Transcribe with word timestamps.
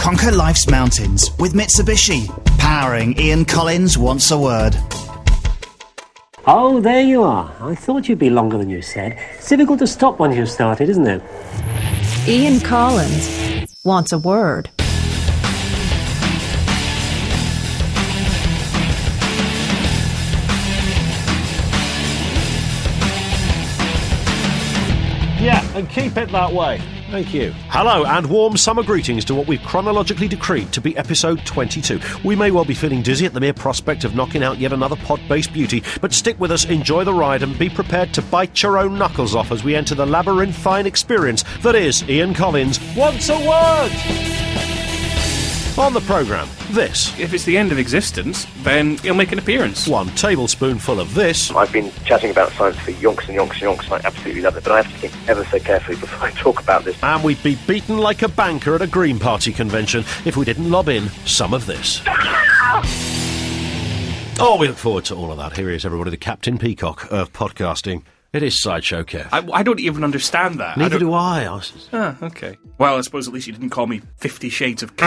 Conquer 0.00 0.32
life's 0.32 0.66
mountains 0.66 1.30
with 1.38 1.52
Mitsubishi. 1.52 2.26
Powering 2.58 3.20
Ian 3.20 3.44
Collins 3.44 3.98
wants 3.98 4.30
a 4.30 4.38
word. 4.38 4.74
Oh, 6.46 6.80
there 6.80 7.02
you 7.02 7.22
are. 7.22 7.54
I 7.60 7.74
thought 7.74 8.08
you'd 8.08 8.18
be 8.18 8.30
longer 8.30 8.56
than 8.56 8.70
you 8.70 8.80
said. 8.80 9.18
It's 9.34 9.50
difficult 9.50 9.78
to 9.80 9.86
stop 9.86 10.18
once 10.18 10.36
you've 10.36 10.48
started, 10.48 10.88
isn't 10.88 11.06
it? 11.06 11.22
Ian 12.26 12.60
Collins 12.60 13.68
wants 13.84 14.12
a 14.12 14.18
word. 14.18 14.70
Keep 26.10 26.18
it 26.18 26.32
that 26.32 26.52
way. 26.52 26.78
Thank 27.12 27.32
you. 27.32 27.52
Hello, 27.68 28.04
and 28.04 28.28
warm 28.28 28.56
summer 28.56 28.82
greetings 28.82 29.24
to 29.26 29.34
what 29.36 29.46
we've 29.46 29.62
chronologically 29.62 30.26
decreed 30.26 30.72
to 30.72 30.80
be 30.80 30.96
episode 30.96 31.46
22. 31.46 32.00
We 32.24 32.34
may 32.34 32.50
well 32.50 32.64
be 32.64 32.74
feeling 32.74 33.00
dizzy 33.00 33.26
at 33.26 33.32
the 33.32 33.38
mere 33.38 33.52
prospect 33.52 34.02
of 34.02 34.16
knocking 34.16 34.42
out 34.42 34.58
yet 34.58 34.72
another 34.72 34.96
pod 34.96 35.20
based 35.28 35.52
beauty, 35.52 35.84
but 36.00 36.12
stick 36.12 36.40
with 36.40 36.50
us, 36.50 36.64
enjoy 36.64 37.04
the 37.04 37.14
ride, 37.14 37.44
and 37.44 37.56
be 37.56 37.70
prepared 37.70 38.12
to 38.14 38.22
bite 38.22 38.60
your 38.60 38.76
own 38.76 38.98
knuckles 38.98 39.36
off 39.36 39.52
as 39.52 39.62
we 39.62 39.76
enter 39.76 39.94
the 39.94 40.04
labyrinthine 40.04 40.84
experience 40.84 41.44
that 41.62 41.76
is 41.76 42.02
Ian 42.08 42.34
Collins. 42.34 42.80
Wants 42.96 43.28
a 43.28 43.38
word! 43.38 44.69
On 45.78 45.94
the 45.94 46.00
programme, 46.02 46.48
this. 46.72 47.18
If 47.18 47.32
it's 47.32 47.44
the 47.44 47.56
end 47.56 47.72
of 47.72 47.78
existence, 47.78 48.46
then 48.58 48.98
he'll 48.98 49.14
make 49.14 49.32
an 49.32 49.38
appearance. 49.38 49.88
One 49.88 50.08
tablespoonful 50.08 51.00
of 51.00 51.14
this. 51.14 51.50
I've 51.52 51.72
been 51.72 51.90
chatting 52.04 52.30
about 52.30 52.52
science 52.52 52.78
for 52.80 52.92
yonks 52.92 53.26
and 53.28 53.38
yonks 53.38 53.52
and 53.52 53.62
yonks, 53.62 53.84
and 53.84 53.94
I 53.94 54.00
absolutely 54.04 54.42
love 54.42 54.56
it. 54.58 54.64
But 54.64 54.72
I 54.72 54.82
have 54.82 54.92
to 54.92 54.98
think 54.98 55.14
ever 55.28 55.42
so 55.46 55.58
carefully 55.58 55.96
before 55.96 56.22
I 56.28 56.32
talk 56.32 56.60
about 56.60 56.84
this. 56.84 57.02
And 57.02 57.24
we'd 57.24 57.42
be 57.42 57.56
beaten 57.66 57.96
like 57.96 58.20
a 58.20 58.28
banker 58.28 58.74
at 58.74 58.82
a 58.82 58.86
Green 58.86 59.18
Party 59.18 59.52
convention 59.52 60.00
if 60.26 60.36
we 60.36 60.44
didn't 60.44 60.70
lob 60.70 60.88
in 60.90 61.08
some 61.24 61.54
of 61.54 61.66
this. 61.66 62.02
Oh, 64.42 64.56
we 64.58 64.68
look 64.68 64.78
forward 64.78 65.04
to 65.04 65.14
all 65.14 65.30
of 65.30 65.36
that. 65.36 65.54
Here 65.54 65.68
is 65.68 65.84
everybody, 65.84 66.08
the 66.10 66.16
Captain 66.16 66.56
Peacock 66.56 67.06
of 67.12 67.30
podcasting. 67.30 68.04
It 68.32 68.42
is 68.42 68.58
Sideshow 68.62 69.02
Kev. 69.02 69.28
I, 69.32 69.46
I 69.52 69.62
don't 69.62 69.80
even 69.80 70.02
understand 70.02 70.58
that. 70.60 70.78
Neither 70.78 70.98
don't- 70.98 71.08
do 71.10 71.12
I. 71.12 71.44
I 71.44 71.50
was- 71.52 71.90
Ah, 71.92 72.16
okay. 72.22 72.56
Well, 72.78 72.96
I 72.96 73.02
suppose 73.02 73.28
at 73.28 73.34
least 73.34 73.46
you 73.48 73.52
didn't 73.52 73.68
call 73.68 73.86
me 73.86 74.00
Fifty 74.16 74.48
Shades 74.48 74.82
of. 74.82 74.96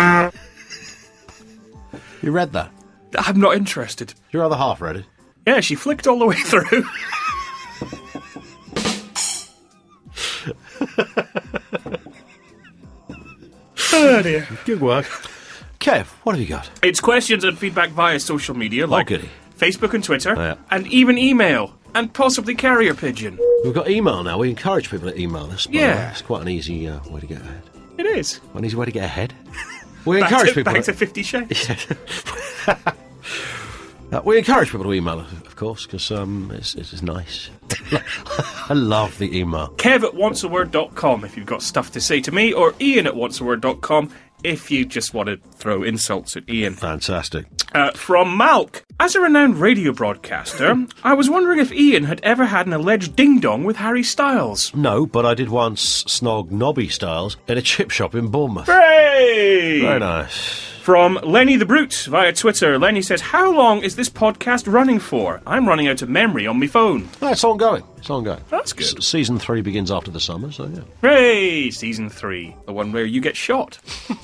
You 2.24 2.32
read 2.32 2.54
that? 2.54 2.72
I'm 3.18 3.40
not 3.40 3.56
interested. 3.56 4.14
Your 4.32 4.44
other 4.44 4.56
half 4.56 4.82
read 4.82 4.96
it. 4.96 5.06
Yeah, 5.46 5.60
she 5.60 5.76
flicked 5.76 6.08
all 6.08 6.18
the 6.18 6.26
way 6.26 6.38
through. 6.38 6.84
oh 13.94 14.22
dear. 14.22 14.48
Good 14.66 14.82
work. 14.82 15.06
Kev, 15.80 16.06
what 16.24 16.34
have 16.34 16.42
you 16.42 16.48
got? 16.48 16.70
It's 16.82 17.00
questions 17.00 17.44
and 17.44 17.58
feedback 17.58 17.90
via 17.90 18.20
social 18.20 18.56
media 18.56 18.88
like 18.88 19.08
goody. 19.08 19.30
Facebook 19.58 19.94
and 19.94 20.04
Twitter, 20.04 20.34
Yeah. 20.36 20.56
and 20.72 20.88
even 20.88 21.18
email, 21.18 21.74
and 21.94 22.12
possibly 22.14 22.56
carrier 22.56 22.94
pigeon. 22.94 23.38
We've 23.64 23.74
got 23.74 23.90
email 23.90 24.24
now. 24.24 24.38
We 24.40 24.50
encourage 24.50 24.90
people 24.90 25.10
to 25.12 25.20
email 25.20 25.44
us. 25.52 25.68
Yeah. 25.70 26.12
It's 26.12 26.22
quite 26.22 26.42
an 26.42 26.50
easy 26.50 26.88
uh, 26.88 27.00
way 27.10 27.20
to 27.22 27.28
get 27.28 27.42
ahead. 27.42 27.62
It 27.98 28.06
is. 28.06 28.40
Quite 28.52 28.60
an 28.60 28.66
easy 28.66 28.76
way 28.76 28.86
to 28.86 28.92
get 28.92 29.04
ahead. 29.04 29.34
We 30.06 30.20
Back 30.20 30.32
encourage 30.32 30.50
to, 30.50 30.56
people. 30.56 30.74
back 30.74 30.84
to- 30.84 30.92
to 30.92 30.98
Fifty 30.98 31.24
Shades. 31.24 31.70
Uh, 34.12 34.22
we 34.24 34.38
encourage 34.38 34.70
people 34.70 34.84
to 34.84 34.94
email 34.94 35.20
us, 35.20 35.32
of 35.32 35.56
course, 35.56 35.88
because 35.88 36.12
um, 36.12 36.52
it's, 36.54 36.76
it's 36.76 37.02
nice. 37.02 37.50
I 38.70 38.74
love 38.76 39.18
the 39.18 39.36
email. 39.40 39.70
Kev 39.78 40.04
at 40.04 40.14
onceaword.com 40.14 41.26
if 41.26 41.36
you've 41.36 41.48
got 41.48 41.64
stuff 41.64 41.92
to 41.94 42.00
say 42.02 42.22
to 42.22 42.32
me, 42.32 42.54
or 42.54 42.76
Ian 42.80 43.08
at 43.08 43.16
onceaword.com 43.16 44.12
if 44.44 44.72
you 44.72 44.86
just 44.86 45.14
want 45.14 45.30
to 45.30 45.38
throw 45.56 45.84
insults 45.84 46.36
at 46.36 46.50
Ian. 46.50 46.74
Fantastic. 46.74 47.46
Uh, 47.74 47.92
from 47.92 48.38
Malk. 48.38 48.84
As 49.00 49.16
a 49.16 49.22
renowned 49.22 49.58
radio 49.58 49.92
broadcaster, 49.92 50.76
I 51.04 51.14
was 51.14 51.30
wondering 51.30 51.60
if 51.60 51.72
Ian 51.72 52.04
had 52.04 52.22
ever 52.22 52.46
had 52.46 52.68
an 52.68 52.74
alleged 52.74 53.16
ding 53.16 53.40
dong 53.40 53.64
with 53.64 53.78
Harry 53.78 54.04
Styles. 54.04 54.74
No, 54.76 55.06
but 55.06 55.26
I 55.26 55.34
did 55.34 55.50
once 55.50 56.04
snog 56.04 56.52
Nobby 56.52 56.90
Stiles 56.90 57.38
in 57.48 57.58
a 57.58 57.62
chip 57.62 57.90
shop 57.90 58.14
in 58.16 58.28
Bournemouth. 58.28 58.68
Hooray! 58.68 59.82
Very 59.82 60.00
nice. 60.00 60.73
From 60.84 61.18
Lenny 61.24 61.56
the 61.56 61.66
Brute 61.66 62.08
via 62.10 62.34
Twitter. 62.34 62.78
Lenny 62.78 63.02
says, 63.02 63.22
How 63.22 63.50
long 63.56 63.84
is 63.84 63.96
this 63.96 64.10
podcast 64.10 64.70
running 64.70 65.00
for? 65.00 65.42
I'm 65.48 65.66
running 65.66 65.88
out 65.88 66.02
of 66.02 66.10
memory 66.10 66.46
on 66.46 66.60
my 66.60 66.68
phone. 66.68 67.08
No, 67.22 67.30
it's 67.30 67.46
ongoing. 67.46 67.84
It's 68.00 68.10
ongoing. 68.10 68.42
That's 68.50 68.74
good. 68.74 68.98
S- 68.98 69.06
season 69.06 69.40
three 69.40 69.62
begins 69.62 69.92
after 69.92 70.12
the 70.12 70.20
summer, 70.20 70.52
so 70.52 70.66
yeah. 70.66 70.82
Hooray! 71.00 71.72
Season 71.72 72.10
3. 72.10 72.54
The 72.66 72.74
one 72.74 72.92
where 72.92 73.06
you 73.06 73.22
get 73.22 73.38
shot. 73.38 73.80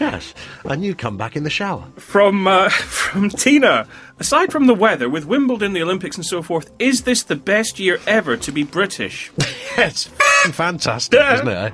Yes, 0.00 0.32
and 0.64 0.82
you 0.82 0.94
come 0.94 1.18
back 1.18 1.36
in 1.36 1.44
the 1.44 1.50
shower. 1.50 1.84
From 1.98 2.46
uh, 2.46 2.68
from 2.70 3.28
Tina. 3.28 3.86
Aside 4.18 4.50
from 4.50 4.66
the 4.66 4.74
weather, 4.74 5.10
with 5.10 5.26
Wimbledon, 5.26 5.74
the 5.74 5.82
Olympics, 5.82 6.16
and 6.16 6.24
so 6.24 6.40
forth, 6.40 6.70
is 6.78 7.02
this 7.02 7.22
the 7.22 7.36
best 7.36 7.78
year 7.78 8.00
ever 8.06 8.38
to 8.38 8.50
be 8.50 8.62
British? 8.62 9.30
It's 9.76 10.08
f***ing 10.40 10.52
fantastic, 10.52 11.18
Yeah. 11.18 11.34
isn't 11.34 11.48
it? 11.48 11.72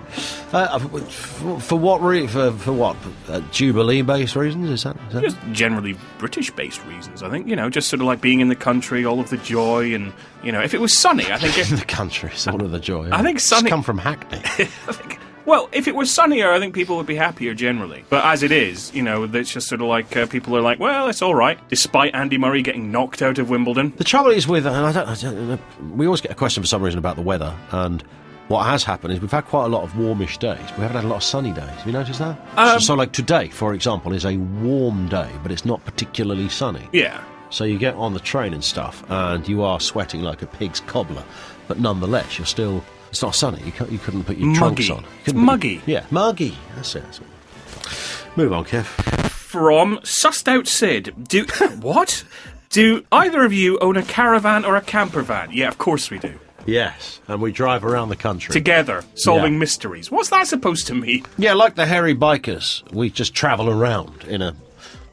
eh? 0.53 0.56
Uh, 0.56 0.78
for, 0.78 1.60
for 1.60 1.78
what? 1.78 2.00
Re- 2.03 2.27
for, 2.27 2.53
for 2.53 2.72
what? 2.72 2.97
Uh, 3.28 3.41
Jubilee-based 3.53 4.37
reasons? 4.37 4.71
Is 4.71 4.82
that? 4.84 4.97
Is 5.09 5.12
that 5.15 5.22
Just 5.22 5.37
generally 5.53 5.97
British-based 6.19 6.84
reasons, 6.87 7.22
I 7.22 7.31
think. 7.31 7.47
You 7.49 7.56
know, 7.56 7.69
just 7.71 7.88
sort 7.88 8.00
of 8.00 8.06
like 8.06 8.21
being 8.21 8.41
in 8.41 8.49
the 8.49 8.56
country, 8.56 9.04
all 9.04 9.21
of 9.21 9.31
the 9.31 9.37
joy, 9.38 9.94
and 9.94 10.12
you 10.43 10.53
know, 10.53 10.60
if 10.62 10.75
it 10.75 10.81
was 10.81 10.97
sunny, 10.97 11.31
I 11.32 11.38
think. 11.38 11.54
in 11.56 11.75
If, 11.75 11.81
the 11.81 11.87
country? 11.87 12.31
It's 12.32 12.47
one 12.47 12.60
of 12.60 12.71
the 12.71 12.81
joy. 12.81 13.10
I 13.12 13.22
think 13.22 13.37
It's 13.38 13.47
sunny- 13.47 13.71
come 13.71 13.82
from 13.82 13.99
Hackney. 13.99 14.38
Think 14.66 15.19
well, 15.44 15.69
if 15.71 15.87
it 15.87 15.94
was 15.94 16.10
sunnier, 16.10 16.50
I 16.50 16.59
think 16.59 16.75
people 16.75 16.97
would 16.97 17.06
be 17.06 17.15
happier 17.15 17.54
generally. 17.54 18.04
But 18.10 18.25
as 18.25 18.43
it 18.43 18.50
is, 18.50 18.93
you 18.93 19.00
know, 19.03 19.22
it's 19.33 19.53
just 19.53 19.69
sort 19.69 19.81
of 19.81 19.87
like 19.87 20.16
uh, 20.16 20.27
people 20.27 20.56
are 20.56 20.60
like, 20.60 20.81
well, 20.81 21.06
it's 21.09 21.22
all 21.22 21.37
right, 21.37 21.56
despite 21.69 22.16
Andy 22.16 22.37
Murray 22.37 22.62
getting 22.62 22.91
knocked 22.91 23.22
out 23.22 23.38
of 23.38 23.48
Wimbledon. 23.48 23.93
The 23.97 24.03
trouble 24.03 24.33
is 24.33 24.48
with, 24.48 24.66
and 24.66 24.75
I 24.75 24.91
don't, 24.91 25.06
I 25.09 25.15
don't 25.15 25.48
know, 25.50 25.59
we 25.94 26.04
always 26.06 26.21
get 26.21 26.33
a 26.33 26.34
question 26.34 26.65
for 26.65 26.66
some 26.66 26.83
reason 26.83 26.98
about 26.98 27.15
the 27.15 27.22
weather, 27.22 27.54
and 27.71 28.03
what 28.49 28.65
has 28.67 28.84
happened 28.84 29.12
is 29.12 29.21
we've 29.21 29.31
had 29.31 29.45
quite 29.45 29.65
a 29.65 29.69
lot 29.69 29.83
of 29.83 29.97
warmish 29.99 30.39
days. 30.39 30.59
We 30.77 30.83
haven't 30.83 30.97
had 30.97 31.05
a 31.05 31.09
lot 31.09 31.17
of 31.17 31.23
sunny 31.25 31.53
days. 31.53 31.65
Have 31.69 31.87
you 31.87 31.93
noticed 31.93 32.19
that? 32.21 32.37
so, 32.55 32.62
um, 32.62 32.81
so, 32.81 32.95
like 32.95 33.12
today, 33.12 33.49
for 33.49 33.75
example, 33.75 34.12
is 34.12 34.25
a 34.25 34.37
warm 34.37 35.09
day, 35.09 35.31
but 35.43 35.51
it's 35.51 35.65
not 35.65 35.84
particularly 35.84 36.49
sunny. 36.49 36.89
Yeah. 36.93 37.23
So 37.51 37.65
you 37.65 37.79
get 37.79 37.95
on 37.95 38.12
the 38.15 38.21
train 38.21 38.53
and 38.55 38.62
stuff, 38.62 39.05
and 39.09 39.47
you 39.49 39.62
are 39.62 39.81
sweating 39.81 40.23
like 40.23 40.43
a 40.43 40.47
pig's 40.47 40.81
cobbler, 40.81 41.25
but 41.69 41.79
nonetheless, 41.79 42.39
you're 42.39 42.47
still. 42.47 42.84
It's 43.11 43.23
not 43.23 43.34
sunny. 43.34 43.62
You, 43.62 43.73
you 43.89 43.99
couldn't 43.99 44.25
put 44.25 44.37
your 44.37 44.55
trunks 44.55 44.91
on. 44.91 45.05
It's 45.25 45.33
muggy. 45.33 45.81
yeah, 45.87 46.05
muggy. 46.11 46.57
That's 46.75 46.95
it. 46.97 47.05
That's 47.05 47.21
it. 47.21 48.37
Move 48.37 48.53
on, 48.53 48.65
Kev. 48.65 48.84
From 49.31 49.99
Sussed 49.99 50.49
Out 50.49 50.67
Sid. 50.67 51.15
Do 51.28 51.45
what? 51.81 52.25
Do 52.69 53.05
either 53.11 53.45
of 53.45 53.53
you 53.53 53.78
own 53.78 53.97
a 53.97 54.03
caravan 54.03 54.65
or 54.65 54.77
a 54.77 54.83
camper 54.83 55.23
van? 55.23 55.51
Yeah, 55.53 55.69
of 55.69 55.78
course 55.78 56.11
we 56.11 56.19
do. 56.19 56.39
Yes, 56.66 57.21
and 57.28 57.41
we 57.41 57.53
drive 57.53 57.84
around 57.84 58.09
the 58.09 58.16
country. 58.16 58.53
Together, 58.53 59.04
solving 59.15 59.54
Yeah. 59.54 59.59
mysteries. 59.60 60.10
What's 60.10 60.31
that 60.31 60.47
supposed 60.47 60.87
to 60.88 60.94
mean? 60.94 61.25
Yeah, 61.38 61.54
like 61.54 61.75
the 61.77 61.87
hairy 61.87 62.15
bikers, 62.15 62.82
we 62.93 63.10
just 63.10 63.34
travel 63.34 63.71
around 63.71 64.25
in 64.28 64.43
a, 64.43 64.54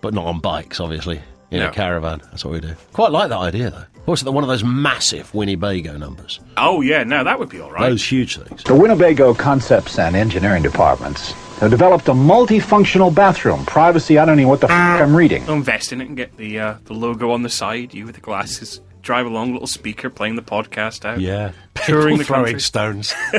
but 0.02 0.14
not 0.14 0.26
on 0.26 0.40
bikes, 0.40 0.80
obviously, 0.80 1.22
in 1.52 1.60
No. 1.60 1.68
a 1.68 1.72
caravan. 1.72 2.22
That's 2.32 2.44
what 2.44 2.54
we 2.54 2.60
do. 2.60 2.74
Quite 2.92 3.12
like 3.12 3.30
that 3.30 3.38
idea, 3.40 3.70
though. 3.70 3.84
Also, 4.06 4.30
one 4.32 4.44
of 4.44 4.50
those 4.50 4.66
massive 4.66 5.34
Winnebago 5.34 5.96
numbers, 5.98 6.42
Oh 6.58 6.82
yeah, 6.82 7.04
now 7.04 7.24
that 7.24 7.40
would 7.40 7.48
be 7.48 7.62
all 7.62 7.72
right. 7.72 7.90
those 7.90 8.04
huge 8.04 8.36
things. 8.38 8.62
The 8.64 8.76
Winnebago 8.76 9.34
Concepts 9.34 9.98
and 9.98 10.14
Engineering 10.14 10.62
Departments 10.62 11.32
have 11.62 11.72
developed 11.72 12.10
a 12.10 12.14
multifunctional 12.14 13.16
bathroom. 13.16 13.66
Privacy, 13.66 14.18
I 14.20 14.26
don't 14.26 14.34
even 14.40 14.44
know 14.44 14.50
what 14.50 14.60
the 14.60 14.70
f- 14.70 15.02
I'm 15.02 15.16
reading. 15.16 15.44
I'll 15.48 15.54
invest 15.54 15.94
in 15.94 16.02
it 16.02 16.08
and 16.10 16.18
get 16.18 16.36
the 16.36 16.60
uh, 16.60 16.74
the 16.84 16.94
logo 16.94 17.32
on 17.32 17.44
the 17.44 17.50
side. 17.50 17.94
You 17.94 18.06
with 18.06 18.16
the 18.16 18.22
glasses, 18.22 18.82
drive 19.04 19.28
along, 19.28 19.54
little 19.54 19.68
speaker 19.68 20.10
playing 20.10 20.36
the 20.36 20.42
podcast 20.42 21.06
out. 21.06 21.20
Yeah, 21.22 21.52
Touring 21.76 22.18
the 22.18 22.24
throwing 22.24 22.46
country. 22.46 22.62
stones. 22.62 23.14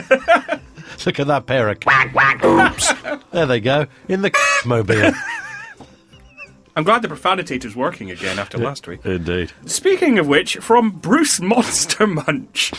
Look 1.05 1.19
at 1.19 1.27
that 1.27 1.47
pair 1.47 1.69
of 1.69 1.81
quack 1.81 2.45
oops. 2.45 2.93
There 3.33 3.47
they 3.47 3.59
go 3.61 3.87
in 4.09 4.23
the 4.23 4.33
mobile. 4.65 5.13
I'm 6.77 6.83
glad 6.85 7.03
the 7.03 7.09
profanitator's 7.09 7.77
working 7.77 8.11
again 8.11 8.39
after 8.39 8.59
last 8.59 8.87
week. 8.89 9.05
Indeed. 9.05 9.53
Speaking 9.67 10.19
of 10.19 10.27
which, 10.27 10.57
from 10.57 10.91
Bruce 10.91 11.41
Monster 11.41 12.07
Munch. 12.07 12.73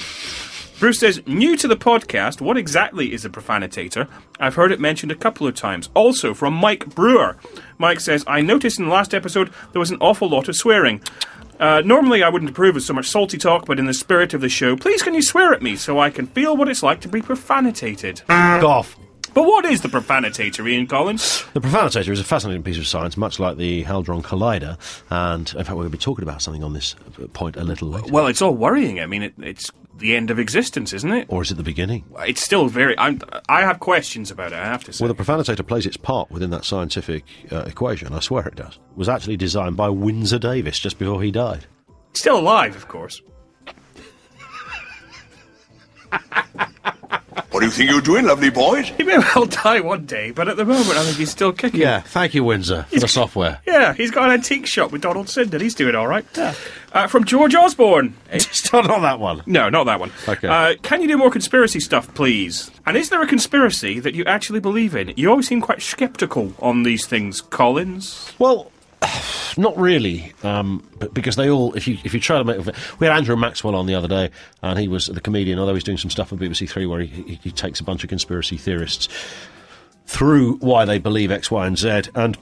Bruce 0.79 0.99
says, 0.99 1.25
new 1.25 1.55
to 1.55 1.69
the 1.69 1.77
podcast, 1.77 2.41
what 2.41 2.57
exactly 2.57 3.13
is 3.13 3.23
a 3.23 3.29
profanitator? 3.29 4.09
I've 4.41 4.55
heard 4.55 4.73
it 4.73 4.79
mentioned 4.81 5.13
a 5.13 5.15
couple 5.15 5.47
of 5.47 5.55
times. 5.55 5.88
Also 5.93 6.33
from 6.33 6.53
Mike 6.53 6.93
Brewer. 6.93 7.38
Mike 7.77 8.01
says, 8.01 8.25
I 8.27 8.41
noticed 8.41 8.77
in 8.79 8.85
the 8.85 8.91
last 8.91 9.13
episode 9.13 9.49
there 9.71 9.79
was 9.79 9.91
an 9.91 9.97
awful 10.01 10.27
lot 10.27 10.49
of 10.49 10.55
swearing. 10.57 11.01
Uh, 11.59 11.81
normally 11.85 12.23
I 12.23 12.29
wouldn't 12.29 12.49
approve 12.51 12.75
of 12.75 12.83
so 12.83 12.93
much 12.93 13.07
salty 13.09 13.37
talk, 13.37 13.65
but 13.65 13.79
in 13.79 13.85
the 13.85 13.93
spirit 13.93 14.33
of 14.33 14.41
the 14.41 14.49
show, 14.49 14.75
please 14.75 15.01
can 15.01 15.13
you 15.13 15.21
swear 15.21 15.53
at 15.53 15.61
me 15.61 15.75
so 15.75 15.99
I 15.99 16.09
can 16.09 16.27
feel 16.27 16.55
what 16.57 16.67
it's 16.69 16.83
like 16.83 17.01
to 17.01 17.07
be 17.07 17.21
profanitated? 17.21 18.25
Goff. 18.27 18.97
but 19.33 19.43
what 19.43 19.65
is 19.65 19.81
the 19.81 19.87
profanitator, 19.87 20.69
Ian 20.69 20.87
Collins? 20.87 21.43
The 21.53 21.61
profanitator 21.61 22.09
is 22.09 22.19
a 22.19 22.23
fascinating 22.23 22.63
piece 22.63 22.77
of 22.77 22.87
science, 22.87 23.15
much 23.17 23.39
like 23.39 23.57
the 23.57 23.83
Hadron 23.83 24.21
Collider, 24.21 24.77
and 25.09 25.49
in 25.49 25.63
fact, 25.63 25.69
we're 25.69 25.83
going 25.83 25.91
to 25.91 25.97
be 25.97 26.01
talking 26.01 26.23
about 26.23 26.41
something 26.41 26.63
on 26.63 26.73
this 26.73 26.95
point 27.33 27.55
a 27.55 27.63
little 27.63 27.87
later. 27.89 28.11
Well, 28.11 28.27
it's 28.27 28.41
all 28.41 28.53
worrying. 28.55 28.99
I 28.99 29.05
mean, 29.05 29.23
it, 29.23 29.33
it's 29.39 29.71
the 29.97 30.15
end 30.15 30.30
of 30.31 30.39
existence, 30.39 30.94
isn't 30.94 31.12
it? 31.12 31.27
Or 31.30 31.42
is 31.42 31.51
it 31.51 31.56
the 31.56 31.63
beginning? 31.63 32.06
It's 32.19 32.44
still 32.44 32.68
very. 32.68 32.97
I'm, 32.97 33.21
I 33.50 33.62
have 33.62 33.80
questions 33.80 34.31
about 34.31 34.51
it. 34.51 34.59
I 34.59 34.65
have 34.65 34.83
to 34.86 34.94
say. 34.94 35.03
Well, 35.06 35.13
the 35.13 35.24
profanitator 35.24 35.65
plays 35.65 35.86
its 35.86 35.97
part 35.97 36.30
within 36.31 36.50
that 36.51 36.65
scientific 36.65 37.24
uh, 37.51 37.63
equation. 37.68 38.13
I 38.13 38.19
swear 38.19 38.47
it 38.47 38.56
does. 38.56 38.75
It 38.75 38.97
was 38.97 39.09
actually 39.09 39.38
designed 39.38 39.77
by 39.77 39.89
Windsor 39.89 40.39
Davies 40.39 40.80
just 40.80 41.00
before 41.00 41.21
he 41.21 41.31
died. 41.31 41.65
Still 42.13 42.39
alive, 42.39 42.75
of 42.75 42.88
course. 42.88 43.21
What 47.51 47.62
do 47.62 47.68
you 47.68 47.71
think 47.71 47.89
you're 47.89 48.01
doing, 48.01 48.25
lovely 48.25 48.50
boys? 48.50 48.89
He 48.89 49.03
may 49.03 49.18
well 49.18 49.45
die 49.45 49.80
one 49.80 50.06
day, 50.06 50.31
but 50.31 50.50
at 50.50 50.57
the 50.57 50.65
moment, 50.65 50.98
I 50.98 51.03
think 51.03 51.18
he's 51.18 51.31
still 51.31 51.53
kicking. 51.53 51.80
Yeah, 51.80 52.01
thank 52.01 52.33
you, 52.33 52.44
Windsor, 52.44 52.83
for 52.83 53.00
the 53.00 53.07
software. 53.07 53.62
Yeah, 53.65 53.94
he's 53.94 54.12
got 54.12 54.25
an 54.25 54.31
antique 54.31 54.65
shop 54.65 54.91
with 54.91 55.01
Donald 55.01 55.27
Sinden. 55.27 55.62
He's 55.62 55.74
doing 55.74 55.95
all 55.95 56.06
right. 56.07 56.25
Uh, 56.95 57.07
from 57.07 57.25
George 57.25 57.53
Osborne. 57.53 58.15
Not 58.74 59.01
that 59.01 59.19
one. 59.19 59.44
No, 59.45 59.68
not 59.68 59.83
that 59.83 60.00
one. 60.00 60.13
Okay. 60.30 60.47
Uh, 60.47 60.75
can 60.81 61.01
you 61.01 61.09
do 61.09 61.18
more 61.18 61.30
conspiracy 61.30 61.81
stuff, 61.81 62.13
please? 62.13 62.71
And 62.86 62.95
is 62.95 63.09
there 63.09 63.21
a 63.21 63.27
conspiracy 63.27 64.00
that 64.00 64.15
you 64.15 64.24
actually 64.24 64.62
believe 64.62 64.95
in? 64.95 65.13
You 65.18 65.30
always 65.30 65.45
seem 65.45 65.59
quite 65.59 65.81
sceptical 65.81 66.53
on 66.59 66.83
these 66.83 67.06
things, 67.06 67.42
Collins. 67.42 68.33
Well, 68.39 68.71
not 69.57 69.77
really, 69.77 70.31
um, 70.44 70.89
but 70.97 71.13
because 71.13 71.36
they 71.36 71.50
all, 71.50 71.74
if 71.74 71.86
you 71.86 71.97
if 72.06 72.13
you 72.13 72.21
try 72.21 72.38
to 72.38 72.45
make, 72.45 72.65
we 73.00 73.07
had 73.07 73.18
Andrew 73.18 73.36
Maxwell 73.36 73.75
on 73.75 73.88
the 73.88 73.95
other 73.95 74.07
day, 74.07 74.31
and 74.62 74.80
he 74.80 74.88
was 74.88 75.07
the 75.07 75.21
comedian. 75.21 75.59
Although 75.59 75.74
he's 75.74 75.83
doing 75.83 75.98
some 75.98 76.12
stuff 76.12 76.31
on 76.31 76.39
BBC 76.39 76.69
Three 76.69 76.86
where 76.86 77.01
he, 77.01 77.07
he, 77.07 77.36
he 77.44 77.51
takes 77.51 77.81
a 77.81 77.83
bunch 77.83 78.03
of 78.06 78.09
conspiracy 78.09 78.56
theorists 78.56 79.09
through 80.06 80.57
why 80.57 80.86
they 80.86 81.00
believe 81.00 81.30
X, 81.30 81.51
Y, 81.51 81.68
and 81.68 81.77
Z, 81.77 82.03
and 82.15 82.38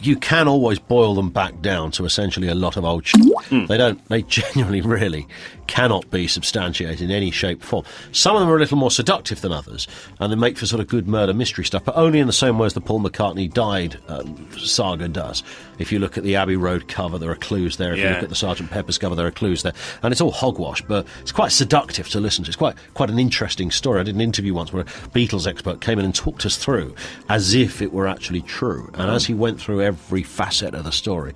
you 0.00 0.16
can 0.16 0.46
always 0.48 0.78
boil 0.78 1.14
them 1.14 1.30
back 1.30 1.60
down 1.62 1.90
to 1.92 2.04
essentially 2.04 2.48
a 2.48 2.54
lot 2.54 2.76
of 2.76 2.84
old 2.84 3.06
shit. 3.06 3.20
They 3.66 3.76
don't, 3.76 4.04
they 4.08 4.22
genuinely, 4.28 4.80
really 4.80 5.26
cannot 5.66 6.10
be 6.10 6.26
substantiated 6.26 7.00
in 7.00 7.12
any 7.12 7.30
shape 7.30 7.62
or 7.62 7.66
form. 7.66 7.84
Some 8.10 8.34
of 8.34 8.40
them 8.40 8.50
are 8.50 8.56
a 8.56 8.58
little 8.58 8.76
more 8.76 8.90
seductive 8.90 9.40
than 9.40 9.52
others, 9.52 9.86
and 10.18 10.32
they 10.32 10.36
make 10.36 10.58
for 10.58 10.66
sort 10.66 10.80
of 10.80 10.88
good 10.88 11.06
murder 11.06 11.32
mystery 11.32 11.64
stuff, 11.64 11.84
but 11.84 11.96
only 11.96 12.18
in 12.18 12.26
the 12.26 12.32
same 12.32 12.58
way 12.58 12.66
as 12.66 12.74
the 12.74 12.80
Paul 12.80 13.00
McCartney 13.00 13.52
died 13.52 13.96
um, 14.08 14.48
saga 14.58 15.06
does. 15.06 15.44
If 15.78 15.92
you 15.92 16.00
look 16.00 16.18
at 16.18 16.24
the 16.24 16.34
Abbey 16.36 16.56
Road 16.56 16.88
cover, 16.88 17.18
there 17.18 17.30
are 17.30 17.36
clues 17.36 17.76
there. 17.76 17.92
If 17.92 17.98
you 18.00 18.08
look 18.08 18.22
at 18.24 18.28
the 18.28 18.34
Sergeant 18.34 18.70
Pepper's 18.70 18.98
cover, 18.98 19.14
there 19.14 19.26
are 19.26 19.30
clues 19.30 19.62
there. 19.62 19.72
And 20.02 20.12
it's 20.12 20.20
all 20.20 20.32
hogwash, 20.32 20.82
but 20.82 21.06
it's 21.20 21.32
quite 21.32 21.52
seductive 21.52 22.08
to 22.10 22.20
listen 22.20 22.44
to. 22.44 22.50
It's 22.50 22.56
quite, 22.56 22.74
quite 22.94 23.08
an 23.08 23.18
interesting 23.18 23.70
story. 23.70 24.00
I 24.00 24.02
did 24.02 24.16
an 24.16 24.20
interview 24.20 24.52
once 24.52 24.72
where 24.72 24.82
a 24.82 24.86
Beatles 24.86 25.46
expert 25.46 25.80
came 25.80 25.98
in 25.98 26.04
and 26.04 26.14
talked 26.14 26.44
us 26.44 26.56
through 26.56 26.94
as 27.28 27.54
if 27.54 27.80
it 27.80 27.92
were 27.92 28.08
actually 28.08 28.42
true. 28.42 28.90
And 28.94 29.10
as 29.10 29.24
he 29.24 29.34
went 29.34 29.60
through 29.60 29.69
every 29.78 30.22
facet 30.22 30.74
of 30.74 30.84
the 30.84 30.92
story, 30.92 31.32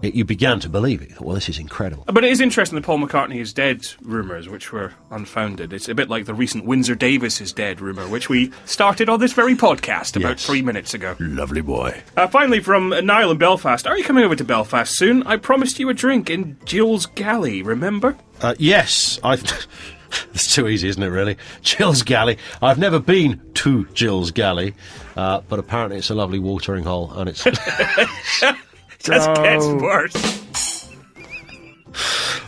it, 0.00 0.14
you 0.14 0.24
began 0.24 0.60
to 0.60 0.68
believe 0.68 1.02
it. 1.02 1.08
You 1.10 1.14
thought, 1.16 1.26
well, 1.26 1.34
this 1.34 1.48
is 1.48 1.58
incredible. 1.58 2.04
But 2.06 2.22
it 2.24 2.30
is 2.30 2.40
interesting 2.40 2.76
that 2.76 2.84
Paul 2.84 2.98
McCartney 2.98 3.40
is 3.40 3.52
dead 3.52 3.84
rumours, 4.00 4.48
which 4.48 4.72
were 4.72 4.92
unfounded. 5.10 5.72
It's 5.72 5.88
a 5.88 5.94
bit 5.94 6.08
like 6.08 6.24
the 6.26 6.34
recent 6.34 6.64
Windsor 6.64 6.94
Davies 6.94 7.40
is 7.40 7.52
dead 7.52 7.80
rumour, 7.80 8.06
which 8.06 8.28
we 8.28 8.52
started 8.64 9.08
on 9.08 9.18
this 9.18 9.32
very 9.32 9.54
podcast 9.56 10.14
about 10.16 10.30
Yes. 10.38 10.46
three 10.46 10.62
minutes 10.62 10.94
ago. 10.94 11.16
Lovely 11.18 11.62
boy. 11.62 12.00
Uh, 12.16 12.28
finally, 12.28 12.60
from 12.60 12.90
Niall 13.04 13.32
in 13.32 13.38
Belfast. 13.38 13.86
Are 13.88 13.98
you 13.98 14.04
coming 14.04 14.22
over 14.24 14.36
to 14.36 14.44
Belfast 14.44 14.96
soon? 14.96 15.24
I 15.24 15.36
promised 15.36 15.80
you 15.80 15.88
a 15.88 15.94
drink 15.94 16.30
in 16.30 16.58
Jill's 16.64 17.06
Galley, 17.06 17.62
remember? 17.62 18.16
Uh, 18.40 18.54
yes, 18.58 19.18
I. 19.24 19.36
It's 20.34 20.54
too 20.54 20.68
easy, 20.68 20.88
isn't 20.88 21.02
it, 21.02 21.08
really? 21.08 21.36
Jill's 21.62 22.02
Galley. 22.02 22.38
I've 22.62 22.78
never 22.78 23.00
been 23.00 23.40
to 23.54 23.86
Jill's 23.86 24.30
Galley, 24.30 24.74
uh, 25.16 25.40
but 25.48 25.58
apparently 25.58 25.98
it's 25.98 26.10
a 26.10 26.14
lovely 26.14 26.38
watering 26.38 26.84
hole, 26.84 27.12
and 27.12 27.28
it's. 27.28 27.42
Just 29.00 29.34
gets 29.34 29.66
worse. 29.66 30.48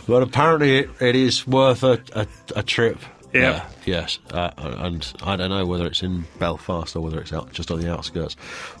But 0.07 0.23
apparently, 0.23 0.79
it, 0.79 0.89
it 0.99 1.15
is 1.15 1.47
worth 1.47 1.83
a, 1.83 2.01
a, 2.13 2.27
a 2.55 2.63
trip. 2.63 2.99
Yeah. 3.33 3.51
Uh, 3.51 3.69
yes. 3.85 4.19
Uh, 4.31 4.51
and 4.57 5.13
I 5.23 5.35
don't 5.37 5.49
know 5.49 5.65
whether 5.65 5.85
it's 5.85 6.03
in 6.03 6.25
Belfast 6.39 6.95
or 6.95 7.01
whether 7.01 7.19
it's 7.21 7.31
out 7.31 7.53
just 7.53 7.71
on 7.71 7.79
the 7.79 7.91
outskirts. 7.91 8.35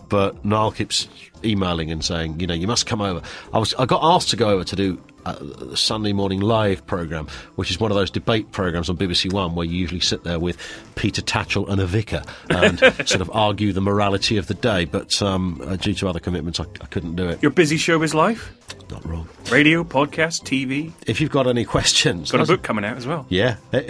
But 0.09 0.43
Niall 0.43 0.71
keeps 0.71 1.07
emailing 1.43 1.89
and 1.91 2.03
saying, 2.03 2.39
you 2.39 2.47
know, 2.47 2.53
you 2.53 2.67
must 2.67 2.85
come 2.85 3.01
over. 3.01 3.21
I 3.53 3.59
was 3.59 3.73
I 3.75 3.85
got 3.85 4.01
asked 4.03 4.29
to 4.31 4.35
go 4.35 4.49
over 4.49 4.65
to 4.65 4.75
do 4.75 5.01
uh, 5.25 5.75
Sunday 5.75 6.13
morning 6.13 6.39
live 6.39 6.85
program, 6.85 7.27
which 7.55 7.71
is 7.71 7.79
one 7.79 7.91
of 7.91 7.97
those 7.97 8.11
debate 8.11 8.51
programs 8.51 8.89
on 8.89 8.97
BBC 8.97 9.31
One 9.31 9.55
where 9.55 9.65
you 9.65 9.77
usually 9.77 9.99
sit 9.99 10.23
there 10.23 10.39
with 10.39 10.57
Peter 10.95 11.21
Tatchell 11.21 11.69
and 11.69 11.81
a 11.81 11.85
vicar 11.85 12.23
and 12.49 12.79
sort 13.07 13.21
of 13.21 13.29
argue 13.33 13.73
the 13.73 13.81
morality 13.81 14.37
of 14.37 14.47
the 14.47 14.53
day. 14.53 14.85
But 14.85 15.21
um, 15.21 15.61
uh, 15.65 15.75
due 15.75 15.93
to 15.95 16.07
other 16.07 16.19
commitments, 16.19 16.59
I, 16.59 16.65
I 16.81 16.85
couldn't 16.85 17.15
do 17.15 17.29
it. 17.29 17.41
Your 17.41 17.51
busy 17.51 17.77
showbiz 17.77 18.13
life? 18.13 18.51
Not 18.89 19.05
wrong. 19.05 19.27
Radio, 19.49 19.83
podcast, 19.83 20.43
TV. 20.43 20.91
If 21.07 21.21
you've 21.21 21.31
got 21.31 21.47
any 21.47 21.63
questions, 21.63 22.31
Got 22.31 22.41
a 22.41 22.45
book 22.45 22.61
coming 22.61 22.83
out 22.83 22.97
as 22.97 23.07
well. 23.07 23.25
Yeah. 23.29 23.55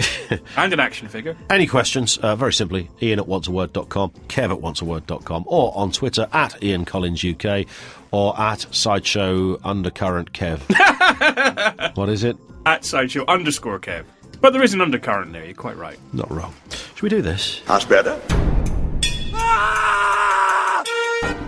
And 0.55 0.73
an 0.73 0.79
action 0.79 1.07
figure. 1.07 1.35
Any 1.49 1.67
questions, 1.67 2.17
uh, 2.17 2.35
very 2.35 2.53
simply, 2.53 2.89
ian 3.01 3.19
at 3.19 3.25
onceaword.com, 3.25 4.11
kev 4.27 4.51
at 4.51 4.61
onceaword.com, 4.61 5.43
or 5.47 5.75
on 5.75 5.91
Twitter 5.91 6.27
at 6.31 6.61
Ian 6.63 6.85
Collins 6.85 7.23
UK, 7.25 7.65
or 8.11 8.39
at 8.39 8.65
Sideshow 8.71 9.59
Undercurrent 9.63 10.33
Kev. 10.33 10.59
what 11.95 12.09
is 12.09 12.23
it? 12.23 12.37
At 12.65 12.85
sideshow 12.85 13.25
underscore 13.27 13.79
Kev. 13.79 14.05
But 14.39 14.53
there 14.53 14.63
is 14.63 14.73
an 14.73 14.81
undercurrent 14.81 15.33
there, 15.33 15.45
you're 15.45 15.53
quite 15.53 15.77
right. 15.77 15.97
Not 16.13 16.29
wrong. 16.31 16.53
Should 16.69 17.03
we 17.03 17.09
do 17.09 17.21
this? 17.21 17.61
That's 17.67 17.85
better. 17.85 18.19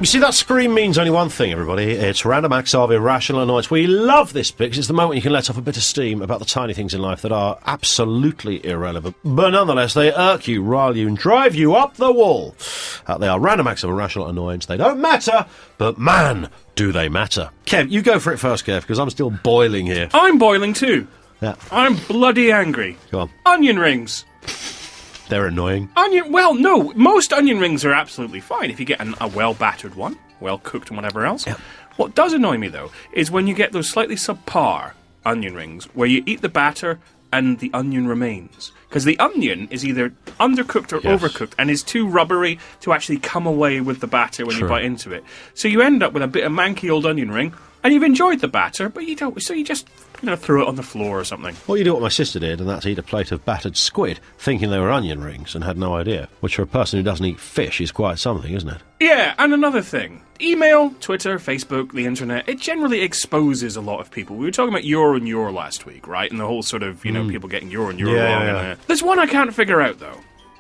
You 0.04 0.08
see, 0.08 0.20
that 0.20 0.34
scream 0.34 0.74
means 0.74 0.98
only 0.98 1.12
one 1.12 1.30
thing, 1.30 1.54
everybody. 1.54 1.92
It's 1.92 2.26
random 2.26 2.52
acts 2.52 2.76
of 2.76 2.92
irrational 2.92 3.42
annoyance. 3.42 3.72
We 3.72 3.88
love 3.88 4.34
this 4.34 4.52
bit 4.52 4.72
'cause 4.72 4.80
it's 4.80 4.88
the 4.90 4.94
moment 4.94 5.16
you 5.16 5.22
can 5.22 5.32
let 5.32 5.50
off 5.50 5.58
a 5.58 5.62
bit 5.62 5.78
of 5.78 5.84
steam 5.84 6.22
about 6.22 6.40
the 6.40 6.46
tiny 6.46 6.74
things 6.74 6.94
in 6.94 7.02
life 7.02 7.22
that 7.22 7.32
are 7.32 7.58
absolutely 7.66 8.60
irrelevant, 8.66 9.16
but 9.24 9.52
nonetheless 9.52 9.94
they 9.94 10.12
irk 10.12 10.46
you, 10.46 10.62
rile 10.62 10.98
you, 10.98 11.08
and 11.08 11.18
drive 11.18 11.56
you 11.56 11.74
up 11.74 11.96
the 11.96 12.12
wall. 12.12 12.54
Uh, 13.08 13.18
they 13.18 13.30
are 13.30 13.40
random 13.40 13.66
acts 13.66 13.86
of 13.86 13.92
irrational 13.92 14.28
annoyance. 14.28 14.66
They 14.66 14.76
don't 14.76 15.00
matter, 15.00 15.46
but 15.78 15.98
man, 15.98 16.50
do 16.76 16.92
they 16.92 17.08
matter. 17.08 17.52
Kev, 17.66 17.90
you 17.90 18.02
go 18.02 18.20
for 18.20 18.34
it 18.34 18.40
first, 18.40 18.66
Kev, 18.66 18.82
because 18.82 19.00
I'm 19.00 19.10
still 19.10 19.30
boiling 19.30 19.86
here. 19.86 20.10
I'm 20.14 20.38
boiling 20.38 20.74
too. 20.74 21.08
Yeah, 21.42 21.56
I'm 21.72 21.96
bloody 21.96 22.52
angry. 22.52 22.98
go 23.10 23.22
on. 23.22 23.30
Onion 23.46 23.80
rings. 23.80 24.26
They're 25.34 25.48
annoying. 25.48 25.90
Onion. 25.98 26.32
Well, 26.32 26.54
no. 26.54 26.94
Most 26.94 27.34
onion 27.34 27.60
rings 27.60 27.84
are 27.84 27.92
absolutely 27.92 28.40
fine 28.40 28.70
if 28.70 28.80
you 28.80 28.86
get 28.86 29.02
an, 29.02 29.16
a 29.20 29.28
well 29.28 29.56
battered 29.56 29.96
one, 29.96 30.16
well 30.40 30.60
cooked, 30.60 30.90
and 30.90 30.96
whatever 30.96 31.26
else. 31.26 31.46
What 31.96 32.14
does 32.14 32.34
annoy 32.34 32.60
me 32.60 32.68
though 32.68 32.92
is 33.14 33.32
when 33.32 33.48
you 33.48 33.56
get 33.56 33.72
those 33.72 33.90
slightly 33.90 34.14
subpar 34.14 34.92
onion 35.26 35.56
rings 35.56 35.86
where 35.96 36.08
you 36.08 36.22
eat 36.28 36.42
the 36.42 36.50
batter 36.50 37.00
and 37.32 37.58
the 37.58 37.72
onion 37.74 38.06
remains. 38.06 38.72
Because 38.88 39.06
the 39.06 39.18
onion 39.18 39.68
is 39.72 39.84
either 39.84 40.12
undercooked 40.40 40.94
or 40.94 41.00
Yes. 41.04 41.20
overcooked 41.20 41.54
and 41.58 41.72
is 41.72 41.82
too 41.82 42.08
rubbery 42.08 42.60
to 42.82 42.94
actually 42.94 43.18
come 43.18 43.48
away 43.48 43.82
with 43.82 44.02
the 44.02 44.08
batter 44.08 44.46
when 44.46 44.56
True. 44.56 44.68
you 44.68 44.70
bite 44.70 44.86
into 44.86 45.12
it. 45.14 45.24
So 45.56 45.68
you 45.68 45.82
end 45.82 46.04
up 46.04 46.14
with 46.14 46.22
a 46.22 46.28
bit 46.28 46.44
of 46.44 46.52
manky 46.52 46.92
old 46.92 47.08
onion 47.08 47.32
ring, 47.32 47.56
and 47.84 47.94
you've 47.94 48.04
enjoyed 48.04 48.40
the 48.40 48.48
batter, 48.48 48.90
but 48.90 49.06
you 49.06 49.16
don't. 49.16 49.42
So 49.42 49.54
you 49.54 49.64
just 49.64 49.88
you 50.22 50.28
know 50.30 50.36
throw 50.36 50.62
it 50.62 50.68
on 50.68 50.76
the 50.76 50.84
floor 50.84 51.20
or 51.20 51.24
something. 51.24 51.56
Well, 51.68 51.78
you 51.78 51.84
do 51.84 51.94
what 51.94 52.02
my 52.02 52.10
sister 52.10 52.40
did, 52.40 52.60
and 52.60 52.70
that's 52.70 52.86
eat 52.86 52.98
a 53.00 53.04
plate 53.04 53.32
of 53.32 53.44
battered 53.46 53.76
squid, 53.78 54.20
thinking 54.38 54.70
they 54.70 54.80
were 54.80 54.92
onion 54.92 55.24
rings, 55.24 55.54
and 55.56 55.64
had 55.64 55.78
no 55.78 55.96
idea. 55.96 56.30
Which, 56.40 56.56
for 56.56 56.62
a 56.62 56.68
person 56.68 56.98
who 57.00 57.04
doesn't 57.04 57.26
eat 57.26 57.40
fish, 57.40 57.82
is 57.82 57.92
quite 57.92 58.20
something, 58.20 58.54
isn't 58.54 58.70
it? 58.70 58.82
Yeah, 59.00 59.34
and 59.38 59.54
another 59.54 59.82
thing. 59.82 60.22
Email, 60.42 60.90
Twitter, 61.00 61.38
Facebook, 61.40 61.92
the 61.94 62.06
internet, 62.06 62.50
it 62.50 62.60
generally 62.60 63.02
exposes 63.02 63.76
a 63.76 63.82
lot 63.82 64.00
of 64.02 64.12
people. 64.12 64.36
We 64.36 64.46
were 64.46 64.52
talking 64.52 64.74
about 64.74 64.84
your 64.84 65.16
and 65.16 65.28
your 65.28 65.52
last 65.52 65.86
week, 65.86 66.08
right? 66.08 66.30
And 66.30 66.40
the 66.40 66.48
whole 66.48 66.64
sort 66.64 66.84
of, 66.84 67.06
you 67.06 67.12
know, 67.12 67.30
people 67.30 67.48
getting 67.48 67.70
your 67.72 67.90
and 67.90 68.00
your 68.00 68.10
Mm. 68.10 68.16
Yeah, 68.16 68.34
wrong. 68.34 68.46
yeah, 68.48 68.62
yeah. 68.62 68.76
There's 68.88 69.04
one 69.04 69.20
I 69.20 69.26
can't 69.28 69.54
figure 69.54 69.80
out, 69.82 70.00
though. 70.00 70.18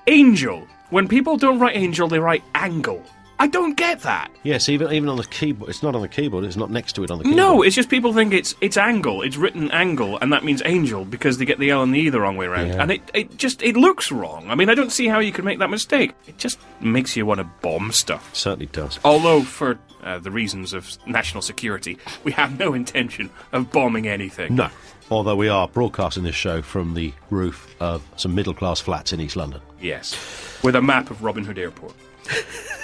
Angel. 0.07 0.67
When 0.89 1.07
people 1.07 1.37
don't 1.37 1.59
write 1.59 1.75
angel, 1.75 2.07
they 2.07 2.19
write 2.19 2.43
angle. 2.53 3.03
I 3.43 3.47
don't 3.47 3.75
get 3.75 3.99
that. 4.03 4.31
Yes, 4.43 4.69
even 4.69 4.89
even 4.93 5.09
on 5.09 5.17
the 5.17 5.25
keyboard, 5.25 5.69
it's 5.69 5.83
not 5.83 5.95
on 5.95 6.01
the 6.01 6.07
keyboard. 6.07 6.45
It's 6.45 6.55
not 6.55 6.71
next 6.71 6.93
to 6.93 7.03
it 7.03 7.11
on 7.11 7.17
the 7.17 7.25
keyboard. 7.25 7.35
No, 7.37 7.61
it's 7.61 7.75
just 7.75 7.89
people 7.89 8.13
think 8.13 8.33
it's 8.33 8.55
it's 8.61 8.77
angle. 8.77 9.21
It's 9.21 9.35
written 9.35 9.69
angle, 9.71 10.17
and 10.19 10.31
that 10.31 10.45
means 10.45 10.61
angel 10.63 11.03
because 11.03 11.39
they 11.39 11.43
get 11.43 11.59
the 11.59 11.69
L 11.69 11.83
and 11.83 11.93
the 11.93 11.99
E 11.99 12.07
the 12.07 12.21
wrong 12.21 12.37
way 12.37 12.45
around. 12.45 12.69
Yeah. 12.69 12.81
And 12.81 12.89
it, 12.89 13.01
it 13.13 13.35
just 13.35 13.61
it 13.61 13.75
looks 13.75 14.13
wrong. 14.13 14.49
I 14.49 14.55
mean, 14.55 14.69
I 14.69 14.75
don't 14.75 14.93
see 14.93 15.07
how 15.09 15.19
you 15.19 15.33
could 15.33 15.43
make 15.43 15.59
that 15.59 15.69
mistake. 15.69 16.13
It 16.25 16.37
just 16.37 16.57
makes 16.79 17.17
you 17.17 17.25
want 17.25 17.39
to 17.39 17.43
bomb 17.61 17.91
stuff. 17.91 18.33
certainly 18.33 18.67
does. 18.67 18.97
Although, 19.03 19.41
for 19.43 19.77
uh, 20.03 20.19
the 20.19 20.31
reasons 20.31 20.71
of 20.71 20.89
national 21.05 21.41
security, 21.41 21.97
we 22.23 22.31
have 22.31 22.57
no 22.57 22.73
intention 22.73 23.29
of 23.51 23.73
bombing 23.73 24.07
anything. 24.07 24.55
No, 24.55 24.69
although 25.11 25.35
we 25.35 25.49
are 25.49 25.67
broadcasting 25.67 26.23
this 26.23 26.33
show 26.35 26.61
from 26.61 26.93
the 26.93 27.11
roof 27.29 27.75
of 27.81 28.07
some 28.15 28.33
middle 28.35 28.53
class 28.53 28.79
flats 28.79 29.11
in 29.11 29.19
East 29.19 29.35
London. 29.35 29.59
Yes. 29.81 30.15
With 30.63 30.77
a 30.77 30.81
map 30.81 31.11
of 31.11 31.25
Robin 31.25 31.43
Hood 31.43 31.57
Airport. 31.57 31.93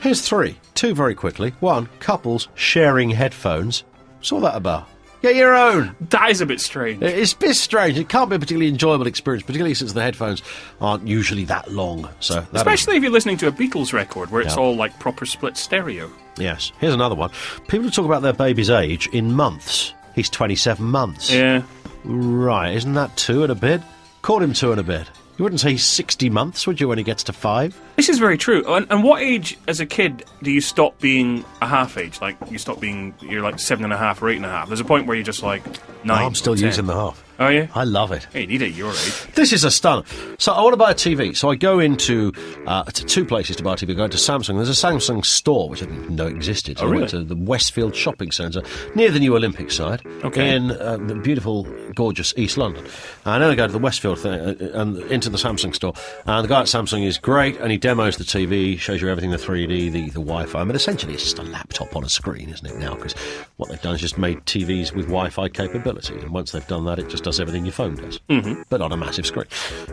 Here's 0.00 0.22
three, 0.22 0.58
two 0.74 0.94
very 0.94 1.14
quickly. 1.14 1.50
One, 1.60 1.88
couples 2.00 2.48
sharing 2.54 3.10
headphones. 3.10 3.84
Saw 4.22 4.40
that 4.40 4.56
about. 4.56 4.88
Get 5.22 5.36
your 5.36 5.54
own. 5.54 5.94
That 6.08 6.30
is 6.30 6.40
a 6.40 6.46
bit 6.46 6.60
strange. 6.60 7.02
It's 7.02 7.34
a 7.34 7.36
bit 7.36 7.54
strange. 7.54 7.98
It 7.98 8.08
can't 8.08 8.30
be 8.30 8.36
a 8.36 8.38
particularly 8.38 8.70
enjoyable 8.70 9.06
experience, 9.06 9.42
particularly 9.44 9.74
since 9.74 9.92
the 9.92 10.00
headphones 10.00 10.42
aren't 10.80 11.06
usually 11.06 11.44
that 11.44 11.70
long. 11.70 12.08
So, 12.20 12.36
that 12.40 12.54
Especially 12.54 12.96
if 12.96 13.02
you're 13.02 13.12
listening 13.12 13.36
to 13.38 13.48
a 13.48 13.52
Beatles 13.52 13.92
record 13.92 14.30
where 14.30 14.40
it's 14.40 14.54
Yeah. 14.56 14.62
all 14.62 14.74
like 14.76 14.98
proper 14.98 15.26
split 15.26 15.58
stereo. 15.58 16.10
Yes. 16.38 16.72
Here's 16.80 16.94
another 16.94 17.14
one. 17.14 17.30
People 17.68 17.90
talk 17.90 18.06
about 18.06 18.22
their 18.22 18.32
baby's 18.32 18.70
age 18.70 19.08
in 19.12 19.34
months. 19.34 19.92
He's 20.14 20.30
27 20.30 20.86
months. 20.86 21.30
Yeah. 21.30 21.62
Right. 22.04 22.74
Isn't 22.74 22.94
that 22.94 23.14
two 23.18 23.42
and 23.42 23.52
a 23.52 23.54
bit? 23.54 23.82
Call 24.22 24.42
him 24.42 24.54
two 24.54 24.70
and 24.72 24.80
a 24.80 24.84
bit. 24.84 25.06
You 25.40 25.44
wouldn't 25.44 25.62
say 25.62 25.78
60 25.78 26.28
months, 26.28 26.66
would 26.66 26.82
you, 26.82 26.88
when 26.88 26.98
he 26.98 27.02
gets 27.02 27.22
to 27.24 27.32
five? 27.32 27.74
This 27.96 28.10
is 28.10 28.18
very 28.18 28.36
true. 28.36 28.62
And, 28.68 28.86
and 28.90 29.02
what 29.02 29.22
age, 29.22 29.56
as 29.66 29.80
a 29.80 29.86
kid, 29.86 30.26
do 30.42 30.50
you 30.50 30.60
stop 30.60 31.00
being 31.00 31.46
a 31.62 31.66
half 31.66 31.96
age? 31.96 32.20
Like 32.20 32.36
you 32.50 32.58
stop 32.58 32.78
being, 32.78 33.14
you're 33.22 33.40
like 33.40 33.58
seven 33.58 33.84
and 33.84 33.92
a 33.94 33.96
half 33.96 34.20
or 34.20 34.28
eight 34.28 34.36
and 34.36 34.44
a 34.44 34.50
half. 34.50 34.68
There's 34.68 34.80
a 34.80 34.84
point 34.84 35.06
where 35.06 35.16
you're 35.16 35.24
just 35.24 35.42
like 35.42 35.64
nine. 36.04 36.26
I'm 36.26 36.34
still 36.34 36.54
10. 36.54 36.64
using 36.66 36.84
the 36.84 36.92
half. 36.92 37.24
Are 37.40 37.50
you? 37.54 37.68
I 37.74 37.84
love 37.84 38.12
it. 38.12 38.28
Hey, 38.34 38.42
you 38.42 38.46
need 38.48 38.60
it 38.60 38.72
your 38.74 38.90
age. 38.92 39.26
This 39.34 39.54
is 39.54 39.64
a 39.64 39.70
stunner. 39.70 40.02
So 40.38 40.52
I 40.52 40.60
want 40.60 40.74
to 40.74 40.76
buy 40.76 40.90
a 40.90 40.94
TV. 40.94 41.34
So 41.34 41.50
I 41.50 41.54
go 41.54 41.78
into 41.78 42.34
uh, 42.66 42.84
to 42.84 43.02
two 43.06 43.24
places 43.24 43.56
to 43.56 43.62
buy 43.62 43.72
a 43.72 43.76
TV. 43.76 43.92
I 43.92 43.94
go 43.94 44.08
to 44.08 44.16
Samsung. 44.18 44.56
There's 44.56 44.68
a 44.68 44.72
Samsung 44.86 45.24
store 45.24 45.70
which 45.70 45.82
I 45.82 45.86
didn't 45.86 46.10
know 46.10 46.26
existed. 46.26 46.78
So 46.78 46.84
Oh, 46.84 46.88
I 46.88 46.90
really? 46.90 47.00
went 47.04 47.10
to 47.12 47.24
the 47.24 47.36
Westfield 47.36 47.96
Shopping 47.96 48.30
Centre 48.30 48.60
near 48.94 49.10
the 49.10 49.18
new 49.20 49.34
Olympic 49.34 49.70
side 49.70 50.02
Okay. 50.22 50.54
in 50.54 50.70
uh, 50.72 50.98
the 50.98 51.14
beautiful, 51.14 51.62
gorgeous 51.94 52.34
East 52.36 52.58
London. 52.58 52.84
And 53.24 53.42
then 53.42 53.50
I 53.50 53.54
go 53.54 53.66
to 53.66 53.72
the 53.72 53.78
Westfield 53.78 54.18
thing 54.18 54.32
uh, 54.38 54.54
and 54.78 54.98
into 55.10 55.30
the 55.30 55.38
Samsung 55.38 55.74
store. 55.74 55.94
And 56.26 56.44
the 56.44 56.48
guy 56.48 56.60
at 56.60 56.66
Samsung 56.66 57.06
is 57.06 57.16
great, 57.16 57.56
and 57.56 57.72
he 57.72 57.78
demos 57.78 58.18
the 58.18 58.24
TV, 58.24 58.78
shows 58.78 59.00
you 59.00 59.08
everything, 59.08 59.30
the 59.30 59.38
3D, 59.38 59.90
the, 59.90 60.02
the 60.10 60.20
Wi-Fi. 60.20 60.62
But 60.64 60.76
essentially, 60.76 61.14
it's 61.14 61.22
just 61.24 61.38
a 61.38 61.42
laptop 61.44 61.96
on 61.96 62.04
a 62.04 62.10
screen, 62.10 62.50
isn't 62.50 62.66
it 62.66 62.76
now? 62.76 62.96
Because 62.96 63.14
what 63.56 63.70
they've 63.70 63.80
done 63.80 63.94
is 63.94 64.02
just 64.02 64.18
made 64.18 64.40
TVs 64.40 64.92
with 64.94 65.06
Wi-Fi 65.06 65.48
capability, 65.48 66.16
and 66.18 66.32
once 66.32 66.52
they've 66.52 66.66
done 66.68 66.84
that, 66.84 66.98
it 66.98 67.08
just 67.08 67.26
does 67.30 67.38
everything 67.40 67.64
your 67.64 67.72
phone 67.72 67.94
does, 67.94 68.18
mm-hmm. 68.28 68.62
but 68.68 68.80
on 68.80 68.90
a 68.90 68.96
massive 68.96 69.24
screen. 69.24 69.46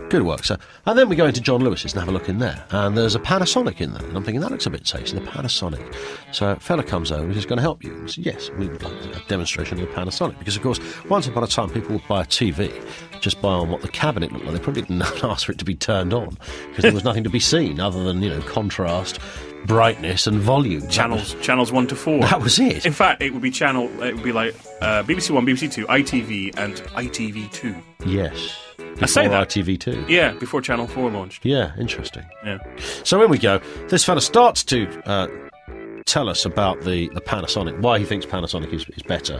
Good 0.10 0.24
work, 0.24 0.44
sir. 0.44 0.58
And 0.88 0.98
then 0.98 1.08
we 1.08 1.16
go 1.16 1.28
into 1.28 1.40
John 1.40 1.64
Lewis's 1.64 1.94
and 1.94 2.00
have 2.00 2.10
a 2.10 2.12
look 2.12 2.30
in 2.30 2.40
there, 2.40 2.66
and 2.72 2.98
there's 2.98 3.14
a 3.14 3.20
Panasonic 3.20 3.80
in 3.80 3.94
there, 3.94 4.04
and 4.04 4.18
I'm 4.18 4.24
thinking 4.24 4.42
that 4.42 4.52
looks 4.52 4.66
a 4.66 4.72
bit 4.72 4.86
tasty. 4.86 5.20
The 5.20 5.26
Panasonic. 5.26 5.96
So 6.32 6.52
a 6.52 6.56
fella 6.56 6.84
comes 6.84 7.12
over, 7.12 7.32
he's 7.32 7.46
going 7.46 7.58
to 7.58 7.62
help 7.62 7.84
you. 7.84 7.94
And 7.94 8.10
says, 8.10 8.26
yes, 8.26 8.50
we 8.58 8.68
would 8.68 8.82
like 8.82 9.16
a 9.16 9.28
demonstration 9.28 9.80
of 9.80 9.88
the 9.88 9.94
Panasonic 9.94 10.40
because, 10.40 10.56
of 10.56 10.64
course, 10.64 10.80
once 11.06 11.28
upon 11.28 11.44
a 11.44 11.48
time 11.48 11.70
people 11.70 11.92
would 11.92 12.08
buy 12.08 12.22
a 12.22 12.26
TV 12.26 12.72
just 13.22 13.42
by 13.42 13.50
on 13.50 13.70
what 13.70 13.82
the 13.82 13.88
cabinet 13.88 14.32
looked 14.32 14.46
like. 14.46 14.56
They 14.56 14.62
probably 14.62 14.82
didn't 14.84 15.02
ask 15.24 15.46
for 15.46 15.52
it 15.52 15.60
to 15.60 15.66
be 15.66 15.76
turned 15.76 16.14
on 16.14 16.38
because 16.70 16.84
there 16.84 16.94
was 16.94 17.04
nothing 17.04 17.24
to 17.24 17.30
be 17.30 17.40
seen 17.40 17.80
other 17.80 18.04
than 18.04 18.22
you 18.22 18.30
know 18.30 18.42
contrast, 18.42 19.20
brightness, 19.66 20.28
and 20.28 20.40
volume. 20.40 20.88
Channels, 20.88 21.36
was- 21.36 21.46
channels 21.46 21.72
one 21.72 21.88
to 21.88 21.96
four. 21.96 22.20
That 22.22 22.42
was 22.42 22.60
it. 22.60 22.86
In 22.86 22.94
fact, 22.94 23.22
it 23.22 23.34
would 23.34 23.42
be 23.42 23.52
channel. 23.52 23.86
It 24.04 24.16
would 24.16 24.24
be 24.24 24.32
like 24.32 24.56
uh, 24.82 25.04
BBC 25.04 25.32
One, 25.32 25.46
BBC 25.46 25.72
Two, 25.72 25.86
ITV, 25.88 26.58
and 26.58 26.76
ITV 26.76 27.52
Two. 27.52 27.76
Yes. 28.06 28.60
I 29.02 29.06
say 29.06 29.28
that. 29.28 29.50
ITV2. 29.50 30.10
Yeah, 30.10 30.32
before 30.34 30.60
Channel 30.62 30.88
Four 30.88 31.12
launched. 31.12 31.46
Yeah, 31.46 31.74
interesting. 31.78 32.26
Yeah. 32.44 32.58
So 33.04 33.20
in 33.20 33.30
we 33.30 33.38
go. 33.38 33.60
This 33.90 34.04
fella 34.04 34.22
starts 34.22 34.64
to 34.66 34.88
uh, 35.08 35.28
tell 36.06 36.30
us 36.30 36.46
about 36.46 36.82
the, 36.82 37.08
the 37.10 37.22
Panasonic, 37.22 37.80
why 37.82 38.00
he 38.00 38.06
thinks 38.06 38.26
Panasonic 38.26 38.74
is, 38.74 38.86
is 38.90 39.04
better 39.04 39.40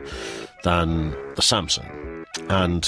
than 0.64 1.12
the 1.36 1.42
Samsung. 1.42 2.26
And 2.50 2.84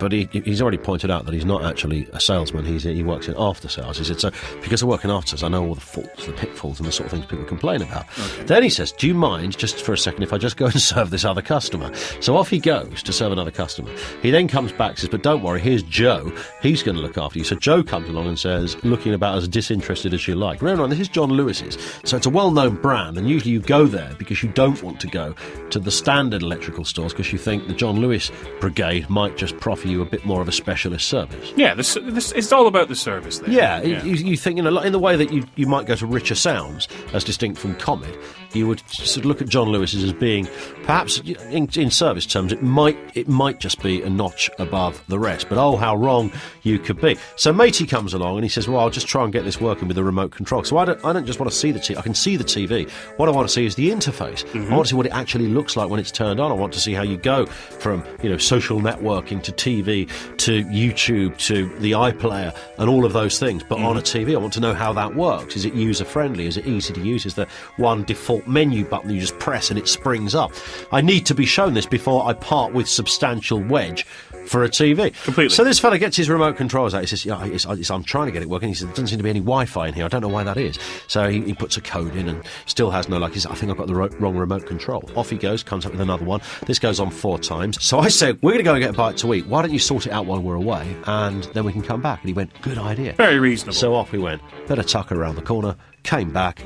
but 0.00 0.12
he, 0.12 0.28
he's 0.32 0.60
already 0.60 0.78
pointed 0.78 1.10
out 1.10 1.26
that 1.26 1.34
he's 1.34 1.44
not 1.44 1.64
actually 1.64 2.08
a 2.12 2.20
salesman. 2.20 2.64
He's 2.64 2.82
he 2.82 3.02
works 3.02 3.28
in 3.28 3.34
after 3.38 3.68
sales. 3.68 3.98
He 3.98 4.04
said 4.04 4.20
so 4.20 4.30
because 4.62 4.82
I 4.82 4.86
work 4.86 5.04
in 5.04 5.10
after 5.10 5.30
sales, 5.30 5.42
I 5.44 5.48
know 5.48 5.64
all 5.64 5.74
the 5.74 5.80
faults, 5.80 6.26
the 6.26 6.32
pitfalls, 6.32 6.80
and 6.80 6.88
the 6.88 6.92
sort 6.92 7.06
of 7.06 7.12
things 7.12 7.26
people 7.26 7.44
complain 7.44 7.82
about. 7.82 8.06
Then 8.46 8.62
he 8.62 8.70
says, 8.70 8.90
"Do 8.92 9.06
you 9.06 9.14
mind 9.14 9.56
just 9.58 9.82
for 9.82 9.92
a 9.92 9.98
second 9.98 10.22
if 10.22 10.32
I 10.32 10.38
just 10.38 10.56
go 10.56 10.66
and 10.66 10.80
serve 10.80 11.10
this 11.10 11.24
other 11.24 11.42
customer?" 11.42 11.94
So 12.20 12.36
off 12.36 12.48
he 12.48 12.58
goes 12.58 13.02
to 13.04 13.12
serve 13.12 13.32
another 13.32 13.50
customer. 13.50 13.90
He 14.22 14.30
then 14.30 14.48
comes 14.48 14.72
back 14.72 14.90
and 14.90 14.98
says, 14.98 15.08
"But 15.10 15.22
don't 15.22 15.42
worry, 15.42 15.60
here's 15.60 15.82
Joe. 15.84 16.32
He's 16.62 16.82
going 16.82 16.96
to 16.96 17.02
look 17.02 17.18
after 17.18 17.38
you." 17.38 17.44
So 17.44 17.56
Joe 17.56 17.82
comes 17.82 18.08
along 18.08 18.26
and 18.26 18.38
says, 18.38 18.82
looking 18.84 19.12
about 19.12 19.36
as 19.36 19.48
disinterested 19.48 20.14
as 20.14 20.26
you 20.26 20.34
like. 20.34 20.62
Remember, 20.62 20.86
this 20.88 21.00
is 21.00 21.08
John 21.08 21.30
Lewis's, 21.30 21.76
so 22.04 22.16
it's 22.16 22.26
a 22.26 22.30
well-known 22.30 22.76
brand, 22.76 23.18
and 23.18 23.28
usually 23.28 23.52
you 23.52 23.60
go 23.60 23.86
there 23.86 24.14
because 24.18 24.42
you 24.42 24.48
don't 24.50 24.82
want 24.82 25.00
to 25.00 25.06
go 25.06 25.34
to 25.70 25.78
the 25.78 25.90
standard 25.90 26.42
electrical 26.42 26.84
stores 26.84 27.12
because 27.12 27.32
you 27.32 27.38
think 27.38 27.66
the 27.66 27.74
John 27.74 28.00
Lewis 28.00 28.30
Brigade 28.60 29.08
might 29.10 29.36
just 29.36 29.56
proffer 29.58 29.88
you 29.90 30.00
a 30.02 30.04
bit 30.06 30.24
more 30.24 30.40
of 30.40 30.48
a 30.48 30.52
specialist 30.52 31.08
service. 31.08 31.52
Yeah, 31.56 31.74
this, 31.74 31.98
this, 32.02 32.32
it's 32.32 32.52
all 32.52 32.66
about 32.66 32.88
the 32.88 32.96
service 32.96 33.38
there. 33.40 33.50
Yeah, 33.50 33.82
You, 33.82 34.14
you 34.14 34.36
think 34.36 34.56
you 34.56 34.62
know, 34.62 34.70
like 34.70 34.86
in 34.86 34.92
the 34.92 34.98
way 34.98 35.16
that 35.16 35.32
you, 35.32 35.44
you 35.56 35.66
might 35.66 35.86
go 35.86 35.94
to 35.96 36.06
Richer 36.06 36.34
Sounds 36.34 36.88
as 37.12 37.24
distinct 37.24 37.58
from 37.58 37.74
Comet, 37.76 38.16
you 38.52 38.66
would 38.66 38.80
sort 38.90 39.18
of 39.18 39.24
look 39.26 39.42
at 39.42 39.48
John 39.48 39.68
Lewis 39.68 39.94
as 39.94 40.12
being 40.12 40.46
perhaps 40.82 41.20
in, 41.20 41.68
in 41.74 41.90
service 41.90 42.26
terms 42.26 42.52
it 42.52 42.62
might 42.62 42.98
it 43.14 43.28
might 43.28 43.60
just 43.60 43.82
be 43.82 44.02
a 44.02 44.10
notch 44.10 44.50
above 44.58 45.02
the 45.08 45.18
rest. 45.18 45.48
But 45.48 45.58
oh, 45.58 45.76
how 45.76 45.96
wrong 45.96 46.32
you 46.62 46.78
could 46.78 47.00
be. 47.00 47.16
So 47.36 47.52
Matey 47.52 47.86
comes 47.86 48.14
along 48.14 48.36
and 48.36 48.44
he 48.44 48.48
says, 48.48 48.68
"Well, 48.68 48.80
I'll 48.80 48.90
just 48.90 49.06
try 49.06 49.24
and 49.24 49.32
get 49.32 49.44
this 49.44 49.60
working 49.60 49.88
with 49.88 49.96
the 49.96 50.04
remote 50.04 50.32
control." 50.32 50.64
So 50.64 50.78
I 50.78 50.84
don't 50.84 51.04
I 51.04 51.12
don't 51.12 51.26
just 51.26 51.38
want 51.38 51.50
to 51.50 51.56
see 51.56 51.70
the 51.70 51.78
TV. 51.78 51.96
I 51.96 52.02
can 52.02 52.14
see 52.14 52.36
the 52.36 52.44
TV. 52.44 52.90
What 53.16 53.28
I 53.28 53.32
want 53.32 53.48
to 53.48 53.52
see 53.52 53.66
is 53.66 53.74
the 53.74 53.90
interface. 53.90 54.44
I 54.44 54.58
mm-hmm. 54.58 54.74
want 54.74 54.86
to 54.86 54.90
see 54.90 54.96
what 54.96 55.06
it 55.06 55.12
actually 55.12 55.48
looks 55.48 55.76
like 55.76 55.88
when 55.88 56.00
it's 56.00 56.10
turned 56.10 56.40
on. 56.40 56.50
I 56.50 56.54
want 56.54 56.72
to 56.74 56.80
see 56.80 56.92
how 56.92 57.02
you 57.02 57.16
go 57.16 57.46
from 57.46 58.04
you 58.22 58.30
know 58.30 58.38
social 58.38 58.80
networking 58.80 59.42
to 59.42 59.52
TV 59.52 60.08
to 60.38 60.64
YouTube 60.64 61.36
to 61.38 61.68
the 61.78 61.92
iPlayer 61.92 62.56
and 62.78 62.88
all 62.88 63.04
of 63.04 63.12
those 63.12 63.38
things. 63.38 63.62
But 63.62 63.78
on 63.80 63.96
mm. 63.96 64.00
a 64.00 64.02
TV, 64.02 64.34
I 64.34 64.38
want 64.38 64.52
to 64.54 64.60
know 64.60 64.74
how 64.74 64.92
that 64.94 65.14
works. 65.14 65.56
Is 65.56 65.64
it 65.64 65.74
user 65.74 66.04
friendly? 66.04 66.46
Is 66.46 66.56
it 66.56 66.66
easy 66.66 66.92
to 66.94 67.00
use? 67.00 67.26
Is 67.26 67.34
there 67.34 67.48
one 67.76 68.04
default 68.04 68.39
menu 68.46 68.84
button 68.84 69.10
you 69.10 69.20
just 69.20 69.38
press 69.38 69.70
and 69.70 69.78
it 69.78 69.88
springs 69.88 70.34
up? 70.34 70.52
I 70.92 71.00
need 71.00 71.26
to 71.26 71.34
be 71.34 71.46
shown 71.46 71.74
this 71.74 71.86
before 71.86 72.26
I 72.26 72.32
part 72.34 72.72
with 72.72 72.88
substantial 72.88 73.60
wedge 73.60 74.06
for 74.46 74.64
a 74.64 74.68
TV. 74.68 75.14
Completely. 75.24 75.54
So 75.54 75.64
this 75.64 75.78
fella 75.78 75.98
gets 75.98 76.16
his 76.16 76.28
remote 76.28 76.56
controls 76.56 76.94
out. 76.94 77.02
He 77.02 77.06
says, 77.06 77.24
"Yeah, 77.24 77.44
it's, 77.46 77.64
it's, 77.64 77.90
I'm 77.90 78.02
trying 78.02 78.26
to 78.26 78.32
get 78.32 78.42
it 78.42 78.48
working." 78.48 78.68
He 78.68 78.74
says, 78.74 78.86
"There 78.86 78.92
doesn't 78.92 79.08
seem 79.08 79.18
to 79.18 79.22
be 79.24 79.30
any 79.30 79.40
Wi-Fi 79.40 79.88
in 79.88 79.94
here. 79.94 80.04
I 80.04 80.08
don't 80.08 80.22
know 80.22 80.28
why 80.28 80.44
that 80.44 80.56
is." 80.56 80.78
So 81.06 81.28
he, 81.28 81.40
he 81.42 81.54
puts 81.54 81.76
a 81.76 81.80
code 81.80 82.16
in 82.16 82.28
and 82.28 82.44
still 82.66 82.90
has 82.90 83.08
no 83.08 83.18
luck. 83.18 83.32
He 83.32 83.40
says, 83.40 83.50
"I 83.50 83.54
think 83.54 83.70
I've 83.70 83.78
got 83.78 83.86
the 83.86 83.94
ro- 83.94 84.08
wrong 84.18 84.36
remote 84.36 84.66
control." 84.66 85.08
Off 85.16 85.30
he 85.30 85.36
goes, 85.36 85.62
comes 85.62 85.86
up 85.86 85.92
with 85.92 86.00
another 86.00 86.24
one. 86.24 86.40
This 86.66 86.78
goes 86.78 87.00
on 87.00 87.10
four 87.10 87.38
times. 87.38 87.82
So 87.84 87.98
I 87.98 88.08
said, 88.08 88.38
"We're 88.42 88.52
going 88.52 88.64
to 88.64 88.64
go 88.64 88.74
and 88.74 88.82
get 88.82 88.90
a 88.90 88.94
bite 88.94 89.16
to 89.18 89.34
eat. 89.34 89.46
Why 89.46 89.62
don't 89.62 89.72
you 89.72 89.78
sort 89.78 90.06
it 90.06 90.12
out 90.12 90.26
while 90.26 90.40
we're 90.40 90.54
away, 90.54 90.96
and 91.06 91.44
then 91.54 91.64
we 91.64 91.72
can 91.72 91.82
come 91.82 92.00
back?" 92.00 92.20
And 92.20 92.28
he 92.28 92.34
went, 92.34 92.60
"Good 92.62 92.78
idea." 92.78 93.12
Very 93.14 93.38
reasonable. 93.38 93.74
So 93.74 93.94
off 93.94 94.12
we 94.12 94.18
went. 94.18 94.42
Better 94.66 94.82
tuck 94.82 95.12
around 95.12 95.36
the 95.36 95.42
corner. 95.42 95.76
Came 96.02 96.32
back. 96.32 96.64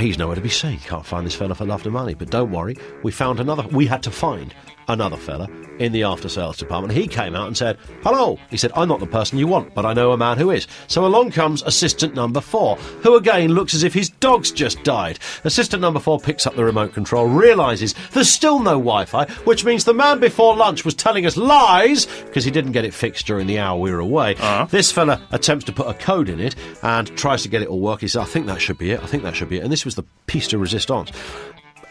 He's 0.00 0.16
nowhere 0.16 0.36
to 0.36 0.40
be 0.40 0.48
seen. 0.48 0.78
Can't 0.78 1.04
find 1.04 1.26
this 1.26 1.34
fella 1.34 1.54
for 1.54 1.66
love 1.66 1.84
nor 1.84 1.92
money. 1.92 2.14
But 2.14 2.30
don't 2.30 2.50
worry, 2.50 2.74
we 3.02 3.12
found 3.12 3.38
another. 3.38 3.66
We 3.68 3.86
had 3.86 4.02
to 4.04 4.10
find 4.10 4.54
another 4.90 5.16
fella 5.16 5.48
in 5.78 5.92
the 5.92 6.02
after 6.02 6.28
sales 6.28 6.58
department. 6.58 6.92
He 6.92 7.08
came 7.08 7.34
out 7.34 7.46
and 7.46 7.56
said, 7.56 7.78
"Hello." 8.02 8.38
He 8.50 8.58
said, 8.58 8.70
"I'm 8.76 8.88
not 8.88 9.00
the 9.00 9.06
person 9.06 9.38
you 9.38 9.46
want, 9.46 9.74
but 9.74 9.86
I 9.86 9.94
know 9.94 10.12
a 10.12 10.16
man 10.16 10.36
who 10.36 10.50
is." 10.50 10.66
So 10.88 11.06
along 11.06 11.30
comes 11.30 11.62
assistant 11.62 12.14
number 12.14 12.40
four, 12.42 12.76
who 13.02 13.16
again 13.16 13.54
looks 13.54 13.72
as 13.72 13.82
if 13.82 13.94
his 13.94 14.10
dog's 14.10 14.50
just 14.50 14.82
died. 14.84 15.18
Assistant 15.44 15.80
number 15.80 16.00
four 16.00 16.20
picks 16.20 16.46
up 16.46 16.54
the 16.54 16.64
remote 16.64 16.92
control, 16.92 17.26
realizes 17.26 17.94
there's 18.12 18.30
still 18.30 18.58
no 18.58 18.72
Wi-Fi, 18.72 19.24
which 19.44 19.64
means 19.64 19.84
the 19.84 19.94
man 19.94 20.20
before 20.20 20.54
lunch 20.54 20.84
was 20.84 20.94
telling 20.94 21.24
us 21.24 21.36
lies 21.36 22.06
because 22.26 22.44
he 22.44 22.50
didn't 22.50 22.72
get 22.72 22.84
it 22.84 22.92
fixed 22.92 23.26
during 23.26 23.46
the 23.46 23.58
hour 23.58 23.78
we 23.78 23.90
were 23.90 24.00
away. 24.00 24.34
Uh-huh. 24.34 24.66
This 24.70 24.92
fella 24.92 25.22
attempts 25.30 25.64
to 25.64 25.72
put 25.72 25.88
a 25.88 25.94
code 25.94 26.28
in 26.28 26.40
it 26.40 26.54
and 26.82 27.16
tries 27.16 27.42
to 27.42 27.48
get 27.48 27.62
it 27.62 27.68
all 27.68 27.80
working. 27.80 28.06
He 28.06 28.08
says, 28.08 28.22
"I 28.22 28.26
think 28.26 28.46
that 28.46 28.60
should 28.60 28.78
be 28.78 28.90
it. 28.90 29.02
I 29.02 29.06
think 29.06 29.22
that 29.22 29.34
should 29.34 29.48
be 29.48 29.58
it." 29.58 29.62
And 29.62 29.72
this 29.72 29.86
was 29.86 29.94
the 29.94 30.04
piece 30.26 30.48
de 30.48 30.58
resistance. 30.58 31.10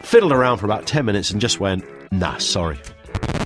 Fiddled 0.02 0.32
around 0.32 0.58
for 0.58 0.66
about 0.66 0.86
ten 0.86 1.04
minutes 1.04 1.30
and 1.30 1.40
just 1.40 1.60
went, 1.60 1.84
"Nah, 2.12 2.38
sorry." 2.38 2.78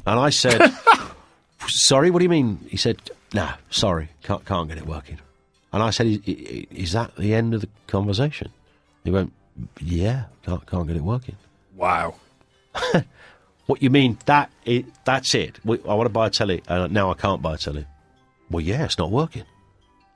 And 0.06 0.18
I 0.20 0.30
said, 0.30 0.72
"Sorry, 1.68 2.10
what 2.10 2.20
do 2.20 2.24
you 2.24 2.28
mean?" 2.30 2.58
He 2.68 2.76
said, 2.76 2.98
"Nah, 3.32 3.54
sorry, 3.70 4.08
can't 4.22 4.44
can't 4.44 4.68
get 4.68 4.78
it 4.78 4.86
working." 4.86 5.18
And 5.72 5.82
I 5.82 5.90
said, 5.90 6.06
"I- 6.06 6.20
I- 6.26 6.66
"Is 6.70 6.92
that 6.92 7.14
the 7.16 7.34
end 7.34 7.54
of 7.54 7.60
the 7.60 7.68
conversation?" 7.86 8.50
He 9.04 9.10
went, 9.10 9.32
"Yeah, 9.80 10.24
can't 10.44 10.64
can't 10.66 10.86
get 10.86 10.96
it 10.96 11.02
working." 11.02 11.36
wow. 11.76 12.14
What 13.66 13.82
you 13.82 13.88
mean 13.88 14.18
that 14.26 14.50
it, 14.66 14.84
that's 15.06 15.34
it? 15.34 15.58
We, 15.64 15.78
I 15.88 15.94
want 15.94 16.04
to 16.04 16.10
buy 16.12 16.26
a 16.26 16.30
telly, 16.30 16.62
uh, 16.68 16.86
now 16.88 17.10
I 17.10 17.14
can't 17.14 17.40
buy 17.40 17.54
a 17.54 17.56
telly. 17.56 17.86
Well, 18.50 18.60
yeah, 18.60 18.84
it's 18.84 18.98
not 18.98 19.10
working. 19.10 19.44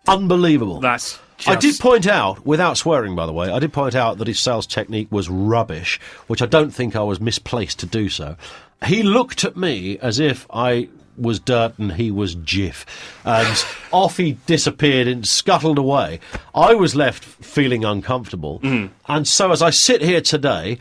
Unbelievable. 0.09 0.81
That's. 0.81 1.19
I 1.47 1.55
did 1.55 1.79
point 1.79 2.09
out, 2.09 2.45
without 2.45 2.77
swearing, 2.77 3.15
by 3.15 3.25
the 3.25 3.33
way, 3.33 3.49
I 3.49 3.61
did 3.61 3.73
point 3.73 3.95
out 3.95 4.19
that 4.19 4.27
his 4.27 4.41
sales 4.41 4.67
technique 4.67 5.07
was 5.13 5.29
rubbish, 5.29 6.01
which 6.27 6.43
I 6.43 6.47
don't 6.47 6.71
think 6.71 6.97
I 6.97 7.03
was 7.03 7.21
misplaced 7.21 7.79
to 7.81 7.87
do 7.87 8.09
so. 8.09 8.37
He 8.85 9.05
looked 9.05 9.45
at 9.45 9.57
me 9.57 9.99
as 10.01 10.19
if 10.19 10.47
I 10.51 10.89
was 11.17 11.39
dirt 11.39 11.79
and 11.79 11.93
he 11.93 12.11
was 12.11 12.35
jiff, 12.37 12.87
and 13.25 13.65
off 13.93 14.17
he 14.17 14.33
disappeared 14.47 15.07
and 15.07 15.27
scuttled 15.27 15.79
away. 15.79 16.21
I 16.55 16.75
was 16.75 16.95
left 16.95 17.25
feeling 17.25 17.85
uncomfortable, 17.85 18.61
mm. 18.61 18.91
and 19.07 19.27
so 19.27 19.53
as 19.53 19.63
I 19.63 19.71
sit 19.71 20.03
here 20.03 20.21
today, 20.21 20.79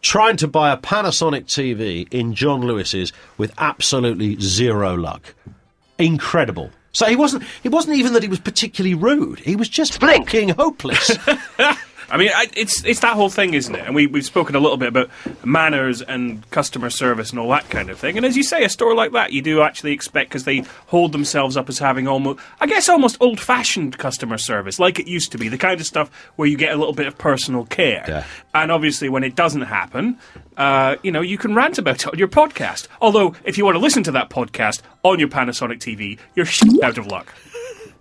trying 0.00 0.36
to 0.38 0.48
buy 0.48 0.72
a 0.72 0.76
Panasonic 0.76 1.44
TV 1.44 2.06
in 2.12 2.34
John 2.34 2.60
Lewis's 2.62 3.12
with 3.36 3.52
absolutely 3.58 4.38
zero 4.40 4.94
luck. 4.94 5.34
Incredible. 5.98 6.70
So 6.92 7.06
he 7.06 7.16
wasn't. 7.16 7.44
It 7.64 7.70
wasn't 7.70 7.96
even 7.96 8.12
that 8.14 8.22
he 8.22 8.28
was 8.28 8.40
particularly 8.40 8.94
rude. 8.94 9.40
He 9.40 9.56
was 9.56 9.68
just 9.68 10.00
fucking 10.00 10.50
hopeless. 10.50 11.16
I 12.10 12.16
mean, 12.16 12.30
I, 12.34 12.48
it's 12.56 12.82
it's 12.84 13.00
that 13.00 13.14
whole 13.14 13.28
thing, 13.28 13.54
isn't 13.54 13.74
it? 13.74 13.84
And 13.84 13.94
we 13.94 14.06
we've 14.06 14.24
spoken 14.24 14.56
a 14.56 14.60
little 14.60 14.76
bit 14.78 14.88
about 14.88 15.10
manners 15.44 16.00
and 16.00 16.48
customer 16.50 16.88
service 16.90 17.30
and 17.30 17.38
all 17.38 17.50
that 17.50 17.68
kind 17.68 17.90
of 17.90 17.98
thing. 17.98 18.16
And 18.16 18.24
as 18.24 18.36
you 18.36 18.42
say, 18.42 18.64
a 18.64 18.68
store 18.68 18.94
like 18.94 19.12
that, 19.12 19.32
you 19.32 19.42
do 19.42 19.60
actually 19.60 19.92
expect 19.92 20.30
because 20.30 20.44
they 20.44 20.64
hold 20.86 21.12
themselves 21.12 21.56
up 21.56 21.68
as 21.68 21.78
having 21.78 22.08
almost, 22.08 22.40
I 22.60 22.66
guess, 22.66 22.88
almost 22.88 23.18
old-fashioned 23.20 23.98
customer 23.98 24.38
service, 24.38 24.78
like 24.78 24.98
it 24.98 25.06
used 25.06 25.32
to 25.32 25.38
be, 25.38 25.48
the 25.48 25.58
kind 25.58 25.80
of 25.80 25.86
stuff 25.86 26.10
where 26.36 26.48
you 26.48 26.56
get 26.56 26.72
a 26.72 26.76
little 26.76 26.94
bit 26.94 27.06
of 27.06 27.18
personal 27.18 27.66
care. 27.66 28.04
Yeah. 28.08 28.24
And 28.54 28.72
obviously, 28.72 29.08
when 29.08 29.24
it 29.24 29.34
doesn't 29.34 29.62
happen, 29.62 30.18
uh, 30.56 30.96
you 31.02 31.12
know, 31.12 31.20
you 31.20 31.36
can 31.36 31.54
rant 31.54 31.78
about 31.78 32.00
it 32.00 32.06
on 32.06 32.18
your 32.18 32.28
podcast. 32.28 32.88
Although, 33.00 33.34
if 33.44 33.58
you 33.58 33.64
want 33.64 33.74
to 33.74 33.80
listen 33.80 34.02
to 34.04 34.12
that 34.12 34.30
podcast 34.30 34.80
on 35.02 35.18
your 35.18 35.28
Panasonic 35.28 35.78
TV, 35.78 36.18
you're 36.34 36.46
out 36.82 36.96
of 36.96 37.06
luck. 37.06 37.34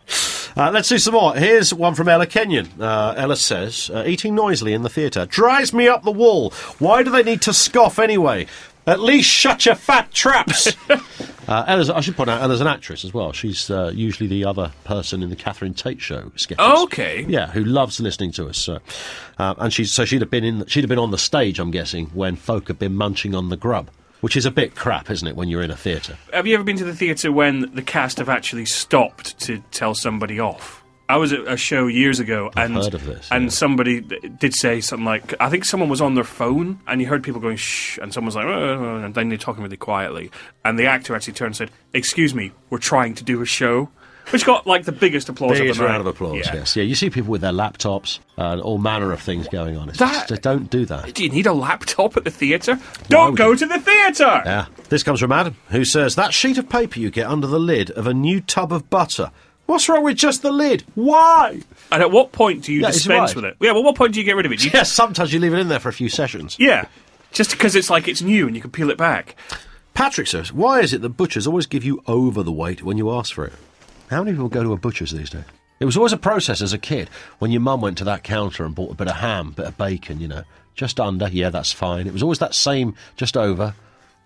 Uh, 0.57 0.71
let's 0.71 0.89
do 0.89 0.97
some 0.97 1.13
more. 1.13 1.35
Here's 1.35 1.71
one 1.71 1.93
from 1.93 2.09
Ella 2.09 2.25
Kenion. 2.25 2.67
Uh, 2.79 3.13
Ella 3.15 3.35
says, 3.35 3.91
uh, 3.93 4.03
eating 4.07 4.33
noisily 4.33 4.73
in 4.73 4.81
the 4.81 4.89
theatre 4.89 5.27
drives 5.27 5.71
me 5.71 5.87
up 5.87 6.01
the 6.01 6.11
wall. 6.11 6.49
Why 6.79 7.03
do 7.03 7.11
they 7.11 7.21
need 7.21 7.43
to 7.43 7.53
scoff 7.53 7.99
anyway? 7.99 8.47
At 8.87 8.99
least 8.99 9.29
shut 9.29 9.67
your 9.67 9.75
fat 9.75 10.11
traps. 10.11 10.75
uh, 10.89 11.65
Ella's, 11.67 11.91
I 11.91 11.99
should 12.01 12.15
point 12.15 12.31
out, 12.31 12.41
Ella's 12.41 12.59
an 12.59 12.65
actress 12.65 13.05
as 13.05 13.13
well. 13.13 13.33
She's 13.33 13.69
uh, 13.69 13.91
usually 13.93 14.27
the 14.27 14.45
other 14.45 14.71
person 14.83 15.21
in 15.21 15.29
the 15.29 15.35
Catherine 15.35 15.75
Tate 15.75 16.01
show 16.01 16.31
sketches. 16.35 16.65
Okay. 16.83 17.23
Yeah, 17.27 17.51
who 17.51 17.63
loves 17.63 17.99
listening 17.99 18.31
to 18.31 18.47
us. 18.47 18.57
So, 18.57 18.79
uh, 19.37 19.53
and 19.59 19.71
she's 19.71 19.91
so 19.91 20.05
she'd 20.05 20.21
have 20.21 20.31
been 20.31 20.43
in. 20.43 20.65
She'd 20.65 20.83
have 20.83 20.89
been 20.89 20.97
on 20.97 21.11
the 21.11 21.19
stage, 21.19 21.59
I'm 21.59 21.69
guessing, 21.69 22.07
when 22.15 22.35
folk 22.35 22.67
have 22.69 22.79
been 22.79 22.95
munching 22.95 23.35
on 23.35 23.49
the 23.49 23.57
grub, 23.57 23.91
which 24.21 24.35
is 24.35 24.45
a 24.45 24.51
bit 24.51 24.75
crap, 24.75 25.09
isn't 25.09 25.27
it? 25.27 25.35
When 25.35 25.49
you're 25.49 25.61
in 25.61 25.71
a 25.71 25.77
theatre. 25.77 26.17
Have 26.33 26.47
you 26.47 26.55
ever 26.55 26.63
been 26.63 26.77
to 26.77 26.85
the 26.85 26.95
theatre 26.95 27.31
when 27.31 27.73
the 27.75 27.81
cast 27.81 28.17
have 28.17 28.29
actually 28.29 28.65
stopped 28.65 29.39
to 29.41 29.59
tell 29.71 29.93
somebody 29.93 30.39
off? 30.39 30.83
I 31.09 31.15
was 31.17 31.31
at 31.31 31.47
a 31.47 31.55
show 31.55 31.87
years 31.87 32.19
ago, 32.19 32.51
I've 32.55 32.65
and 32.65 32.75
heard 32.75 32.93
of 32.93 33.05
this, 33.05 33.29
and 33.31 33.45
yeah. 33.45 33.49
somebody 33.49 34.01
did 34.01 34.53
say 34.53 34.81
something 34.81 35.05
like, 35.05 35.33
I 35.39 35.49
think 35.49 35.63
someone 35.63 35.87
was 35.87 36.01
on 36.01 36.15
their 36.15 36.25
phone, 36.25 36.81
and 36.85 36.99
you 36.99 37.07
heard 37.07 37.23
people 37.23 37.39
going 37.39 37.55
shh, 37.55 37.97
and 38.01 38.13
someone 38.13 38.27
was 38.27 38.35
like, 38.35 38.45
"Uh," 38.45 39.05
and 39.05 39.15
then 39.15 39.29
they're 39.29 39.37
talking 39.37 39.63
really 39.63 39.77
quietly, 39.77 40.31
and 40.65 40.77
the 40.77 40.87
actor 40.87 41.15
actually 41.15 41.33
turned 41.33 41.49
and 41.49 41.55
said, 41.55 41.71
"Excuse 41.93 42.35
me, 42.35 42.51
we're 42.69 42.77
trying 42.77 43.13
to 43.15 43.23
do 43.23 43.41
a 43.41 43.45
show," 43.45 43.89
which 44.31 44.45
got 44.45 44.67
like 44.67 44.83
the 44.85 44.91
biggest 44.91 45.29
applause. 45.29 45.57
Biggest 45.59 45.71
of 45.71 45.77
the 45.77 45.83
night. 45.83 45.89
round 45.89 46.01
of 46.01 46.07
applause. 46.07 46.45
Yeah. 46.45 46.55
Yes, 46.55 46.75
yeah. 46.75 46.83
You 46.83 46.95
see 46.95 47.09
people 47.09 47.31
with 47.31 47.41
their 47.41 47.51
laptops 47.51 48.19
and 48.37 48.61
all 48.61 48.77
manner 48.77 49.11
of 49.11 49.21
things 49.21 49.47
going 49.47 49.77
on. 49.77 49.89
It's 49.89 49.99
That- 49.99 50.27
just, 50.27 50.41
don't 50.41 50.69
do 50.69 50.85
that. 50.85 51.13
Do 51.13 51.23
you 51.23 51.29
need 51.29 51.47
a 51.47 51.53
laptop 51.53 52.17
at 52.17 52.23
the 52.23 52.31
theatre? 52.31 52.79
Don't 53.09 53.35
go 53.35 53.51
you? 53.51 53.57
to 53.57 53.65
the 53.65 53.79
theatre. 53.79 54.41
Yeah. 54.45 54.65
This 54.89 55.03
comes 55.03 55.19
from 55.19 55.31
Adam, 55.31 55.55
who 55.69 55.85
says 55.85 56.15
that 56.15 56.33
sheet 56.33 56.57
of 56.57 56.69
paper 56.69 56.99
you 56.99 57.09
get 57.09 57.27
under 57.27 57.47
the 57.47 57.59
lid 57.59 57.91
of 57.91 58.07
a 58.07 58.13
new 58.13 58.41
tub 58.41 58.71
of 58.73 58.89
butter. 58.89 59.31
What's 59.65 59.89
wrong 59.89 60.03
with 60.03 60.15
just 60.17 60.43
the 60.43 60.51
lid? 60.51 60.85
Why? 60.95 61.61
And 61.91 62.01
at 62.01 62.09
what 62.09 62.31
point 62.31 62.63
do 62.63 62.71
you 62.73 62.81
Yeah, 62.81 62.87
dispense 62.91 63.29
right. 63.31 63.35
with 63.35 63.45
it? 63.45 63.57
Yeah, 63.59 63.73
well, 63.73 63.83
what 63.83 63.95
point 63.97 64.13
do 64.13 64.19
you 64.19 64.25
get 64.25 64.35
rid 64.37 64.45
of 64.45 64.51
it? 64.53 64.63
You- 64.63 64.71
Yes, 64.73 64.91
sometimes 64.91 65.33
you 65.33 65.39
leave 65.39 65.53
it 65.53 65.59
in 65.59 65.67
there 65.67 65.79
for 65.79 65.89
a 65.89 65.93
few 65.93 66.07
sessions. 66.09 66.55
yeah, 66.57 66.85
just 67.33 67.51
because 67.51 67.75
it's 67.75 67.89
like 67.89 68.07
it's 68.07 68.21
new 68.21 68.47
and 68.47 68.55
you 68.55 68.61
can 68.61 68.71
peel 68.71 68.89
it 68.89 68.97
back. 68.97 69.35
Patrick 69.93 70.27
says, 70.27 70.53
why 70.53 70.79
is 70.81 70.93
it 70.93 71.01
that 71.01 71.09
butchers 71.09 71.47
always 71.47 71.65
give 71.65 71.83
you 71.83 72.01
over 72.07 72.43
the 72.43 72.51
weight 72.51 72.81
when 72.83 72.97
you 72.97 73.11
ask 73.11 73.33
for 73.33 73.45
it? 73.45 73.53
How 74.09 74.23
many 74.23 74.31
people 74.35 74.49
go 74.49 74.63
to 74.63 74.73
a 74.73 74.77
butcher's 74.77 75.11
these 75.11 75.29
days? 75.29 75.43
It 75.79 75.85
was 75.85 75.97
always 75.97 76.13
a 76.13 76.17
process 76.17 76.61
as 76.61 76.73
a 76.73 76.77
kid 76.77 77.09
when 77.39 77.51
your 77.51 77.61
mum 77.61 77.81
went 77.81 77.97
to 77.99 78.03
that 78.05 78.23
counter 78.23 78.65
and 78.65 78.73
bought 78.73 78.91
a 78.91 78.95
bit 78.95 79.07
of 79.07 79.15
ham, 79.17 79.51
bit 79.51 79.67
of 79.67 79.77
bacon, 79.77 80.19
you 80.19 80.27
know, 80.27 80.43
just 80.75 80.99
under. 80.99 81.27
Yeah, 81.27 81.49
that's 81.49 81.71
fine. 81.71 82.07
It 82.07 82.13
was 82.13 82.23
always 82.23 82.39
that 82.39 82.55
same, 82.55 82.95
just 83.15 83.37
over. 83.37 83.75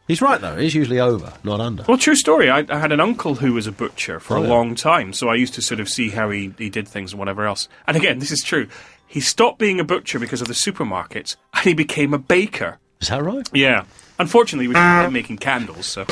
He's 0.08 0.22
right 0.22 0.40
though. 0.42 0.58
He's 0.58 0.76
usually 0.76 1.00
over, 1.00 1.34
not 1.44 1.60
under. 1.60 1.84
Well, 1.88 1.98
true 1.98 2.16
story. 2.16 2.50
I, 2.50 2.66
I 2.70 2.78
had 2.80 2.92
an 2.92 3.00
uncle 3.00 3.36
who 3.36 3.54
was 3.54 3.68
a 3.68 3.72
butcher 3.72 4.20
for 4.20 4.38
Oh, 4.38 4.42
a 4.42 4.44
yeah. 4.44 4.50
long 4.50 4.76
time, 4.76 5.14
so 5.14 5.30
I 5.30 5.36
used 5.36 5.54
to 5.56 5.62
sort 5.62 5.80
of 5.80 5.90
see 5.90 6.10
how 6.10 6.30
he, 6.30 6.54
he 6.58 6.70
did 6.70 6.88
things 6.88 7.12
and 7.14 7.20
whatever 7.20 7.46
else. 7.46 7.68
And 7.88 7.96
again, 7.98 8.20
this 8.20 8.32
is 8.32 8.42
true. 8.44 8.68
He 9.08 9.20
stopped 9.20 9.60
being 9.60 9.80
a 9.80 9.84
butcher 9.84 10.20
because 10.20 10.42
of 10.42 10.48
the 10.48 10.54
supermarkets, 10.54 11.36
and 11.54 11.64
he 11.66 11.74
became 11.74 12.14
a 12.14 12.18
baker. 12.18 12.80
Is 13.02 13.10
that 13.10 13.24
right? 13.24 13.48
Yeah. 13.54 13.84
Unfortunately, 14.20 14.68
we 14.68 14.74
started 14.74 15.12
making 15.14 15.38
candles, 15.38 15.86
so. 15.86 16.06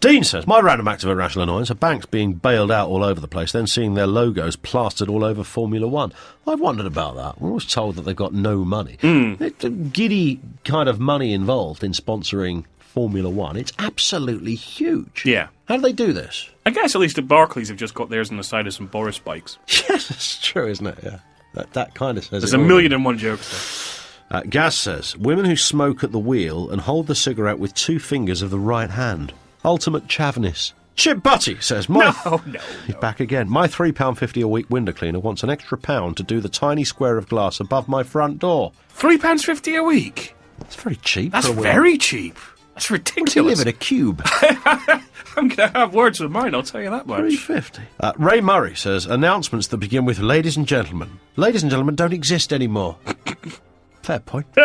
Dean 0.00 0.24
says, 0.24 0.46
My 0.46 0.60
random 0.60 0.88
act 0.88 1.04
of 1.04 1.10
irrational 1.10 1.44
annoyance 1.44 1.70
are 1.70 1.74
banks 1.76 2.06
being 2.06 2.34
bailed 2.34 2.70
out 2.70 2.88
all 2.88 3.02
over 3.04 3.20
the 3.20 3.28
place, 3.28 3.52
then 3.52 3.66
seeing 3.66 3.94
their 3.94 4.06
logos 4.06 4.56
plastered 4.56 5.08
all 5.08 5.24
over 5.24 5.44
Formula 5.44 5.86
One. 5.86 6.12
I've 6.46 6.60
wondered 6.60 6.86
about 6.86 7.16
that. 7.16 7.40
We're 7.40 7.48
always 7.50 7.66
told 7.66 7.96
that 7.96 8.02
they've 8.02 8.16
got 8.16 8.32
no 8.32 8.64
money. 8.64 8.98
It's 9.02 9.64
a 9.64 9.70
giddy 9.70 10.40
kind 10.64 10.88
of 10.88 10.98
money 11.00 11.32
involved 11.32 11.84
in 11.84 11.92
sponsoring 11.92 12.64
Formula 12.78 13.30
One. 13.30 13.56
It's 13.56 13.72
absolutely 13.78 14.54
huge. 14.54 15.22
Yeah. 15.24 15.48
How 15.66 15.76
do 15.76 15.82
they 15.82 15.92
do 15.92 16.12
this? 16.12 16.48
I 16.66 16.70
guess 16.70 16.94
at 16.94 17.00
least 17.00 17.16
the 17.16 17.22
Barclays 17.22 17.68
have 17.68 17.78
just 17.78 17.94
got 17.94 18.10
theirs 18.10 18.30
on 18.30 18.36
the 18.36 18.44
side 18.44 18.66
of 18.66 18.74
some 18.74 18.86
Boris 18.86 19.18
bikes. 19.18 19.58
Yes, 19.88 20.10
it's 20.10 20.40
true, 20.40 20.68
isn't 20.68 20.86
it? 20.86 20.98
Yeah. 21.02 21.18
That, 21.54 21.72
that 21.74 21.94
kind 21.94 22.16
of 22.18 22.24
says 22.24 22.42
There's 22.42 22.52
a 22.54 22.58
million 22.58 22.92
and 22.92 23.04
one 23.04 23.18
jokes 23.18 23.50
there. 24.30 24.38
Uh, 24.38 24.42
Gaz 24.48 24.74
says, 24.74 25.16
Women 25.16 25.44
who 25.44 25.56
smoke 25.56 26.02
at 26.02 26.12
the 26.12 26.18
wheel 26.18 26.70
and 26.70 26.80
hold 26.80 27.06
the 27.06 27.14
cigarette 27.14 27.58
with 27.58 27.74
two 27.74 27.98
fingers 27.98 28.40
of 28.40 28.50
the 28.50 28.58
right 28.58 28.88
hand. 28.90 29.34
Ultimate 29.64 30.06
chavness. 30.08 30.72
Chip 30.94 31.22
Butty 31.22 31.58
says, 31.60 31.88
My 31.88 32.14
No, 32.26 32.40
no, 32.46 32.60
He's 32.86 32.96
back 32.96 33.20
again. 33.20 33.48
My 33.48 33.66
£3.50 33.66 34.42
a 34.42 34.48
week 34.48 34.68
window 34.68 34.92
cleaner 34.92 35.20
wants 35.20 35.42
an 35.42 35.48
extra 35.50 35.78
pound 35.78 36.16
to 36.18 36.22
do 36.22 36.40
the 36.40 36.48
tiny 36.50 36.84
square 36.84 37.16
of 37.16 37.28
glass 37.28 37.60
above 37.60 37.88
my 37.88 38.02
front 38.02 38.38
door. 38.38 38.72
Three 38.90 39.16
pounds 39.18 39.44
fifty 39.44 39.74
a 39.74 39.82
week. 39.82 40.34
It's 40.60 40.76
very 40.76 40.96
cheap. 40.96 41.32
That's 41.32 41.48
very 41.48 41.96
cheap. 41.96 42.36
That's 42.74 42.90
You 42.90 42.94
ridiculous. 42.96 43.58
live 43.58 43.66
in 43.66 43.74
a 43.74 43.76
cube. 43.76 44.22
I'm 45.36 45.48
going 45.48 45.56
to 45.56 45.68
have 45.68 45.94
words 45.94 46.20
with 46.20 46.30
mine. 46.30 46.54
I'll 46.54 46.62
tell 46.62 46.82
you 46.82 46.90
that 46.90 47.06
much. 47.06 47.20
350. 47.20 47.82
Uh, 47.98 48.12
Ray 48.18 48.40
Murray 48.42 48.74
says, 48.76 49.06
announcements 49.06 49.68
that 49.68 49.78
begin 49.78 50.04
with 50.04 50.18
ladies 50.18 50.56
and 50.58 50.66
gentlemen. 50.66 51.18
Ladies 51.36 51.62
and 51.62 51.70
gentlemen 51.70 51.94
don't 51.94 52.12
exist 52.12 52.52
anymore. 52.52 52.98
Fair 54.02 54.20
point. 54.20 54.46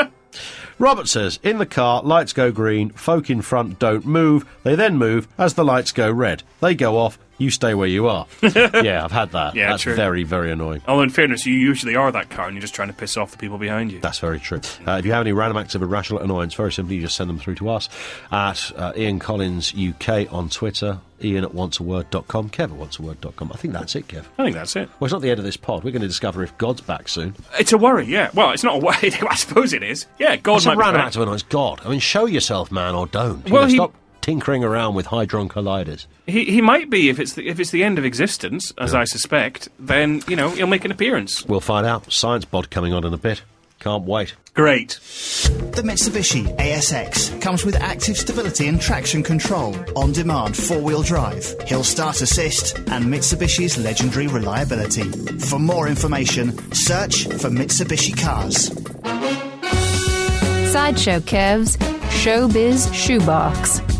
Robert 0.80 1.08
says, 1.08 1.40
in 1.42 1.58
the 1.58 1.66
car, 1.66 2.04
lights 2.04 2.34
go 2.34 2.52
green, 2.52 2.90
folk 2.92 3.30
in 3.30 3.42
front 3.42 3.80
don't 3.80 4.06
move, 4.06 4.46
they 4.64 4.76
then 4.76 4.98
move 4.98 5.28
as 5.38 5.56
the 5.56 5.66
lights 5.66 5.92
go 5.92 6.12
red. 6.12 6.44
They 6.62 6.76
go 6.76 6.98
off, 6.98 7.18
you 7.38 7.50
stay 7.50 7.74
where 7.74 7.88
you 7.88 8.08
are. 8.08 8.26
yeah, 8.42 9.02
I've 9.04 9.12
had 9.12 9.32
that. 9.32 9.56
Yeah, 9.56 9.70
That's 9.72 9.84
true. 9.84 9.96
very, 9.96 10.24
very 10.24 10.52
annoying. 10.52 10.82
Oh, 10.88 11.02
in 11.02 11.10
fairness, 11.10 11.46
you 11.46 11.54
usually 11.54 11.96
are 11.96 12.12
that 12.12 12.30
car 12.30 12.46
and 12.48 12.56
you're 12.56 12.62
just 12.62 12.74
trying 12.76 12.88
to 12.90 12.94
piss 12.94 13.18
off 13.18 13.32
the 13.32 13.38
people 13.38 13.58
behind 13.58 13.92
you. 13.92 14.00
That's 14.00 14.20
very 14.20 14.40
true. 14.40 14.62
Uh, 14.88 14.94
if 15.00 15.06
you 15.06 15.12
have 15.12 15.22
any 15.22 15.34
random 15.34 15.58
acts 15.58 15.76
of 15.76 15.82
irrational 15.82 16.22
annoyance, 16.22 16.54
very 16.54 16.72
simply, 16.74 16.96
you 16.96 17.02
just 17.02 17.16
send 17.16 17.30
them 17.30 17.40
through 17.40 17.56
to 17.56 17.70
us 17.70 17.90
at 18.32 18.72
uh, 18.76 18.94
Ian 18.96 19.20
Collins 19.20 19.74
UK 19.74 20.32
on 20.34 20.50
Twitter, 20.50 21.00
Ian 21.24 21.44
at 21.44 21.52
onceaword.com, 21.52 22.50
Kev 22.50 22.64
at 22.64 22.70
onceaword.com. 22.70 23.52
I 23.54 23.58
think 23.58 23.74
that's 23.74 23.96
it, 23.96 24.08
Kev. 24.08 24.26
I 24.38 24.44
think 24.44 24.56
that's 24.56 24.76
it. 24.76 24.90
Well, 25.00 25.06
it's 25.08 25.14
not 25.14 25.22
the 25.22 25.30
end 25.32 25.40
of 25.40 25.46
this 25.46 25.58
pod. 25.58 25.84
We're 25.84 25.92
going 25.92 26.02
to 26.02 26.08
discover 26.08 26.44
if 26.44 26.58
God's 26.58 26.82
back 26.82 27.08
soon. 27.08 27.36
It's 27.60 27.72
a 27.72 27.78
worry, 27.78 28.06
yeah. 28.06 28.30
Well, 28.34 28.52
it's 28.52 28.64
not 28.64 28.76
a 28.76 28.80
worry. 28.80 29.12
I 29.30 29.36
suppose 29.36 29.74
it 29.74 29.84
is. 29.84 30.06
Yeah, 30.20 30.36
God 30.36 30.54
What's 30.54 30.66
a 30.66 30.70
might 30.70 30.78
random 30.78 31.00
back. 31.00 31.08
act 31.08 31.16
of 31.16 31.22
annoyance? 31.24 31.44
God. 31.44 31.82
I 31.86 31.90
mean, 31.90 32.00
show 32.00 32.26
yourself, 32.26 32.72
man, 32.72 32.96
or 32.96 33.08
don't. 33.08 33.46
You 33.48 33.54
Well, 33.54 33.64
know, 33.64 33.68
he- 33.68 33.76
stop 33.76 33.94
tinkering 34.28 34.62
around 34.62 34.94
with 34.94 35.08
Hadron 35.08 35.48
Colliders. 35.48 36.06
He, 36.26 36.44
he 36.44 36.60
might 36.60 36.90
be 36.90 37.08
if 37.08 37.18
it's 37.18 37.34
the, 37.34 37.48
if 37.48 37.62
it's 37.62 37.72
the 37.72 37.82
end 37.82 37.98
of 37.98 38.04
existence, 38.04 38.74
as 38.78 38.94
I 38.94 39.06
suspect. 39.06 39.70
Then 39.80 40.22
you 40.28 40.36
know 40.36 40.50
he'll 40.50 40.68
make 40.68 40.84
an 40.84 40.92
appearance. 40.92 41.46
We'll 41.46 41.62
find 41.62 41.88
out. 41.88 42.12
Science 42.12 42.44
Bod 42.44 42.70
coming 42.70 42.92
on 42.92 43.06
in 43.06 43.14
a 43.14 43.18
bit. 43.18 43.42
Can't 43.80 44.04
wait. 44.04 44.36
Great. 44.54 45.00
The 45.00 45.82
Mitsubishi 45.82 46.54
ASX 46.58 47.40
comes 47.42 47.64
with 47.64 47.76
active 47.78 48.18
stability 48.18 48.68
and 48.68 48.82
traction 48.82 49.24
control, 49.24 49.74
on 49.96 50.12
demand 50.12 50.58
four 50.58 50.82
wheel 50.82 51.04
drive, 51.04 51.46
hill 51.62 51.86
start 51.86 52.22
assist, 52.22 52.80
and 52.80 53.06
Mitsubishi's 53.06 53.78
legendary 53.78 54.28
reliability. 54.28 55.10
For 55.40 55.58
more 55.58 55.88
information, 55.88 56.52
search 56.74 57.28
for 57.28 57.50
Mitsubishi 57.50 58.18
Cars. 58.22 58.74
Sideshow 60.74 61.22
Kev's 61.22 61.78
Showbiz 61.78 62.92
Shoebox. 62.92 63.97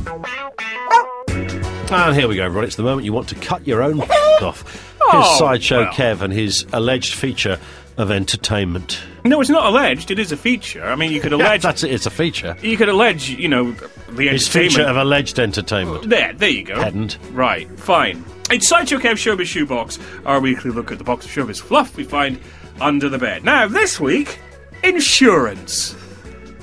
And 1.90 2.16
here 2.16 2.28
we 2.28 2.36
go, 2.36 2.44
everybody. 2.44 2.68
It's 2.68 2.76
the 2.76 2.84
moment 2.84 3.06
you 3.06 3.14
want 3.14 3.30
to 3.30 3.36
cut 3.36 3.66
your 3.66 3.82
own 3.82 4.02
off. 4.42 4.62
Here's 4.62 4.84
Oh, 5.10 5.36
Sideshow 5.40 5.84
well. 5.84 5.94
Kev 5.94 6.22
and 6.22 6.34
his 6.34 6.66
alleged 6.74 7.14
feature 7.14 7.60
of 7.98 8.12
entertainment. 8.12 9.02
No, 9.24 9.40
it's 9.40 9.50
not 9.50 9.66
alleged. 9.68 10.12
It 10.12 10.20
is 10.20 10.32
a 10.34 10.38
feature. 10.38 10.84
I 10.84 10.96
mean, 10.96 11.12
you 11.12 11.22
could 11.22 11.32
allege. 11.34 11.62
that's 11.64 11.84
it. 11.84 11.92
It's 11.92 12.06
a 12.06 12.10
feature. 12.10 12.58
you 12.62 12.76
could 12.78 12.90
allege, 12.90 13.30
you 13.30 13.48
know, 13.48 13.72
the 14.10 14.28
His 14.30 14.48
feature 14.48 14.82
of 14.84 14.98
alleged 14.98 15.40
entertainment. 15.40 16.10
There, 16.10 16.34
there 16.34 16.50
you 16.50 16.64
go. 16.64 16.76
Pedant. 16.76 17.18
Right, 17.32 17.70
fine. 17.80 18.24
It's 18.52 18.68
Sideshow 18.68 18.98
Kev 19.00 19.14
Showbiz 19.14 19.46
Shoebox, 19.46 19.98
our 20.26 20.40
weekly 20.42 20.72
look 20.72 20.92
at 20.92 20.98
the 20.98 21.04
box 21.06 21.26
of 21.26 21.32
showbiz 21.32 21.62
fluff 21.62 21.96
we 21.98 22.04
find 22.04 22.40
under 22.82 23.08
the 23.10 23.18
bed. 23.18 23.44
Now, 23.46 23.68
this 23.68 24.00
week, 24.00 24.40
insurance. 24.84 25.96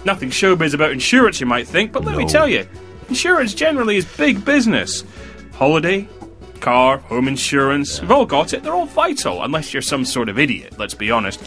Nothing 0.05 0.29
showbiz 0.31 0.75
about 0.75 0.93
insurance, 0.93 1.41
you 1.41 1.47
might 1.47 1.67
think, 1.67 1.93
but 1.93 2.05
let 2.05 2.17
me 2.17 2.27
tell 2.27 2.47
you, 2.49 2.67
insurance 3.09 3.55
generally 3.55 3.97
is 3.97 4.05
big 4.05 4.45
business. 4.45 5.05
Holiday, 5.53 6.09
car, 6.61 6.99
home 6.99 7.29
insurance, 7.29 8.01
we've 8.01 8.11
all 8.11 8.27
got 8.27 8.53
it. 8.53 8.63
They're 8.63 8.75
all 8.75 8.87
vital, 8.87 9.43
unless 9.43 9.73
you're 9.73 9.83
some 9.83 10.05
sort 10.05 10.29
of 10.29 10.39
idiot, 10.39 10.79
let's 10.79 10.95
be 10.95 11.11
honest. 11.11 11.41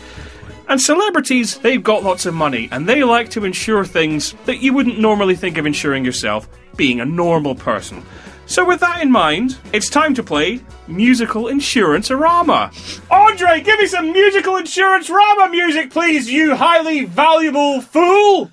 And 0.70 0.82
celebrities, 0.82 1.58
they've 1.60 1.84
got 1.84 2.04
lots 2.04 2.26
of 2.26 2.34
money, 2.34 2.68
and 2.72 2.88
they 2.88 3.04
like 3.04 3.30
to 3.32 3.46
insure 3.46 3.86
things 3.86 4.34
that 4.46 4.62
you 4.62 4.74
wouldn't 4.74 5.00
normally 5.00 5.36
think 5.36 5.58
of 5.58 5.66
insuring 5.66 6.04
yourself, 6.04 6.48
being 6.76 7.00
a 7.00 7.06
normal 7.06 7.56
person. 7.56 8.04
So, 8.48 8.64
with 8.64 8.80
that 8.82 9.02
in 9.02 9.12
mind, 9.12 9.58
it's 9.74 9.90
time 9.90 10.14
to 10.14 10.24
play 10.24 10.62
Musical 10.88 11.48
Insurance 11.48 12.10
Rama. 12.12 12.72
Andre, 13.12 13.62
give 13.62 13.80
me 13.80 13.88
some 13.88 14.12
Musical 14.12 14.56
Insurance 14.58 15.10
Rama 15.10 15.50
music, 15.50 15.92
please, 15.92 16.30
you 16.30 16.56
highly 16.56 17.06
valuable 17.06 17.82
fool! 17.82 18.50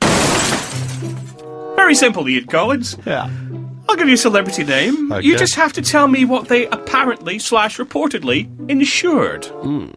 Very 1.85 1.95
simple, 1.95 2.27
Ian 2.27 2.47
Collins. 2.47 2.97
Yeah. 3.05 3.29
I'll 3.87 3.97
give 3.97 4.09
you 4.09 4.15
a 4.15 4.17
celebrity 4.17 4.65
name. 4.65 5.13
Okay. 5.13 5.27
You 5.27 5.37
just 5.37 5.55
have 5.57 5.75
to 5.75 5.83
tell 5.83 6.09
me 6.09 6.25
what 6.25 6.49
they 6.49 6.67
apparently 6.69 7.39
slash 7.39 7.77
reportedly 7.77 8.49
insured. 8.71 9.45
Hmm. 9.45 9.89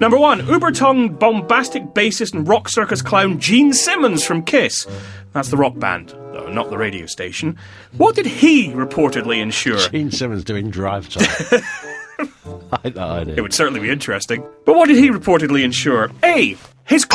Number 0.00 0.18
one, 0.18 0.44
uber 0.48 0.72
tongued 0.72 1.20
bombastic 1.20 1.84
bassist 1.94 2.34
and 2.34 2.48
rock 2.48 2.68
circus 2.68 3.00
clown 3.00 3.38
Gene 3.38 3.72
Simmons 3.72 4.24
from 4.24 4.42
Kiss. 4.42 4.88
That's 5.34 5.50
the 5.50 5.56
rock 5.56 5.78
band, 5.78 6.08
though, 6.32 6.50
not 6.50 6.68
the 6.68 6.78
radio 6.78 7.06
station. 7.06 7.56
What 7.96 8.16
did 8.16 8.26
he 8.26 8.70
reportedly 8.70 9.38
insure? 9.38 9.78
Gene 9.78 10.10
Simmons 10.10 10.42
doing 10.42 10.68
drive 10.68 11.08
time. 11.08 11.62
I 12.72 12.78
had 12.82 12.96
no 12.96 13.02
idea. 13.08 13.34
It 13.36 13.40
would 13.42 13.54
certainly 13.54 13.80
be 13.80 13.90
interesting. 13.90 14.42
But 14.64 14.76
what 14.76 14.88
did 14.88 14.96
he 14.98 15.10
reportedly 15.10 15.62
ensure? 15.64 16.10
A. 16.24 16.56
His 16.84 17.06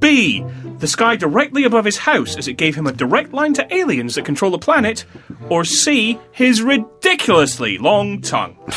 B. 0.00 0.44
The 0.78 0.86
sky 0.86 1.16
directly 1.16 1.64
above 1.64 1.84
his 1.84 1.96
house 1.96 2.36
as 2.36 2.46
it 2.46 2.54
gave 2.54 2.74
him 2.74 2.86
a 2.86 2.92
direct 2.92 3.32
line 3.32 3.54
to 3.54 3.74
aliens 3.74 4.14
that 4.14 4.24
control 4.24 4.50
the 4.50 4.58
planet. 4.58 5.04
Or 5.48 5.64
C. 5.64 6.18
His 6.32 6.62
ridiculously 6.62 7.78
long 7.78 8.20
tongue. 8.20 8.56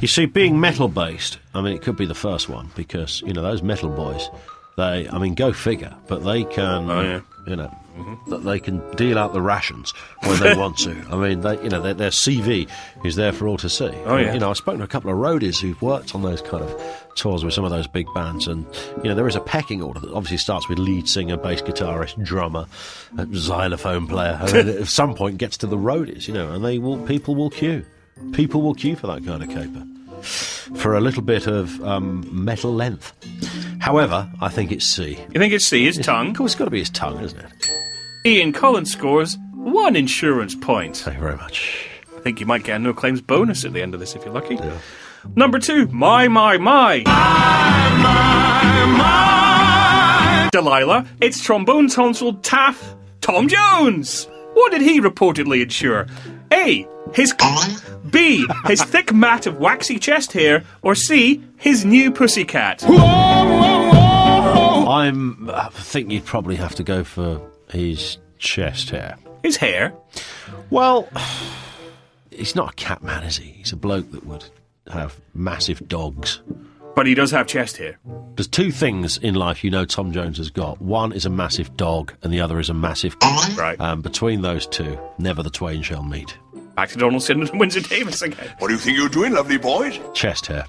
You 0.00 0.08
see, 0.08 0.26
being 0.26 0.58
metal 0.58 0.88
based, 0.88 1.38
I 1.54 1.60
mean, 1.60 1.74
it 1.74 1.82
could 1.82 1.96
be 1.96 2.06
the 2.06 2.14
first 2.14 2.48
one 2.48 2.70
because 2.74 3.20
you 3.24 3.32
know 3.32 3.40
those 3.40 3.62
metal 3.62 3.88
boys. 3.88 4.28
They, 4.76 5.08
I 5.08 5.18
mean, 5.18 5.34
go 5.36 5.52
figure, 5.52 5.94
but 6.08 6.24
they 6.24 6.42
can, 6.42 6.90
Oh, 6.90 7.00
yeah. 7.02 7.20
you 7.46 7.54
know, 7.54 7.72
that 8.28 8.44
they 8.44 8.58
can 8.60 8.80
deal 8.96 9.18
out 9.18 9.32
the 9.32 9.42
rations 9.42 9.92
when 10.24 10.40
they 10.40 10.54
want 10.58 10.78
to. 10.78 10.92
I 11.10 11.16
mean, 11.16 11.40
they, 11.40 11.62
you 11.62 11.68
know, 11.68 11.80
their, 11.80 11.94
their 11.94 12.10
CV 12.10 12.68
is 13.04 13.16
there 13.16 13.32
for 13.32 13.48
all 13.48 13.56
to 13.58 13.68
see. 13.68 13.90
Oh, 14.04 14.16
yeah. 14.16 14.32
You 14.32 14.40
know, 14.40 14.50
I've 14.50 14.56
spoken 14.56 14.78
to 14.78 14.84
a 14.84 14.88
couple 14.88 15.10
of 15.10 15.16
roadies 15.16 15.60
who've 15.60 15.80
worked 15.82 16.14
on 16.14 16.22
those 16.22 16.42
kind 16.42 16.62
of 16.62 16.80
tours 17.14 17.44
with 17.44 17.54
some 17.54 17.64
of 17.64 17.70
those 17.70 17.86
big 17.86 18.06
bands, 18.14 18.46
and 18.46 18.66
you 18.98 19.10
know, 19.10 19.14
there 19.14 19.28
is 19.28 19.36
a 19.36 19.40
pecking 19.40 19.82
order 19.82 20.00
that 20.00 20.12
obviously 20.12 20.38
starts 20.38 20.68
with 20.68 20.78
lead 20.78 21.08
singer, 21.08 21.36
bass 21.36 21.62
guitarist, 21.62 22.22
drummer, 22.24 22.66
uh, 23.18 23.26
xylophone 23.32 24.06
player, 24.06 24.38
at 24.42 24.86
some 24.86 25.14
point 25.14 25.38
gets 25.38 25.56
to 25.58 25.66
the 25.66 25.76
roadies. 25.76 26.26
You 26.28 26.34
know, 26.34 26.52
and 26.52 26.64
they 26.64 26.78
will, 26.78 26.98
people 27.06 27.34
will 27.34 27.50
queue. 27.50 27.84
People 28.32 28.62
will 28.62 28.74
queue 28.74 28.94
for 28.94 29.08
that 29.08 29.24
kind 29.24 29.42
of 29.42 29.48
caper 29.48 29.84
for 30.22 30.94
a 30.94 31.00
little 31.00 31.22
bit 31.22 31.46
of 31.46 31.82
um, 31.82 32.26
metal 32.30 32.72
length. 32.72 33.12
However, 33.80 34.30
I 34.40 34.48
think 34.48 34.70
it's 34.70 34.86
C. 34.86 35.18
You 35.32 35.40
think 35.40 35.52
it's 35.52 35.66
C, 35.66 35.84
his 35.84 35.98
tongue? 35.98 36.30
Of 36.30 36.36
course, 36.36 36.52
it's 36.52 36.58
got 36.58 36.66
to 36.66 36.70
be 36.70 36.78
his 36.78 36.90
tongue, 36.90 37.20
isn't 37.20 37.38
it? 37.38 37.71
Ian 38.24 38.52
Collins 38.52 38.92
scores 38.92 39.36
one 39.52 39.96
insurance 39.96 40.54
point. 40.54 40.98
Thank 40.98 41.16
you 41.16 41.22
very 41.22 41.36
much. 41.36 41.88
I 42.16 42.20
think 42.20 42.38
you 42.38 42.46
might 42.46 42.62
get 42.62 42.76
a 42.76 42.78
no 42.78 42.94
claims 42.94 43.20
bonus 43.20 43.64
at 43.64 43.72
the 43.72 43.82
end 43.82 43.94
of 43.94 44.00
this 44.00 44.14
if 44.14 44.24
you're 44.24 44.32
lucky. 44.32 44.60
Number 45.34 45.58
two, 45.58 45.88
my, 45.88 46.28
my, 46.28 46.56
my. 46.56 47.02
Delilah, 50.52 51.04
it's 51.20 51.42
trombone 51.42 51.88
tonsil 51.88 52.34
Taff 52.42 52.94
Tom 53.20 53.48
Jones. 53.48 54.28
What 54.52 54.70
did 54.70 54.82
he 54.82 55.00
reportedly 55.00 55.60
insure? 55.62 56.06
A. 56.52 56.86
His 57.14 57.34
B. 58.10 58.46
His 58.66 58.84
thick 58.84 59.12
mat 59.12 59.48
of 59.48 59.58
waxy 59.58 59.98
chest 59.98 60.30
hair, 60.32 60.62
or 60.82 60.94
C. 60.94 61.42
His 61.56 61.84
new 61.84 62.12
pussycat. 62.12 62.84
I'm. 64.88 65.50
I 65.50 65.70
think 65.72 66.12
you'd 66.12 66.24
probably 66.24 66.54
have 66.56 66.76
to 66.76 66.84
go 66.84 67.02
for 67.02 67.40
his 67.72 68.18
chest 68.38 68.90
hair. 68.90 69.16
His 69.42 69.56
hair. 69.56 69.92
Well, 70.70 71.08
he's 72.30 72.54
not 72.54 72.72
a 72.72 72.74
cat 72.74 73.02
man, 73.02 73.24
is 73.24 73.38
he? 73.38 73.50
He's 73.50 73.72
a 73.72 73.76
bloke 73.76 74.10
that 74.12 74.24
would 74.26 74.44
have 74.92 75.20
massive 75.34 75.88
dogs. 75.88 76.40
But 76.94 77.06
he 77.06 77.14
does 77.14 77.30
have 77.30 77.46
chest 77.46 77.78
hair. 77.78 77.98
There's 78.36 78.48
two 78.48 78.70
things 78.70 79.16
in 79.16 79.34
life 79.34 79.64
you 79.64 79.70
know 79.70 79.84
Tom 79.84 80.12
Jones 80.12 80.36
has 80.38 80.50
got. 80.50 80.80
One 80.80 81.12
is 81.12 81.24
a 81.24 81.30
massive 81.30 81.74
dog, 81.76 82.12
and 82.22 82.32
the 82.32 82.40
other 82.40 82.60
is 82.60 82.68
a 82.68 82.74
massive. 82.74 83.16
Right. 83.56 83.80
Um, 83.80 84.02
between 84.02 84.42
those 84.42 84.66
two, 84.66 84.98
never 85.18 85.42
the 85.42 85.50
twain 85.50 85.82
shall 85.82 86.02
meet. 86.02 86.36
Back 86.76 86.90
to 86.90 86.98
Donald 86.98 87.22
Sinden 87.22 87.50
and 87.50 87.60
Windsor 87.60 87.80
Davies 87.80 88.22
again. 88.22 88.54
What 88.58 88.68
do 88.68 88.74
you 88.74 88.78
think 88.80 88.96
you're 88.98 89.08
doing, 89.08 89.32
lovely 89.32 89.58
boys? 89.58 89.98
Chest 90.14 90.46
hair. 90.46 90.64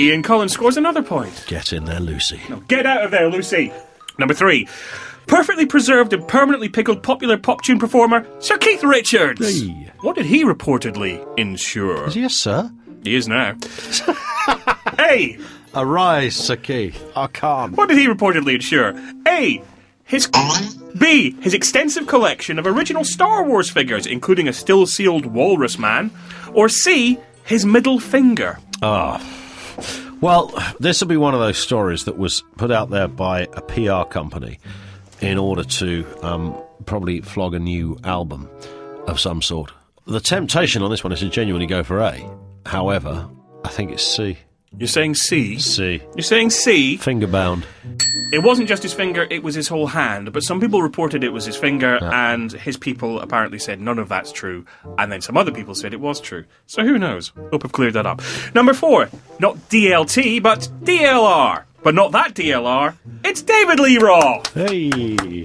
Ian 0.00 0.22
Collins 0.22 0.52
scores 0.52 0.76
another 0.78 1.02
point. 1.02 1.44
Get 1.46 1.72
in 1.72 1.84
there, 1.84 2.00
Lucy. 2.00 2.40
No, 2.48 2.60
Get 2.60 2.86
out 2.86 3.04
of 3.04 3.10
there, 3.10 3.28
Lucy. 3.28 3.72
Number 4.18 4.34
three. 4.34 4.68
Perfectly 5.26 5.66
preserved 5.66 6.12
and 6.12 6.26
permanently 6.28 6.68
pickled 6.68 7.02
popular 7.02 7.36
pop 7.36 7.62
tune 7.62 7.78
performer 7.78 8.26
Sir 8.40 8.58
Keith 8.58 8.82
Richards. 8.84 9.60
Hey. 9.62 9.90
What 10.00 10.16
did 10.16 10.26
he 10.26 10.44
reportedly 10.44 11.24
insure? 11.38 12.06
Is 12.08 12.14
he 12.14 12.24
a 12.24 12.30
sir? 12.30 12.70
He 13.02 13.14
is 13.14 13.28
now. 13.28 13.56
A. 14.98 15.38
Arise, 15.74 16.36
Sir 16.36 16.56
Keith. 16.56 17.02
I 17.16 17.26
can't. 17.28 17.76
What 17.76 17.88
did 17.88 17.98
he 17.98 18.06
reportedly 18.06 18.54
insure? 18.56 18.94
A. 19.26 19.62
His 20.04 20.28
B. 20.98 21.30
His 21.40 21.54
extensive 21.54 22.06
collection 22.06 22.58
of 22.58 22.66
original 22.66 23.04
Star 23.04 23.44
Wars 23.44 23.70
figures, 23.70 24.06
including 24.06 24.48
a 24.48 24.52
still 24.52 24.86
sealed 24.86 25.24
Walrus 25.26 25.78
Man. 25.78 26.10
Or 26.52 26.68
C. 26.68 27.18
His 27.44 27.64
middle 27.64 27.98
finger. 27.98 28.58
Ah, 28.82 29.20
Well, 30.20 30.52
this 30.78 31.00
will 31.00 31.08
be 31.08 31.16
one 31.16 31.34
of 31.34 31.40
those 31.40 31.58
stories 31.58 32.04
that 32.04 32.18
was 32.18 32.42
put 32.56 32.70
out 32.70 32.90
there 32.90 33.08
by 33.08 33.42
a 33.54 33.60
PR 33.62 34.08
company 34.08 34.58
in 35.22 35.38
order 35.38 35.62
to 35.64 36.04
um, 36.22 36.54
probably 36.84 37.20
flog 37.20 37.54
a 37.54 37.58
new 37.58 37.98
album 38.04 38.50
of 39.06 39.18
some 39.20 39.40
sort. 39.40 39.72
The 40.06 40.20
temptation 40.20 40.82
on 40.82 40.90
this 40.90 41.04
one 41.04 41.12
is 41.12 41.20
to 41.20 41.28
genuinely 41.28 41.66
go 41.66 41.82
for 41.82 42.00
A. 42.00 42.28
However, 42.66 43.28
I 43.64 43.68
think 43.68 43.92
it's 43.92 44.02
C. 44.02 44.36
You're 44.76 44.88
saying 44.88 45.14
C. 45.16 45.58
C. 45.58 46.02
You're 46.16 46.22
saying 46.22 46.50
C. 46.50 46.96
Finger 46.96 47.26
bound. 47.26 47.66
It 48.32 48.42
wasn't 48.42 48.66
just 48.66 48.82
his 48.82 48.94
finger, 48.94 49.26
it 49.30 49.42
was 49.42 49.54
his 49.54 49.68
whole 49.68 49.88
hand. 49.88 50.32
But 50.32 50.42
some 50.42 50.58
people 50.58 50.80
reported 50.80 51.22
it 51.22 51.28
was 51.34 51.44
his 51.44 51.56
finger, 51.56 51.98
and 52.02 52.50
his 52.50 52.78
people 52.78 53.20
apparently 53.20 53.58
said 53.58 53.78
none 53.80 53.98
of 53.98 54.08
that's 54.08 54.32
true. 54.32 54.64
And 54.96 55.12
then 55.12 55.20
some 55.20 55.36
other 55.36 55.52
people 55.52 55.74
said 55.74 55.92
it 55.92 56.00
was 56.00 56.20
true. 56.20 56.46
So 56.66 56.82
who 56.82 56.98
knows? 56.98 57.32
Hope 57.50 57.66
I've 57.66 57.72
cleared 57.72 57.92
that 57.92 58.06
up. 58.06 58.22
Number 58.54 58.72
four, 58.72 59.10
not 59.38 59.56
DLT, 59.68 60.42
but 60.42 60.66
DLR. 60.82 61.64
But 61.82 61.94
not 61.94 62.12
that 62.12 62.34
DLR, 62.34 62.96
it's 63.24 63.42
David 63.42 63.80
Lee 63.80 63.98
Roth. 63.98 64.54
Hey. 64.54 65.44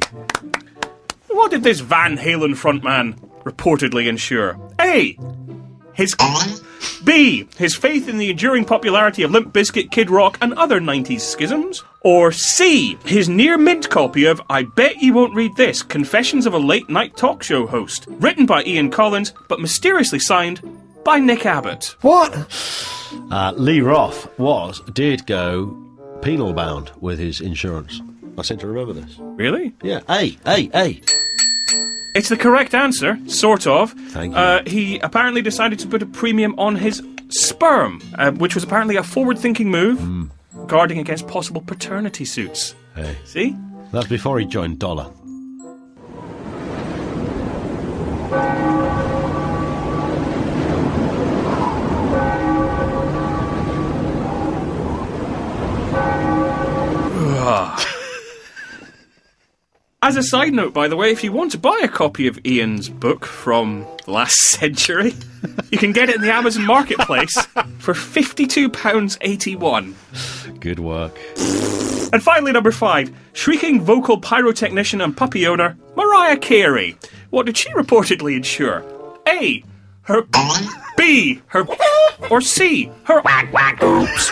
What 1.27 1.51
did 1.51 1.63
this 1.63 1.79
Van 1.79 2.17
Halen 2.17 2.55
frontman 2.55 3.17
reportedly 3.43 4.07
ensure? 4.07 4.59
A. 4.79 5.17
His. 5.93 6.15
B. 7.03 7.47
His 7.57 7.75
faith 7.75 8.07
in 8.07 8.17
the 8.17 8.29
enduring 8.29 8.65
popularity 8.65 9.23
of 9.23 9.31
Limp 9.31 9.51
Bizkit, 9.53 9.89
Kid 9.89 10.11
Rock, 10.11 10.37
and 10.41 10.53
other 10.53 10.79
90s 10.79 11.21
schisms? 11.21 11.83
Or 12.01 12.31
C. 12.31 12.97
His 13.05 13.27
near 13.27 13.57
mint 13.57 13.89
copy 13.89 14.25
of 14.25 14.41
I 14.49 14.63
Bet 14.63 15.01
You 15.01 15.13
Won't 15.13 15.33
Read 15.33 15.55
This 15.55 15.81
Confessions 15.81 16.45
of 16.45 16.53
a 16.53 16.59
Late 16.59 16.89
Night 16.89 17.17
Talk 17.17 17.41
Show 17.41 17.65
Host, 17.65 18.05
written 18.07 18.45
by 18.45 18.63
Ian 18.63 18.91
Collins, 18.91 19.33
but 19.47 19.59
mysteriously 19.59 20.19
signed 20.19 20.61
by 21.03 21.17
Nick 21.19 21.45
Abbott. 21.45 21.95
What? 22.01 22.35
Uh, 23.31 23.53
Lee 23.55 23.81
Roth 23.81 24.27
was, 24.37 24.81
did 24.91 25.25
go 25.25 25.86
penal 26.21 26.53
bound 26.53 26.91
with 26.99 27.19
his 27.19 27.41
insurance. 27.41 28.01
I 28.37 28.41
seem 28.43 28.57
to 28.59 28.67
remember 28.67 28.93
this. 28.93 29.15
Really? 29.19 29.73
Yeah. 29.81 30.01
A. 30.09 30.37
A. 30.45 30.69
A. 30.75 31.01
It's 32.15 32.29
the 32.29 32.37
correct 32.37 32.73
answer, 32.73 33.17
sort 33.27 33.67
of. 33.67 33.91
Thank 33.91 34.33
you. 34.33 34.39
Uh, 34.39 34.63
he 34.65 34.99
apparently 34.99 35.41
decided 35.41 35.79
to 35.79 35.87
put 35.87 36.01
a 36.01 36.05
premium 36.07 36.57
on 36.59 36.75
his 36.75 37.01
sperm, 37.29 38.01
uh, 38.17 38.31
which 38.31 38.55
was 38.55 38.63
apparently 38.63 38.95
a 38.95 39.03
forward 39.03 39.37
thinking 39.37 39.69
move, 39.69 39.99
Hmm. 39.99 40.23
guarding 40.67 40.97
against 40.97 41.27
possible 41.27 41.61
paternity 41.61 42.25
suits. 42.25 42.73
Hey. 42.95 43.15
See? 43.25 43.55
That's 43.91 44.07
before 44.07 44.39
he 44.39 44.45
joined 44.45 44.79
Dollar. 44.79 45.07
As 60.03 60.15
a 60.15 60.21
side 60.21 60.53
note, 60.53 60.75
by 60.75 60.87
the 60.87 60.95
way, 60.95 61.09
if 61.11 61.23
you 61.23 61.31
want 61.31 61.51
to 61.53 61.57
buy 61.57 61.79
a 61.81 61.87
copy 61.87 62.27
of 62.27 62.37
Ian's 62.45 62.87
book 62.87 63.25
from 63.25 63.83
last 64.05 64.39
century, 64.51 65.15
you 65.71 65.79
can 65.79 65.91
get 65.91 66.07
it 66.09 66.17
in 66.17 66.21
the 66.21 66.31
Amazon 66.31 66.65
Marketplace 66.65 67.33
for 67.79 67.95
£52.81. 67.95 70.59
Good 70.59 70.77
work. 70.79 71.17
And 72.13 72.21
finally, 72.21 72.51
number 72.51 72.71
five, 72.71 73.11
shrieking 73.33 73.81
vocal 73.81 74.21
pyrotechnician 74.21 75.03
and 75.03 75.17
puppy 75.17 75.47
owner, 75.47 75.75
Mariah 75.95 76.37
Carey. 76.37 76.95
What 77.31 77.47
did 77.47 77.57
she 77.57 77.73
reportedly 77.73 78.35
insure? 78.35 78.85
A. 79.27 79.63
Her. 80.03 80.27
B. 80.95 81.41
Her. 81.47 81.65
Or 82.29 82.39
C. 82.39 82.91
Her. 83.03 83.23
Oops. 83.83 84.31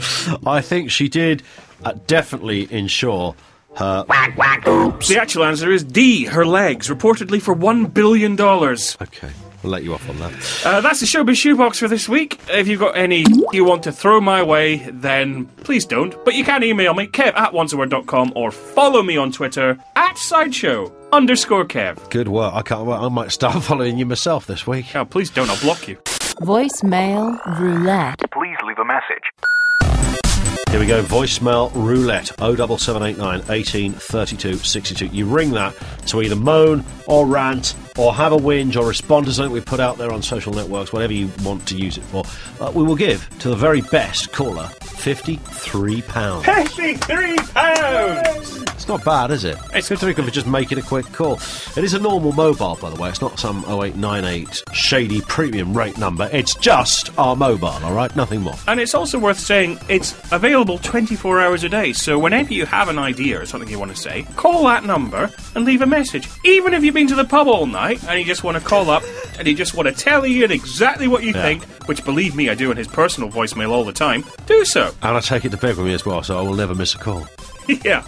I 0.46 0.60
think 0.60 0.90
she 0.90 1.08
did 1.08 1.42
uh, 1.84 1.92
definitely 2.06 2.72
ensure 2.72 3.34
her. 3.76 4.04
The 4.06 5.18
actual 5.20 5.44
answer 5.44 5.70
is 5.70 5.84
D. 5.84 6.24
Her 6.24 6.44
legs, 6.44 6.88
reportedly 6.88 7.40
for 7.40 7.54
one 7.54 7.86
billion 7.86 8.36
dollars. 8.36 8.96
Okay, 9.00 9.30
we'll 9.62 9.72
let 9.72 9.84
you 9.84 9.94
off 9.94 10.08
on 10.10 10.18
that. 10.18 10.32
Uh, 10.64 10.80
that's 10.80 11.00
the 11.00 11.06
Showbiz 11.06 11.36
Shoebox 11.36 11.78
for 11.78 11.88
this 11.88 12.08
week. 12.08 12.40
If 12.48 12.68
you've 12.68 12.80
got 12.80 12.96
any 12.96 13.24
you 13.52 13.64
want 13.64 13.82
to 13.84 13.92
throw 13.92 14.20
my 14.20 14.42
way, 14.42 14.76
then 14.90 15.46
please 15.46 15.84
don't. 15.86 16.22
But 16.24 16.34
you 16.34 16.44
can 16.44 16.62
email 16.64 16.94
me, 16.94 17.06
kev 17.06 17.34
at 17.36 17.52
onceword.com, 17.52 18.32
or 18.34 18.50
follow 18.50 19.02
me 19.02 19.16
on 19.16 19.32
Twitter 19.32 19.78
at 19.96 20.18
sideshow 20.18 20.92
underscore 21.12 21.64
kev. 21.64 22.10
Good 22.10 22.28
work. 22.28 22.52
I 22.54 22.62
can't. 22.62 22.86
Well, 22.86 23.04
I 23.04 23.08
might 23.08 23.32
start 23.32 23.62
following 23.62 23.98
you 23.98 24.06
myself 24.06 24.46
this 24.46 24.66
week. 24.66 24.94
Oh, 24.94 25.04
please 25.04 25.30
don't, 25.30 25.48
I'll 25.48 25.60
block 25.60 25.86
you. 25.88 25.96
Voicemail 26.42 27.38
roulette. 27.60 28.20
Please 28.32 28.56
leave 28.66 28.78
a 28.78 28.84
message. 28.84 29.22
Here 30.70 30.78
we 30.78 30.86
go. 30.86 31.02
Voicemail 31.02 31.72
roulette. 31.74 32.28
07789 32.38 33.42
18 33.50 33.92
32 33.92 34.56
62. 34.58 35.06
You 35.06 35.26
ring 35.26 35.50
that 35.50 35.74
to 36.06 36.22
either 36.22 36.36
moan 36.36 36.84
or 37.08 37.26
rant 37.26 37.74
or 37.98 38.14
have 38.14 38.32
a 38.32 38.36
whinge 38.36 38.76
or 38.76 38.86
respond 38.86 39.26
to 39.26 39.32
something 39.32 39.52
we 39.52 39.60
put 39.60 39.80
out 39.80 39.98
there 39.98 40.12
on 40.12 40.22
social 40.22 40.52
networks, 40.52 40.92
whatever 40.92 41.12
you 41.12 41.28
want 41.42 41.66
to 41.66 41.76
use 41.76 41.98
it 41.98 42.04
for. 42.04 42.22
Uh, 42.60 42.70
we 42.72 42.84
will 42.84 42.94
give 42.94 43.28
to 43.40 43.48
the 43.48 43.56
very 43.56 43.80
best 43.80 44.30
caller 44.30 44.68
£53. 45.00 46.44
Fifty-three 46.44 47.36
pounds. 47.38 48.26
It's 48.36 48.69
not 48.90 49.04
bad, 49.04 49.30
is 49.30 49.44
it? 49.44 49.56
It's- 49.68 49.88
53 49.88 50.12
quid 50.14 50.26
for 50.26 50.32
just 50.32 50.46
making 50.46 50.76
a 50.78 50.82
quick 50.82 51.10
call. 51.12 51.40
It 51.76 51.84
is 51.84 51.94
a 51.94 51.98
normal 51.98 52.32
mobile, 52.32 52.76
by 52.80 52.90
the 52.90 53.00
way. 53.00 53.08
It's 53.08 53.20
not 53.22 53.38
some 53.38 53.64
0898 53.68 54.62
shady 54.72 55.20
premium 55.22 55.72
rate 55.76 55.96
number. 55.96 56.28
It's 56.32 56.54
just 56.56 57.10
our 57.18 57.34
mobile, 57.36 57.68
all 57.68 57.92
right? 57.94 58.14
Nothing 58.16 58.42
more. 58.42 58.56
And 58.68 58.80
it's 58.80 58.94
also 58.94 59.18
worth 59.18 59.38
saying 59.38 59.78
it's 59.88 60.14
available 60.32 60.78
24 60.78 61.40
hours 61.40 61.64
a 61.64 61.68
day. 61.68 61.92
So 61.92 62.18
whenever 62.18 62.52
you 62.52 62.66
have 62.66 62.88
an 62.88 62.98
idea 62.98 63.40
or 63.40 63.46
something 63.46 63.68
you 63.70 63.78
want 63.78 63.94
to 63.94 64.00
say, 64.00 64.26
call 64.36 64.64
that 64.64 64.84
number 64.84 65.30
and 65.54 65.64
leave 65.64 65.80
a 65.82 65.86
message. 65.86 66.28
Even 66.44 66.74
if 66.74 66.82
you've 66.84 66.94
been 66.94 67.06
to 67.08 67.14
the 67.14 67.24
pub 67.24 67.48
all 67.48 67.66
night 67.66 68.02
and 68.08 68.18
you 68.18 68.24
just 68.26 68.44
want 68.44 68.56
to 68.58 68.62
call 68.62 68.90
up 68.90 69.02
and 69.38 69.46
you 69.46 69.54
just 69.54 69.74
want 69.74 69.88
to 69.88 69.94
tell 69.94 70.26
Ian 70.26 70.50
exactly 70.50 71.06
what 71.08 71.22
you 71.22 71.32
Yeah. 71.32 71.42
think, 71.42 71.64
which 71.86 72.04
believe 72.04 72.34
me, 72.34 72.50
I 72.50 72.54
do 72.54 72.70
in 72.70 72.76
his 72.76 72.88
personal 72.88 73.30
voicemail 73.30 73.70
all 73.70 73.84
the 73.84 73.92
time, 73.92 74.24
do 74.46 74.64
so. 74.64 74.92
And 75.02 75.16
I 75.16 75.20
take 75.20 75.44
it 75.44 75.50
to 75.50 75.56
bed 75.56 75.76
with 75.76 75.86
me 75.86 75.94
as 75.94 76.04
well, 76.04 76.22
so 76.22 76.38
I 76.38 76.42
will 76.42 76.54
never 76.54 76.74
miss 76.74 76.94
a 76.94 76.98
call. 76.98 77.26
yeah. 77.84 78.02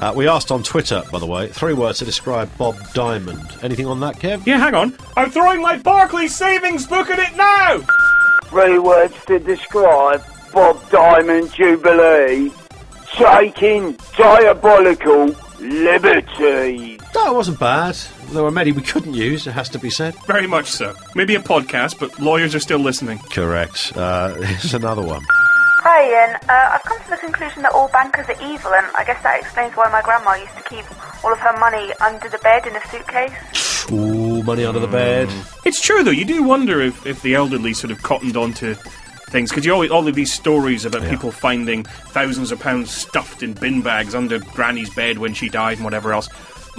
Uh, 0.00 0.12
we 0.14 0.28
asked 0.28 0.52
on 0.52 0.62
Twitter, 0.62 1.02
by 1.10 1.18
the 1.18 1.26
way, 1.26 1.48
three 1.48 1.72
words 1.72 1.98
to 1.98 2.04
describe 2.04 2.48
Bob 2.56 2.76
Diamond. 2.92 3.58
Anything 3.62 3.86
on 3.86 3.98
that, 4.00 4.16
Kev? 4.16 4.46
Yeah, 4.46 4.58
hang 4.58 4.74
on. 4.74 4.94
I'm 5.16 5.30
throwing 5.30 5.60
my 5.60 5.76
Barclays 5.78 6.34
savings 6.34 6.86
book 6.86 7.10
at 7.10 7.18
it 7.18 7.36
now! 7.36 7.80
Three 8.44 8.78
words 8.78 9.14
to 9.26 9.38
describe 9.38 10.22
Bob 10.52 10.88
Diamond 10.90 11.52
Jubilee. 11.52 12.52
Taking 13.12 13.96
diabolical 14.16 15.34
liberty. 15.58 16.98
No, 17.14 17.32
it 17.32 17.34
wasn't 17.34 17.58
bad. 17.58 17.96
There 18.28 18.42
were 18.44 18.50
many 18.50 18.70
we 18.70 18.82
couldn't 18.82 19.14
use, 19.14 19.46
it 19.46 19.52
has 19.52 19.68
to 19.70 19.78
be 19.78 19.90
said. 19.90 20.14
Very 20.26 20.46
much 20.46 20.66
so. 20.66 20.94
Maybe 21.14 21.34
a 21.34 21.40
podcast, 21.40 21.98
but 21.98 22.18
lawyers 22.20 22.54
are 22.54 22.60
still 22.60 22.78
listening. 22.78 23.18
Correct. 23.30 23.92
Uh, 23.96 24.34
here's 24.42 24.74
another 24.74 25.02
one. 25.02 25.22
Hi 25.98 26.08
Ian, 26.12 26.36
uh, 26.48 26.74
I've 26.74 26.84
come 26.84 27.02
to 27.02 27.10
the 27.10 27.16
conclusion 27.16 27.62
that 27.62 27.72
all 27.72 27.88
bankers 27.88 28.28
are 28.28 28.40
evil 28.40 28.72
and 28.72 28.86
I 28.96 29.02
guess 29.02 29.20
that 29.24 29.40
explains 29.40 29.74
why 29.74 29.90
my 29.90 30.00
grandma 30.00 30.34
used 30.34 30.56
to 30.56 30.62
keep 30.62 30.84
all 31.24 31.32
of 31.32 31.40
her 31.40 31.58
money 31.58 31.92
under 32.00 32.28
the 32.28 32.38
bed 32.38 32.68
in 32.68 32.76
a 32.76 32.86
suitcase. 32.86 33.90
Ooh, 33.90 34.44
money 34.44 34.64
under 34.64 34.78
the 34.78 34.86
bed. 34.86 35.28
It's 35.64 35.80
true, 35.80 36.04
though. 36.04 36.12
You 36.12 36.24
do 36.24 36.44
wonder 36.44 36.80
if, 36.80 37.04
if 37.04 37.20
the 37.22 37.34
elderly 37.34 37.74
sort 37.74 37.90
of 37.90 38.00
cottoned 38.04 38.36
onto 38.36 38.74
things 39.30 39.50
because 39.50 39.66
you 39.66 39.72
always 39.72 39.90
all 39.90 40.06
of 40.06 40.14
these 40.14 40.32
stories 40.32 40.84
about 40.84 41.02
people 41.10 41.32
finding 41.32 41.82
thousands 41.82 42.52
of 42.52 42.60
pounds 42.60 42.92
stuffed 42.92 43.42
in 43.42 43.52
bin 43.54 43.82
bags 43.82 44.14
under 44.14 44.38
Granny's 44.38 44.94
bed 44.94 45.18
when 45.18 45.34
she 45.34 45.48
died 45.48 45.78
and 45.78 45.84
whatever 45.84 46.12
else. 46.12 46.28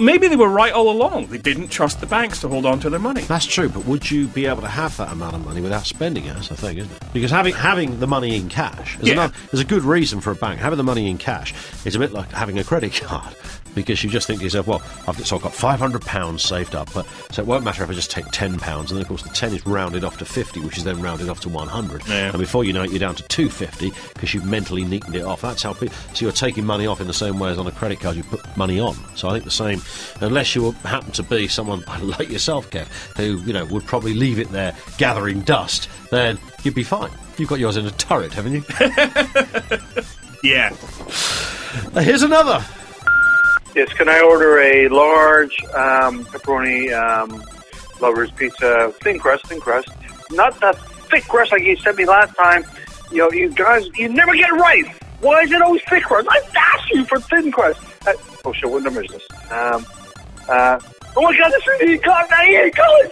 Maybe 0.00 0.28
they 0.28 0.36
were 0.36 0.48
right 0.48 0.72
all 0.72 0.90
along. 0.90 1.26
They 1.26 1.38
didn't 1.38 1.68
trust 1.68 2.00
the 2.00 2.06
banks 2.06 2.40
to 2.40 2.48
hold 2.48 2.64
on 2.66 2.80
to 2.80 2.90
their 2.90 2.98
money. 2.98 3.20
That's 3.22 3.44
true, 3.46 3.68
but 3.68 3.84
would 3.84 4.10
you 4.10 4.26
be 4.28 4.46
able 4.46 4.62
to 4.62 4.68
have 4.68 4.96
that 4.96 5.12
amount 5.12 5.34
of 5.36 5.44
money 5.44 5.60
without 5.60 5.84
spending 5.86 6.24
it? 6.24 6.34
That's 6.34 6.48
the 6.48 6.56
thing, 6.56 6.78
isn't 6.78 6.90
it? 6.90 7.02
Because 7.12 7.30
having 7.30 7.52
having 7.54 8.00
the 8.00 8.06
money 8.06 8.34
in 8.36 8.48
cash, 8.48 8.96
is 9.00 9.08
Yeah. 9.08 9.12
another- 9.12 9.34
there's 9.50 9.60
a 9.60 9.64
good 9.66 9.84
reason 9.84 10.20
for 10.20 10.30
a 10.30 10.34
bank. 10.34 10.58
Having 10.60 10.78
the 10.78 10.84
money 10.84 11.10
in 11.10 11.18
cash 11.18 11.52
is 11.84 11.94
a 11.94 11.98
bit 11.98 12.12
like 12.12 12.32
having 12.32 12.58
a 12.58 12.64
credit 12.64 12.94
card. 13.02 13.34
Because 13.74 14.02
you 14.02 14.10
just 14.10 14.26
think 14.26 14.40
to 14.40 14.44
yourself, 14.44 14.66
well, 14.66 14.82
I've 15.06 15.16
got, 15.16 15.26
so 15.26 15.36
I've 15.36 15.42
got 15.42 15.54
five 15.54 15.78
hundred 15.78 16.02
pounds 16.02 16.42
saved 16.42 16.74
up, 16.74 16.92
but 16.92 17.06
so 17.30 17.40
it 17.42 17.46
won't 17.46 17.64
matter 17.64 17.82
if 17.84 17.90
I 17.90 17.92
just 17.92 18.10
take 18.10 18.26
ten 18.32 18.58
pounds, 18.58 18.90
and 18.90 18.96
then 18.98 19.02
of 19.02 19.08
course 19.08 19.22
the 19.22 19.28
ten 19.30 19.54
is 19.54 19.64
rounded 19.66 20.02
off 20.04 20.18
to 20.18 20.24
fifty, 20.24 20.60
which 20.60 20.76
is 20.78 20.84
then 20.84 21.00
rounded 21.00 21.28
off 21.28 21.40
to 21.40 21.48
one 21.48 21.68
hundred, 21.68 22.06
Yeah. 22.08 22.30
and 22.30 22.38
before 22.38 22.64
you 22.64 22.72
know 22.72 22.82
it, 22.82 22.90
you're 22.90 22.98
down 22.98 23.14
to 23.14 23.22
two 23.28 23.48
fifty 23.48 23.92
because 24.14 24.34
you've 24.34 24.44
mentally 24.44 24.84
neatened 24.84 25.14
it 25.16 25.22
off. 25.24 25.40
That's 25.42 25.62
how. 25.62 25.72
Pe- 25.74 25.88
so 25.88 26.24
you're 26.24 26.32
taking 26.32 26.64
money 26.66 26.86
off 26.86 27.00
in 27.00 27.06
the 27.06 27.14
same 27.14 27.38
way 27.38 27.50
as 27.50 27.58
on 27.58 27.66
a 27.66 27.72
credit 27.72 28.00
card 28.00 28.16
you 28.16 28.24
put 28.24 28.44
money 28.56 28.80
on. 28.80 28.96
So 29.16 29.28
I 29.28 29.32
think 29.32 29.44
the 29.44 29.50
same, 29.50 29.80
unless 30.20 30.54
you 30.54 30.72
happen 30.84 31.12
to 31.12 31.22
be 31.22 31.46
someone 31.48 31.84
like 32.02 32.28
yourself, 32.28 32.70
Kev, 32.70 32.86
who 33.16 33.38
you 33.46 33.52
know 33.52 33.64
would 33.66 33.84
probably 33.86 34.14
leave 34.14 34.38
it 34.38 34.50
there 34.50 34.74
gathering 34.98 35.40
dust, 35.42 35.88
then 36.10 36.38
you'd 36.64 36.74
be 36.74 36.82
fine. 36.84 37.10
You've 37.38 37.48
got 37.48 37.58
yours 37.60 37.76
in 37.76 37.86
a 37.86 37.90
turret, 37.92 38.32
haven't 38.32 38.52
you? 38.54 38.64
Yeah. 40.42 40.74
Uh, 41.94 42.00
Here's 42.00 42.22
another. 42.22 42.64
Yes, 43.80 43.94
can 43.94 44.10
I 44.10 44.20
order 44.20 44.60
a 44.60 44.88
large 44.88 45.56
um, 45.72 46.22
pepperoni 46.26 46.92
um, 46.92 47.42
lover's 47.98 48.30
pizza, 48.32 48.92
thin 49.02 49.18
crust, 49.18 49.46
thin 49.46 49.58
crust, 49.58 49.88
not 50.30 50.60
that 50.60 50.76
thick 51.10 51.24
crust 51.24 51.50
like 51.50 51.62
you 51.62 51.76
sent 51.76 51.96
me 51.96 52.04
last 52.04 52.36
time. 52.36 52.62
You 53.10 53.18
know, 53.20 53.32
you 53.32 53.48
guys, 53.48 53.88
you 53.96 54.10
never 54.10 54.34
get 54.34 54.50
it 54.50 54.52
right. 54.52 54.84
Why 55.22 55.40
is 55.44 55.50
it 55.50 55.62
always 55.62 55.80
thick 55.88 56.04
crust? 56.04 56.28
I 56.30 56.42
asked 56.74 56.90
you 56.90 57.06
for 57.06 57.20
thin 57.20 57.50
crust. 57.50 57.80
Uh, 58.06 58.12
oh 58.44 58.52
shit, 58.52 58.68
what 58.70 58.82
number 58.82 59.02
is 59.02 59.10
this? 59.12 59.26
Um, 59.50 59.86
uh, 60.46 60.78
oh 61.16 61.22
my 61.22 61.34
god, 61.38 61.50
this 61.52 61.66
is 61.80 61.88
the 61.88 61.98
caught 62.04 62.28
now 62.28 62.42
here, 62.44 62.70
colors. 62.72 63.10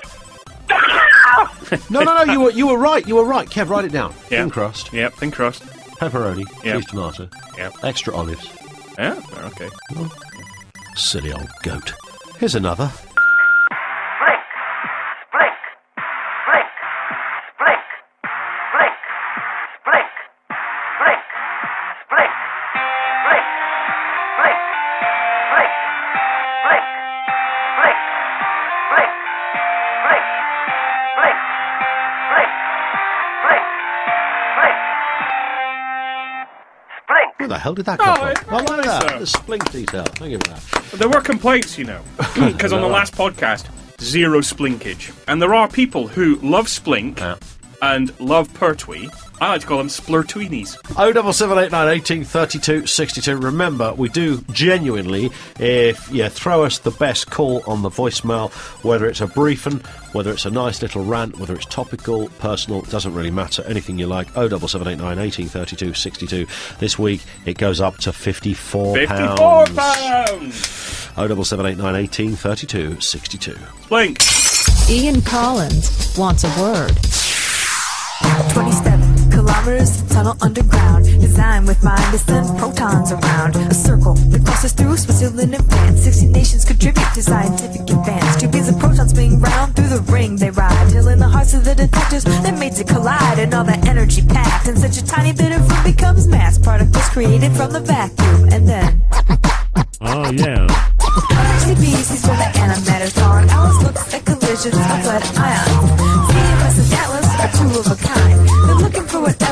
No, 1.90 2.00
no, 2.02 2.24
no. 2.24 2.30
You 2.30 2.40
were 2.42 2.50
you 2.50 2.66
were 2.66 2.76
right. 2.78 3.06
You 3.08 3.16
were 3.16 3.24
right, 3.24 3.48
Kev. 3.48 3.70
Write 3.70 3.86
it 3.86 3.92
down. 3.92 4.12
Yeah. 4.30 4.40
Thin 4.42 4.50
crust, 4.50 4.92
Yep, 4.92 5.14
thin 5.14 5.30
crust. 5.30 5.62
pepperoni, 5.98 6.44
Yeah. 6.62 6.74
cheese 6.76 6.86
tomato, 6.86 7.28
Yep. 7.56 7.72
extra 7.84 8.14
olives. 8.14 8.46
Yeah, 8.98 9.18
okay. 9.46 9.68
Silly 10.98 11.32
old 11.32 11.48
goat. 11.62 11.94
Here's 12.38 12.56
another. 12.56 12.90
Hell 37.58 37.74
did 37.74 37.86
that 37.86 38.00
oh, 38.00 38.04
come 38.04 38.18
Oh, 38.20 38.34
from? 38.34 38.54
I- 38.54 38.58
I 38.58 38.62
like 38.76 38.84
that. 38.84 39.02
so. 39.10 39.18
The 39.18 39.24
splink 39.24 39.72
detail. 39.72 40.04
Thank 40.04 40.32
you 40.32 40.38
for 40.38 40.48
that. 40.48 40.98
There 40.98 41.08
were 41.08 41.20
complaints, 41.20 41.76
you 41.78 41.84
know, 41.84 42.00
because 42.34 42.72
on 42.72 42.80
the 42.80 42.88
last 42.88 43.14
podcast, 43.14 43.66
zero 44.00 44.40
splinkage. 44.40 45.12
And 45.28 45.40
there 45.42 45.54
are 45.54 45.68
people 45.68 46.06
who 46.08 46.36
love 46.36 46.66
splink 46.66 47.18
Yeah. 47.18 47.36
and 47.82 48.18
love 48.20 48.52
pertwee. 48.54 49.08
I 49.40 49.50
like 49.50 49.60
to 49.60 49.66
call 49.68 49.78
them 49.78 49.86
splurtweenies. 49.86 50.76
Oh, 50.98 51.12
double 51.12 51.32
seven 51.32 51.58
eight 51.58 51.70
nine 51.70 51.88
eighteen 51.88 52.24
thirty 52.24 52.58
two 52.58 52.86
sixty 52.86 53.20
two. 53.20 53.36
Remember, 53.36 53.94
we 53.94 54.08
do 54.08 54.40
genuinely. 54.50 55.30
If 55.60 56.10
you 56.10 56.28
throw 56.28 56.64
us 56.64 56.78
the 56.78 56.90
best 56.90 57.30
call 57.30 57.62
on 57.66 57.82
the 57.82 57.88
voicemail, 57.88 58.50
whether 58.84 59.06
it's 59.06 59.20
a 59.20 59.28
briefing, 59.28 59.78
whether 60.12 60.32
it's 60.32 60.44
a 60.44 60.50
nice 60.50 60.82
little 60.82 61.04
rant, 61.04 61.38
whether 61.38 61.54
it's 61.54 61.66
topical, 61.66 62.28
personal, 62.40 62.82
it 62.82 62.90
doesn't 62.90 63.14
really 63.14 63.30
matter. 63.30 63.62
Anything 63.64 63.96
you 63.98 64.08
like. 64.08 64.26
Oh, 64.36 64.48
double 64.48 64.66
seven 64.66 64.88
eight 64.88 64.98
nine 64.98 65.18
eighteen 65.20 65.46
thirty 65.46 65.76
two 65.76 65.94
sixty 65.94 66.26
two. 66.26 66.46
This 66.80 66.98
week 66.98 67.22
it 67.46 67.58
goes 67.58 67.80
up 67.80 67.98
to 67.98 68.12
fifty 68.12 68.54
four 68.54 68.96
54 68.96 69.36
pounds. 69.36 69.70
pounds! 69.76 71.08
Oh, 71.16 71.28
double 71.28 71.44
seven 71.44 71.64
eight 71.66 71.78
nine 71.78 71.94
eighteen 71.94 72.34
thirty 72.34 72.66
two 72.66 73.00
sixty 73.00 73.38
two. 73.38 73.56
Blink. 73.88 74.18
Ian 74.90 75.22
Collins 75.22 76.16
wants 76.18 76.42
a 76.44 76.48
word. 76.60 76.96
27 78.52 78.97
kilometers 79.48 80.02
tunnel 80.12 80.36
underground 80.42 81.04
designed 81.04 81.66
with 81.66 81.82
mind 81.82 82.12
to 82.12 82.18
send 82.18 82.46
protons 82.58 83.12
around 83.12 83.56
a 83.56 83.74
circle 83.74 84.14
that 84.14 84.44
crosses 84.44 84.72
through 84.72 84.96
Switzerland 84.96 85.54
and 85.54 85.64
France 85.70 86.02
60 86.02 86.26
nations 86.28 86.64
contribute 86.64 87.08
to 87.14 87.22
scientific 87.22 87.80
advance 87.88 88.36
two 88.36 88.48
beams 88.48 88.68
of 88.68 88.78
protons 88.78 89.10
spin 89.10 89.40
round 89.40 89.74
through 89.74 89.88
the 89.88 90.02
ring 90.12 90.36
they 90.36 90.50
ride 90.50 90.90
till 90.90 91.08
in 91.08 91.18
the 91.18 91.28
hearts 91.28 91.54
of 91.54 91.64
the 91.64 91.74
detectors 91.74 92.24
they're 92.24 92.56
made 92.56 92.74
to 92.74 92.84
collide 92.84 93.38
and 93.38 93.54
all 93.54 93.64
that 93.64 93.86
energy 93.86 94.22
packed 94.26 94.68
in 94.68 94.76
such 94.76 94.98
a 94.98 95.04
tiny 95.06 95.32
bit 95.32 95.52
of 95.52 95.60
room 95.70 95.84
becomes 95.84 96.26
mass 96.26 96.58
particles 96.58 97.08
created 97.08 97.52
from 97.52 97.72
the 97.72 97.80
vacuum 97.80 98.48
and 98.52 98.68
then 98.68 99.00
Oh, 100.00 100.30
yeah. 100.30 100.64
CBC's 101.66 102.24
where 102.26 102.36
the 102.36 102.58
antimatter's 102.58 103.12
gone. 103.14 103.48
Alice 103.50 103.82
looks 103.82 104.14
at 104.14 104.24
collisions 104.24 104.76
of 104.76 105.06
lead 105.06 105.24
ions. 105.36 105.90
CMS 106.30 106.78
and 106.78 106.92
Atlas 107.02 107.28
are 107.42 107.52
two 107.58 107.80
of 107.80 107.86
a 107.90 108.06
kind. 108.06 108.57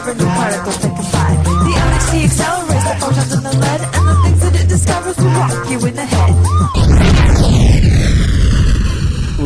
They're 0.07 0.15
looking 0.15 0.25
for 0.25 0.25
whatever 0.25 0.25
new 0.25 0.29
particles 0.31 0.79
they 0.83 0.89
can. 0.89 1.45
The 1.67 1.75
LHC 1.75 2.25
accelerates 2.25 2.85
the 2.85 2.95
protons 3.01 3.33
in 3.35 3.43
the 3.43 3.51
lead 3.59 3.81
and 3.83 4.05
the 4.09 4.15
things 4.23 4.41
that 4.43 4.55
it 4.63 4.69
discovers 4.69 5.17
will 5.19 5.25
rock 5.27 5.71
you 5.71 5.79
in 5.87 5.95
the 5.95 6.05
head. 6.05 6.35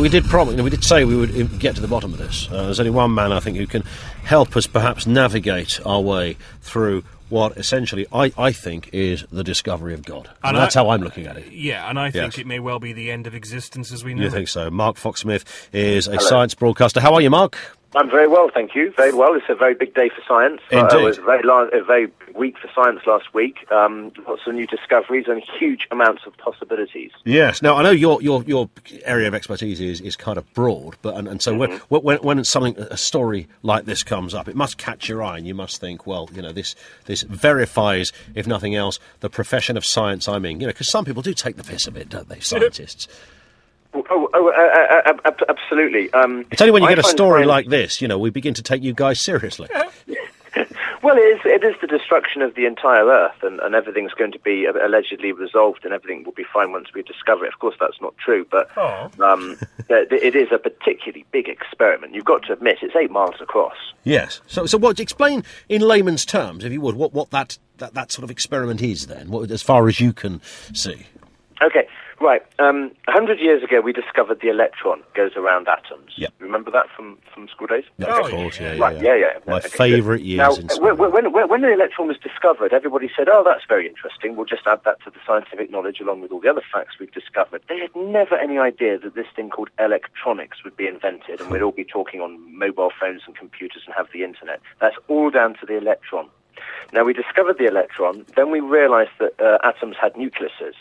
We 0.01 0.09
did 0.09 0.23
promise, 0.25 0.59
we 0.59 0.69
did 0.71 0.83
say 0.83 1.03
we 1.05 1.15
would 1.15 1.59
get 1.59 1.75
to 1.75 1.81
the 1.81 1.87
bottom 1.87 2.11
of 2.13 2.17
this. 2.19 2.47
Uh, 2.49 2.63
there's 2.65 2.79
only 2.79 2.89
one 2.91 3.13
man, 3.13 3.31
I 3.31 3.39
think, 3.39 3.57
who 3.57 3.67
can 3.67 3.83
help 4.23 4.55
us 4.57 4.65
perhaps 4.65 5.05
navigate 5.05 5.79
our 5.85 6.01
way 6.01 6.37
through 6.61 7.03
what 7.29 7.55
essentially 7.57 8.07
I, 8.11 8.31
I 8.37 8.51
think 8.51 8.89
is 8.93 9.25
the 9.31 9.43
discovery 9.43 9.93
of 9.93 10.03
God. 10.03 10.27
And, 10.43 10.55
And 10.55 10.57
that's 10.57 10.75
I- 10.75 10.79
how 10.83 10.89
I'm 10.89 11.01
looking 11.01 11.27
at 11.27 11.37
it. 11.37 11.51
Yeah, 11.51 11.87
and 11.89 11.99
I 11.99 12.09
think 12.11 12.33
Yes. 12.33 12.39
it 12.39 12.47
may 12.47 12.59
well 12.59 12.79
be 12.79 12.93
the 12.93 13.11
end 13.11 13.27
of 13.27 13.35
existence 13.35 13.91
as 13.91 14.03
we 14.03 14.13
know 14.15 14.21
it. 14.21 14.23
You 14.23 14.27
it. 14.29 14.31
think 14.31 14.47
so? 14.47 14.69
Mark 14.71 14.95
Foxsmith 14.97 15.43
is 15.71 16.07
a 16.07 16.11
Hello. 16.15 16.27
science 16.27 16.55
broadcaster. 16.55 16.99
How 16.99 17.13
are 17.13 17.21
you, 17.21 17.29
Mark? 17.29 17.57
I'm 17.93 18.09
very 18.09 18.27
well, 18.27 18.49
thank 18.53 18.73
you. 18.73 18.91
Very 18.95 19.13
well. 19.13 19.33
It's 19.35 19.45
a 19.49 19.55
very 19.55 19.73
big 19.73 19.93
day 19.93 20.09
for 20.09 20.21
science. 20.25 20.61
Uh, 20.71 20.87
it 20.97 21.03
was 21.03 21.17
a 21.17 21.21
very, 21.21 21.43
la- 21.43 21.67
a 21.73 21.83
very 21.83 22.05
big 22.07 22.37
week 22.37 22.57
for 22.57 22.69
science 22.73 23.01
last 23.05 23.33
week. 23.33 23.69
Um, 23.69 24.13
lots 24.25 24.43
of 24.47 24.53
new 24.55 24.65
discoveries 24.65 25.25
and 25.27 25.43
huge 25.59 25.87
amounts 25.91 26.25
of 26.25 26.37
possibilities. 26.37 27.11
Yes. 27.25 27.61
Now 27.61 27.75
I 27.75 27.83
know 27.83 27.91
your 27.91 28.21
your, 28.21 28.43
your 28.43 28.69
area 29.03 29.27
of 29.27 29.33
expertise 29.33 29.81
is, 29.81 29.99
is 29.99 30.15
kind 30.15 30.37
of 30.37 30.51
broad, 30.53 30.95
but 31.01 31.15
and, 31.15 31.27
and 31.27 31.41
so 31.41 31.53
when, 31.55 31.71
when 31.89 32.17
when 32.19 32.43
something 32.45 32.77
a 32.77 32.95
story 32.97 33.47
like 33.61 33.83
this 33.85 34.03
comes 34.03 34.33
up, 34.33 34.47
it 34.47 34.55
must 34.55 34.77
catch 34.77 35.09
your 35.09 35.21
eye, 35.21 35.37
and 35.37 35.45
you 35.45 35.53
must 35.53 35.81
think, 35.81 36.07
well, 36.07 36.29
you 36.33 36.41
know, 36.41 36.53
this 36.53 36.75
this 37.05 37.23
verifies, 37.23 38.13
if 38.35 38.47
nothing 38.47 38.73
else, 38.73 38.99
the 39.19 39.29
profession 39.29 39.75
of 39.75 39.85
science 39.85 40.29
I'm 40.29 40.45
in. 40.45 40.61
You 40.61 40.67
know, 40.67 40.73
because 40.73 40.89
some 40.89 41.03
people 41.03 41.21
do 41.21 41.33
take 41.33 41.57
the 41.57 41.63
piss 41.63 41.87
a 41.87 41.91
bit, 41.91 42.07
don't 42.07 42.29
they? 42.29 42.39
Scientists. 42.51 43.07
Oh, 43.93 44.05
oh, 44.09 44.29
oh 44.33 44.47
uh, 44.49 44.51
uh, 44.51 45.09
uh, 45.09 45.17
ab- 45.25 45.43
absolutely. 45.49 46.11
Um, 46.13 46.45
It's 46.51 46.61
only 46.61 46.71
when 46.71 46.83
you 46.83 46.87
I 46.87 46.95
get 46.95 46.99
a 46.99 47.07
story 47.07 47.45
like 47.45 47.67
this, 47.67 48.01
you 48.01 48.07
know, 48.07 48.17
we 48.17 48.29
begin 48.29 48.53
to 48.53 48.63
take 48.63 48.83
you 48.83 48.93
guys 48.93 49.19
seriously. 49.19 49.67
Well, 51.03 51.17
it 51.17 51.21
is, 51.21 51.39
it 51.45 51.63
is 51.63 51.73
the 51.81 51.87
destruction 51.87 52.43
of 52.43 52.53
the 52.53 52.67
entire 52.67 53.07
Earth, 53.07 53.41
and, 53.41 53.59
and 53.61 53.73
everything's 53.73 54.13
going 54.13 54.31
to 54.33 54.39
be 54.39 54.67
uh, 54.67 54.73
allegedly 54.85 55.31
resolved, 55.31 55.83
and 55.83 55.93
everything 55.93 56.23
will 56.23 56.31
be 56.31 56.45
fine 56.53 56.71
once 56.71 56.89
we 56.93 57.01
discover 57.01 57.43
it. 57.43 57.53
Of 57.53 57.59
course, 57.59 57.75
that's 57.79 57.99
not 57.99 58.15
true, 58.17 58.45
but 58.51 58.69
um, 58.77 59.57
th- 59.87 60.09
th- 60.09 60.21
it 60.21 60.35
is 60.35 60.49
a 60.51 60.59
particularly 60.59 61.25
big 61.31 61.49
experiment. 61.49 62.13
You've 62.13 62.25
got 62.25 62.43
to 62.43 62.53
admit, 62.53 62.77
it's 62.83 62.95
eight 62.95 63.09
miles 63.09 63.41
across. 63.41 63.75
Yes. 64.03 64.41
So, 64.45 64.67
so 64.67 64.77
what? 64.77 64.99
Explain 64.99 65.43
in 65.69 65.81
layman's 65.81 66.23
terms, 66.23 66.63
if 66.63 66.71
you 66.71 66.81
would, 66.81 66.95
what, 66.95 67.13
what 67.13 67.31
that, 67.31 67.57
that, 67.77 67.95
that 67.95 68.11
sort 68.11 68.23
of 68.23 68.29
experiment 68.29 68.83
is. 68.83 69.07
Then, 69.07 69.31
what, 69.31 69.49
as 69.49 69.63
far 69.63 69.87
as 69.87 69.99
you 69.99 70.13
can 70.13 70.39
see. 70.71 71.07
Okay, 71.63 71.87
right. 72.21 72.41
Um, 72.59 72.91
a 73.07 73.11
hundred 73.11 73.39
years 73.39 73.63
ago, 73.63 73.81
we 73.81 73.91
discovered 73.93 74.39
the 74.41 74.49
electron 74.49 75.01
goes 75.15 75.31
around 75.35 75.67
atoms. 75.67 76.11
Yeah. 76.15 76.27
Remember 76.39 76.71
that 76.71 76.87
from, 76.95 77.17
from 77.33 77.47
school 77.47 77.67
days? 77.67 77.83
Of 77.99 78.29
course, 78.29 78.59
yeah, 78.59 78.73
yeah, 78.73 78.81
Right, 78.83 78.95
yeah. 78.97 79.15
yeah, 79.15 79.15
yeah. 79.15 79.39
My 79.47 79.57
Okay, 79.57 79.69
favourite 79.69 80.21
years 80.21 80.37
Now, 80.39 80.53
in 80.55 80.69
school. 80.69 80.95
when, 80.95 81.11
when, 81.31 81.49
when 81.49 81.61
the 81.61 81.71
electron 81.73 82.07
was 82.07 82.17
discovered, 82.17 82.73
everybody 82.73 83.09
said, 83.15 83.27
"Oh, 83.29 83.43
that's 83.45 83.63
very 83.67 83.87
interesting. 83.87 84.35
We'll 84.35 84.45
just 84.45 84.65
add 84.67 84.81
that 84.85 85.01
to 85.03 85.09
the 85.09 85.19
scientific 85.25 85.71
knowledge 85.71 85.99
along 85.99 86.21
with 86.21 86.31
all 86.31 86.39
the 86.39 86.49
other 86.49 86.63
facts 86.73 86.95
we've 86.99 87.11
discovered." 87.11 87.61
They 87.69 87.79
had 87.79 87.95
never 87.95 88.35
any 88.37 88.57
idea 88.57 88.97
that 88.99 89.15
this 89.15 89.27
thing 89.35 89.49
called 89.49 89.69
electronics 89.79 90.63
would 90.63 90.77
be 90.77 90.87
invented, 90.87 91.41
and 91.41 91.49
we'd 91.51 91.61
all 91.61 91.71
be 91.71 91.83
talking 91.85 92.21
on 92.21 92.39
mobile 92.57 92.91
phones 92.99 93.21
and 93.25 93.35
computers 93.35 93.83
and 93.85 93.95
have 93.95 94.07
the 94.13 94.23
internet. 94.23 94.59
That's 94.79 94.95
all 95.07 95.29
down 95.29 95.55
to 95.59 95.65
the 95.65 95.77
electron. 95.77 96.27
Now, 96.93 97.03
we 97.03 97.13
discovered 97.13 97.57
the 97.57 97.65
electron, 97.65 98.25
then 98.35 98.51
we 98.51 98.59
realized 98.59 99.11
that 99.19 99.39
uh, 99.39 99.57
atoms 99.63 99.95
had 99.99 100.13
nucleuses. 100.13 100.73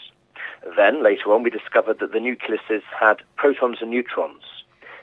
Then, 0.76 1.02
later 1.02 1.32
on, 1.32 1.42
we 1.42 1.50
discovered 1.50 1.98
that 2.00 2.12
the 2.12 2.18
nucleuses 2.18 2.82
had 2.98 3.22
protons 3.36 3.78
and 3.80 3.90
neutrons. 3.90 4.42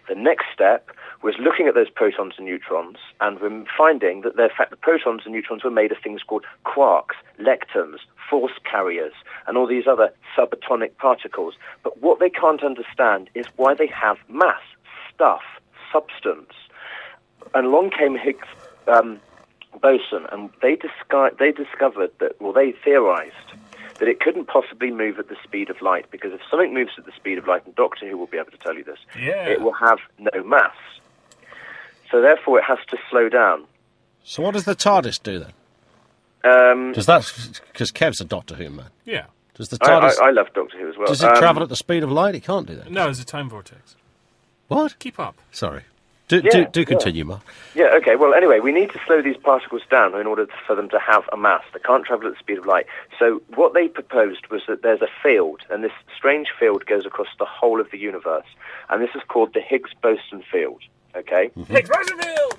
The 0.07 0.15
next 0.15 0.45
step 0.53 0.89
was 1.21 1.35
looking 1.39 1.67
at 1.67 1.73
those 1.73 1.89
protons 1.89 2.35
and 2.37 2.45
neutrons 2.45 2.97
and 3.19 3.67
finding 3.77 4.21
that, 4.21 4.39
in 4.39 4.49
fact, 4.55 4.69
the 4.69 4.77
protons 4.77 5.23
and 5.25 5.33
neutrons 5.33 5.63
were 5.63 5.71
made 5.71 5.91
of 5.91 5.97
things 5.97 6.21
called 6.23 6.45
quarks, 6.65 7.15
leptons, 7.39 7.97
force 8.29 8.53
carriers, 8.69 9.13
and 9.47 9.57
all 9.57 9.67
these 9.67 9.87
other 9.87 10.13
subatomic 10.37 10.95
particles. 10.97 11.55
But 11.83 12.01
what 12.01 12.19
they 12.19 12.29
can't 12.29 12.63
understand 12.63 13.29
is 13.33 13.47
why 13.57 13.73
they 13.73 13.87
have 13.87 14.17
mass, 14.29 14.61
stuff, 15.13 15.41
substance. 15.91 16.53
And 17.53 17.67
along 17.67 17.91
came 17.91 18.15
Higgs 18.17 18.47
um, 18.87 19.19
boson, 19.81 20.25
and 20.31 20.49
they, 20.61 20.77
they 21.39 21.51
discovered 21.51 22.11
that, 22.19 22.39
well, 22.39 22.53
they 22.53 22.73
theorized 22.83 23.33
that 23.99 24.07
it 24.07 24.19
couldn't 24.19 24.45
possibly 24.45 24.91
move 24.91 25.17
at 25.19 25.27
the 25.29 25.35
speed 25.43 25.69
of 25.69 25.81
light 25.81 26.09
because 26.11 26.31
if 26.33 26.41
something 26.49 26.73
moves 26.73 26.91
at 26.97 27.05
the 27.05 27.11
speed 27.13 27.37
of 27.37 27.47
light, 27.47 27.65
and 27.65 27.75
Doctor 27.75 28.07
Who 28.09 28.17
will 28.17 28.27
be 28.27 28.37
able 28.37 28.51
to 28.51 28.57
tell 28.57 28.75
you 28.75 28.83
this, 28.83 28.99
Yeah. 29.19 29.45
it 29.47 29.61
will 29.61 29.73
have 29.73 29.99
no 30.19 30.43
mass. 30.43 30.75
So 32.11 32.21
therefore, 32.21 32.59
it 32.59 32.63
has 32.65 32.79
to 32.89 32.97
slow 33.09 33.27
down. 33.29 33.65
So, 34.23 34.43
what 34.43 34.53
does 34.53 34.65
the 34.65 34.75
TARDIS 34.75 35.21
do 35.23 35.39
then? 35.39 35.53
Um, 36.43 36.91
Does 36.93 37.05
that 37.07 37.31
because 37.71 37.91
Kev's 37.91 38.21
a 38.21 38.25
Doctor 38.25 38.55
Who 38.55 38.69
man? 38.69 38.89
Yeah. 39.05 39.25
Does 39.55 39.69
the 39.69 39.77
I, 39.81 39.87
TARDIS? 39.89 40.19
I, 40.21 40.27
I 40.27 40.31
love 40.31 40.47
Doctor 40.53 40.77
Who 40.79 40.89
as 40.89 40.97
well. 40.97 41.07
does 41.07 41.21
it 41.23 41.29
Um, 41.29 41.35
travel 41.37 41.63
at 41.63 41.69
the 41.69 41.75
speed 41.75 42.03
of 42.03 42.11
light? 42.11 42.35
It 42.35 42.43
can't 42.43 42.67
do 42.67 42.75
that. 42.75 42.91
No, 42.91 43.09
it's 43.09 43.19
a 43.21 43.25
time 43.25 43.49
vortex. 43.49 43.95
What? 44.67 44.99
Keep 44.99 45.19
up. 45.19 45.35
Sorry. 45.51 45.83
Do, 46.27 46.41
Yeah, 46.43 46.51
do, 46.51 46.65
do 46.71 46.79
yeah. 46.81 46.85
continue, 46.85 47.25
Mark. 47.25 47.41
Yeah, 47.73 47.95
okay. 47.95 48.15
Well, 48.17 48.33
anyway, 48.33 48.59
we 48.59 48.71
need 48.73 48.91
to 48.91 48.99
slow 49.05 49.21
these 49.21 49.37
particles 49.37 49.83
down 49.89 50.19
in 50.19 50.27
order 50.27 50.47
for 50.65 50.75
them 50.75 50.89
to 50.89 50.99
have 50.99 51.23
a 51.31 51.37
mass. 51.37 51.63
They 51.73 51.79
can't 51.79 52.03
travel 52.05 52.27
at 52.27 52.33
the 52.33 52.39
speed 52.39 52.57
of 52.57 52.65
light. 52.65 52.85
So 53.17 53.41
what 53.55 53.73
they 53.73 53.87
proposed 53.87 54.47
was 54.49 54.61
that 54.67 54.81
there's 54.81 55.01
a 55.01 55.07
field, 55.23 55.61
and 55.69 55.83
this 55.83 55.93
strange 56.15 56.49
field 56.59 56.85
goes 56.85 57.05
across 57.05 57.29
the 57.39 57.45
whole 57.45 57.79
of 57.79 57.91
the 57.91 57.97
universe, 57.97 58.45
and 58.89 59.01
this 59.01 59.11
is 59.15 59.21
called 59.27 59.53
the 59.53 59.61
Higgs 59.61 59.91
boson 60.01 60.43
field. 60.51 60.81
Okay. 61.15 61.49
Higgs 61.67 61.89
boson 61.89 62.19
field. 62.19 62.57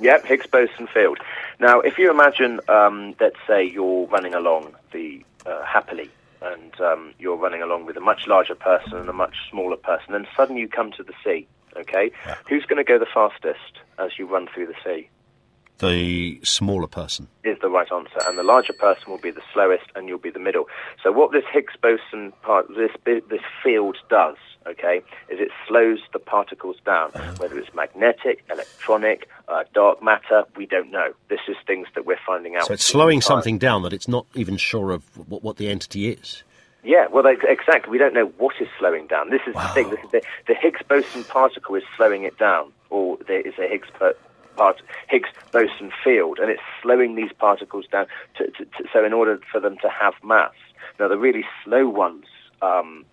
Yep, 0.00 0.26
Higgs 0.26 0.46
boson 0.46 0.86
field. 0.88 1.18
Now, 1.60 1.80
if 1.80 1.98
you 1.98 2.10
imagine, 2.10 2.60
um, 2.68 3.14
let's 3.20 3.38
say 3.46 3.64
you're 3.64 4.06
running 4.08 4.34
along 4.34 4.74
the 4.92 5.24
uh, 5.46 5.64
happily, 5.64 6.10
and 6.42 6.78
um, 6.80 7.14
you're 7.18 7.36
running 7.36 7.62
along 7.62 7.86
with 7.86 7.96
a 7.96 8.00
much 8.00 8.26
larger 8.26 8.54
person 8.54 8.94
and 8.94 9.08
a 9.08 9.12
much 9.12 9.36
smaller 9.48 9.76
person, 9.76 10.14
and 10.14 10.26
suddenly 10.36 10.60
you 10.60 10.68
come 10.68 10.90
to 10.92 11.02
the 11.02 11.14
sea. 11.24 11.46
Okay, 11.80 12.10
who's 12.48 12.64
going 12.64 12.78
to 12.78 12.84
go 12.84 12.98
the 12.98 13.06
fastest 13.12 13.80
as 13.98 14.18
you 14.18 14.26
run 14.26 14.48
through 14.52 14.66
the 14.66 14.74
sea? 14.84 15.08
The 15.78 16.40
smaller 16.42 16.86
person. 16.86 17.28
Is 17.44 17.58
the 17.60 17.68
right 17.68 17.90
answer, 17.92 18.18
and 18.26 18.38
the 18.38 18.42
larger 18.42 18.72
person 18.72 19.10
will 19.10 19.18
be 19.18 19.30
the 19.30 19.42
slowest, 19.52 19.84
and 19.94 20.08
you'll 20.08 20.18
be 20.18 20.30
the 20.30 20.38
middle. 20.38 20.64
So, 21.02 21.12
what 21.12 21.32
this 21.32 21.44
Higgs 21.52 21.74
boson 21.80 22.32
part, 22.42 22.68
this 22.68 22.92
this 23.04 23.42
field 23.62 23.98
does, 24.08 24.36
okay, 24.66 25.02
is 25.28 25.38
it 25.38 25.50
slows 25.68 25.98
the 26.12 26.18
particles 26.18 26.76
down. 26.84 27.10
Whether 27.38 27.58
it's 27.58 27.74
magnetic, 27.74 28.44
electronic, 28.50 29.28
uh, 29.48 29.64
dark 29.74 30.02
matter, 30.02 30.44
we 30.56 30.66
don't 30.66 30.90
know. 30.90 31.12
This 31.28 31.40
is 31.48 31.56
things 31.66 31.88
that 31.94 32.06
we're 32.06 32.18
finding 32.26 32.56
out. 32.56 32.66
So 32.66 32.74
it's 32.74 32.86
slowing 32.86 33.20
something 33.20 33.58
down 33.58 33.82
that 33.82 33.92
it's 33.92 34.08
not 34.08 34.26
even 34.34 34.56
sure 34.56 34.92
of 34.92 35.02
what, 35.28 35.42
what 35.42 35.56
the 35.56 35.68
entity 35.68 36.08
is. 36.08 36.42
Yeah, 36.86 37.08
well, 37.08 37.26
exactly. 37.26 37.90
We 37.90 37.98
don't 37.98 38.14
know 38.14 38.26
what 38.38 38.54
is 38.60 38.68
slowing 38.78 39.08
down. 39.08 39.30
This 39.30 39.40
is 39.44 39.54
the 39.54 39.68
thing. 39.74 39.90
This 39.90 39.98
is 40.04 40.10
the, 40.12 40.22
the 40.46 40.54
Higgs 40.54 40.80
boson 40.88 41.24
particle 41.24 41.74
is 41.74 41.82
slowing 41.96 42.22
it 42.22 42.38
down, 42.38 42.70
or 42.90 43.18
there 43.26 43.40
is 43.40 43.54
a 43.58 43.66
Higgs 43.66 43.88
po- 43.92 44.14
part, 44.56 44.80
Higgs 45.08 45.28
boson 45.50 45.90
field, 46.04 46.38
and 46.38 46.48
it's 46.48 46.62
slowing 46.80 47.16
these 47.16 47.32
particles 47.32 47.86
down. 47.88 48.06
To, 48.36 48.46
to, 48.52 48.64
to, 48.64 48.84
so, 48.92 49.04
in 49.04 49.12
order 49.12 49.40
for 49.50 49.58
them 49.58 49.76
to 49.82 49.88
have 49.88 50.14
mass, 50.22 50.52
now 51.00 51.08
the 51.08 51.18
really 51.18 51.44
slow 51.64 51.88
ones. 51.88 52.26
Um, 52.62 53.04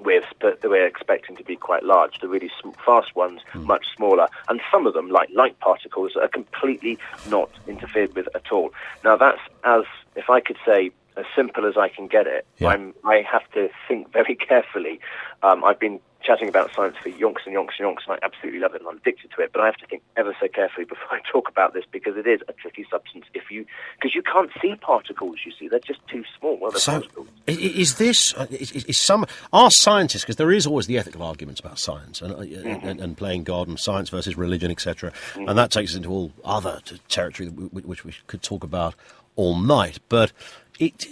we're, 0.00 0.24
we're 0.64 0.86
expecting 0.86 1.36
to 1.36 1.44
be 1.44 1.54
quite 1.54 1.84
large. 1.84 2.18
The 2.18 2.26
really 2.26 2.50
sm- 2.60 2.70
fast 2.84 3.14
ones, 3.14 3.42
much 3.54 3.86
smaller. 3.96 4.26
And 4.48 4.60
some 4.70 4.88
of 4.88 4.92
them, 4.92 5.08
like 5.08 5.28
light 5.32 5.58
particles, 5.60 6.16
are 6.16 6.26
completely 6.26 6.98
not 7.30 7.48
interfered 7.68 8.12
with 8.16 8.26
at 8.34 8.50
all. 8.50 8.70
Now, 9.04 9.16
that's 9.16 9.38
as, 9.62 9.84
if 10.16 10.28
I 10.28 10.40
could 10.40 10.56
say, 10.66 10.90
as 11.16 11.24
simple 11.36 11.66
as 11.66 11.76
I 11.76 11.88
can 11.88 12.06
get 12.08 12.26
it. 12.26 12.46
I'm, 12.64 12.94
I 13.04 13.22
have 13.30 13.48
to 13.52 13.68
think 13.88 14.12
very 14.12 14.34
carefully. 14.48 15.00
Um, 15.42 15.62
I've 15.64 15.78
been 15.78 16.00
chatting 16.22 16.48
about 16.48 16.74
science 16.74 16.96
for 17.02 17.10
yonks 17.10 17.44
and 17.44 17.54
yonks 17.54 17.78
and 17.78 17.86
yonks, 17.86 18.06
and 18.08 18.16
I 18.16 18.18
absolutely 18.22 18.58
love 18.58 18.74
it, 18.74 18.80
and 18.80 18.88
I'm 18.88 18.96
addicted 18.96 19.30
to 19.36 19.42
it. 19.42 19.50
But 19.52 19.60
I 19.60 19.66
have 19.66 19.76
to 19.76 19.86
think 19.86 20.02
ever 20.16 20.34
so 20.40 20.48
carefully 20.48 20.84
before 20.88 21.06
I 21.12 21.20
talk 21.30 21.48
about 21.50 21.74
this 21.74 21.84
because 21.92 22.16
it 22.16 22.26
is 22.26 22.40
a 22.48 22.52
tricky 22.54 22.86
substance. 22.90 23.26
If 23.34 23.50
you, 23.50 23.66
because 23.96 24.14
you 24.14 24.22
can't 24.22 24.50
see 24.62 24.74
particles, 24.76 25.36
you 25.44 25.52
see, 25.58 25.68
they're 25.68 25.80
just 25.80 26.00
too 26.08 26.24
small. 26.38 26.56
Well, 26.58 26.72
So, 26.72 26.92
particles. 26.92 27.28
is 27.46 27.96
this 27.96 28.32
uh, 28.34 28.46
is, 28.50 28.72
is- 28.72 28.96
some 28.98 29.26
are 29.52 29.70
scientists 29.70 30.22
because 30.22 30.36
there 30.36 30.50
is 30.50 30.66
always 30.66 30.86
the 30.86 30.96
ethical 30.98 31.22
arguments 31.22 31.60
about 31.60 31.78
science 31.78 32.22
and, 32.22 32.32
uh, 32.32 32.36
Mm-hmm. 32.38 32.88
and, 32.88 33.00
and 33.00 33.16
playing 33.18 33.44
God 33.44 33.68
and 33.68 33.78
science 33.78 34.08
versus 34.08 34.36
religion, 34.38 34.70
etc. 34.70 35.12
And 35.36 35.58
that 35.58 35.70
takes 35.70 35.90
us 35.92 35.96
into 35.96 36.08
all 36.10 36.32
other 36.44 36.80
territory 37.08 37.48
which 37.48 38.04
we 38.04 38.14
could 38.26 38.42
talk 38.42 38.64
about 38.64 38.94
all 39.36 39.56
night. 39.56 39.98
But 40.08 40.32
it, 40.78 41.06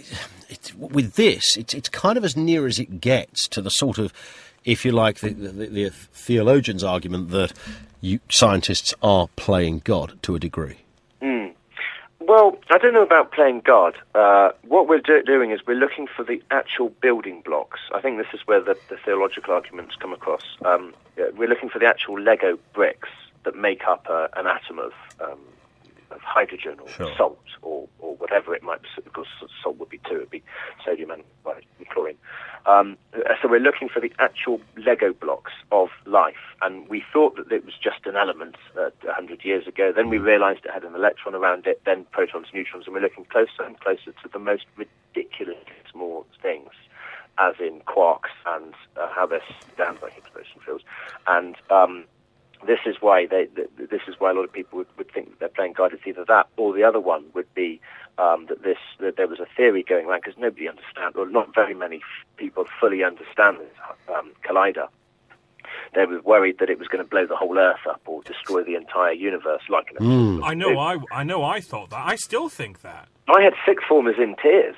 it 0.49 0.73
with 0.77 1.13
this, 1.13 1.57
it's 1.57 1.73
it's 1.73 1.89
kind 1.89 2.17
of 2.17 2.23
as 2.23 2.35
near 2.35 2.67
as 2.67 2.79
it 2.79 3.01
gets 3.01 3.47
to 3.49 3.61
the 3.61 3.69
sort 3.69 3.97
of, 3.97 4.13
if 4.65 4.85
you 4.85 4.91
like, 4.91 5.19
the, 5.19 5.29
the, 5.29 5.67
the 5.67 5.89
theologian's 5.89 6.83
argument 6.83 7.29
that 7.31 7.53
you, 8.01 8.19
scientists 8.29 8.93
are 9.01 9.27
playing 9.35 9.79
God 9.83 10.17
to 10.23 10.35
a 10.35 10.39
degree. 10.39 10.77
Mm. 11.21 11.53
Well, 12.19 12.57
I 12.71 12.77
don't 12.77 12.93
know 12.93 13.03
about 13.03 13.33
playing 13.33 13.61
God. 13.65 13.95
Uh, 14.15 14.51
what 14.67 14.87
we're 14.87 14.99
do- 14.99 15.23
doing 15.23 15.51
is 15.51 15.59
we're 15.67 15.75
looking 15.75 16.07
for 16.07 16.23
the 16.23 16.41
actual 16.51 16.89
building 17.01 17.41
blocks. 17.43 17.79
I 17.93 17.99
think 17.99 18.17
this 18.17 18.33
is 18.33 18.39
where 18.45 18.61
the, 18.61 18.77
the 18.89 18.97
theological 19.03 19.53
arguments 19.53 19.95
come 19.97 20.13
across. 20.13 20.43
Um, 20.63 20.93
we're 21.35 21.49
looking 21.49 21.69
for 21.69 21.79
the 21.79 21.85
actual 21.85 22.19
Lego 22.19 22.57
bricks 22.73 23.09
that 23.43 23.55
make 23.55 23.85
up 23.85 24.07
uh, 24.09 24.29
an 24.37 24.47
atom 24.47 24.79
of, 24.79 24.93
um, 25.19 25.39
of 26.15 26.21
hydrogen 26.21 26.77
or 26.81 26.87
Sure. 26.89 27.15
salt 27.17 27.39
or, 27.61 27.87
or 27.99 28.15
whatever 28.15 28.55
it 28.55 28.63
might 28.63 28.81
be. 28.81 28.87
Because 29.03 29.27
salt 29.61 29.77
would 29.77 29.89
be 29.89 29.99
two, 30.09 30.15
it 30.15 30.19
would 30.19 30.29
be 30.29 30.43
sodium 30.85 31.11
and 31.11 31.23
chlorine. 31.91 32.17
Um, 32.65 32.97
uh, 33.13 33.33
so 33.41 33.49
we're 33.49 33.59
looking 33.59 33.89
for 33.89 33.99
the 33.99 34.11
actual 34.19 34.61
Lego 34.77 35.11
blocks 35.13 35.51
of 35.71 35.89
life, 36.05 36.55
and 36.61 36.87
we 36.87 37.03
thought 37.11 37.35
that 37.35 37.51
it 37.51 37.65
was 37.65 37.73
just 37.81 38.05
an 38.05 38.15
element 38.15 38.55
uh, 38.79 38.89
100 39.03 39.43
years 39.43 39.67
ago. 39.67 39.91
Then 39.93 40.09
we 40.09 40.17
realised 40.17 40.61
it 40.65 40.71
had 40.71 40.83
an 40.85 40.95
electron 40.95 41.35
around 41.35 41.67
it, 41.67 41.81
then 41.85 42.05
protons, 42.11 42.47
neutrons, 42.53 42.85
and 42.85 42.93
we're 42.93 43.01
looking 43.01 43.25
closer 43.25 43.63
and 43.65 43.77
closer 43.81 44.11
to 44.23 44.29
the 44.31 44.39
most 44.39 44.63
ridiculous 44.77 45.57
small 45.91 46.25
things, 46.41 46.69
as 47.37 47.55
in 47.59 47.81
quarks 47.81 48.31
and 48.45 48.73
uh, 48.95 49.09
how 49.13 49.25
they're 49.25 49.41
down 49.77 49.97
by 50.01 50.09
Higgs 50.09 50.29
boson 50.33 50.61
fields. 50.65 50.83
And 51.27 51.55
um, 51.69 52.05
this 52.65 52.79
is 52.85 52.95
why 52.99 53.25
they, 53.25 53.45
th- 53.45 53.69
th- 53.77 53.89
this 53.89 54.01
is 54.07 54.15
why 54.19 54.31
a 54.31 54.33
lot 54.33 54.43
of 54.43 54.51
people 54.51 54.77
would, 54.77 54.87
would 54.97 55.11
think 55.11 55.29
that 55.29 55.39
they're 55.39 55.49
playing 55.49 55.73
God. 55.73 55.93
It's 55.93 56.05
either 56.05 56.25
that 56.27 56.47
or 56.57 56.73
the 56.73 56.83
other 56.83 56.99
one 56.99 57.25
would 57.33 57.53
be 57.53 57.79
um, 58.17 58.45
that 58.47 58.63
this 58.63 58.77
that 58.99 59.17
there 59.17 59.27
was 59.27 59.39
a 59.39 59.47
theory 59.57 59.83
going 59.83 60.05
around 60.05 60.21
because 60.23 60.39
nobody 60.39 60.67
understands, 60.67 61.15
or 61.17 61.27
not 61.29 61.53
very 61.53 61.73
many 61.73 61.97
f- 61.97 62.37
people 62.37 62.65
fully 62.79 63.03
understand 63.03 63.57
this 63.59 64.15
um, 64.15 64.31
collider. 64.43 64.87
They 65.95 66.05
were 66.05 66.21
worried 66.21 66.59
that 66.59 66.69
it 66.69 66.79
was 66.79 66.87
going 66.87 67.03
to 67.03 67.09
blow 67.09 67.25
the 67.25 67.35
whole 67.35 67.57
Earth 67.57 67.85
up 67.87 68.01
or 68.05 68.21
destroy 68.23 68.63
the 68.63 68.75
entire 68.75 69.13
universe, 69.13 69.61
like 69.69 69.93
an 69.97 70.43
I 70.43 70.53
know. 70.53 70.77
I 70.79 70.97
I 71.11 71.23
know. 71.23 71.43
I 71.43 71.59
thought 71.59 71.89
that. 71.91 72.05
I 72.05 72.15
still 72.15 72.49
think 72.49 72.81
that. 72.81 73.07
I 73.27 73.41
had 73.41 73.53
sixth 73.65 73.87
formers 73.87 74.15
in 74.17 74.35
tears. 74.41 74.75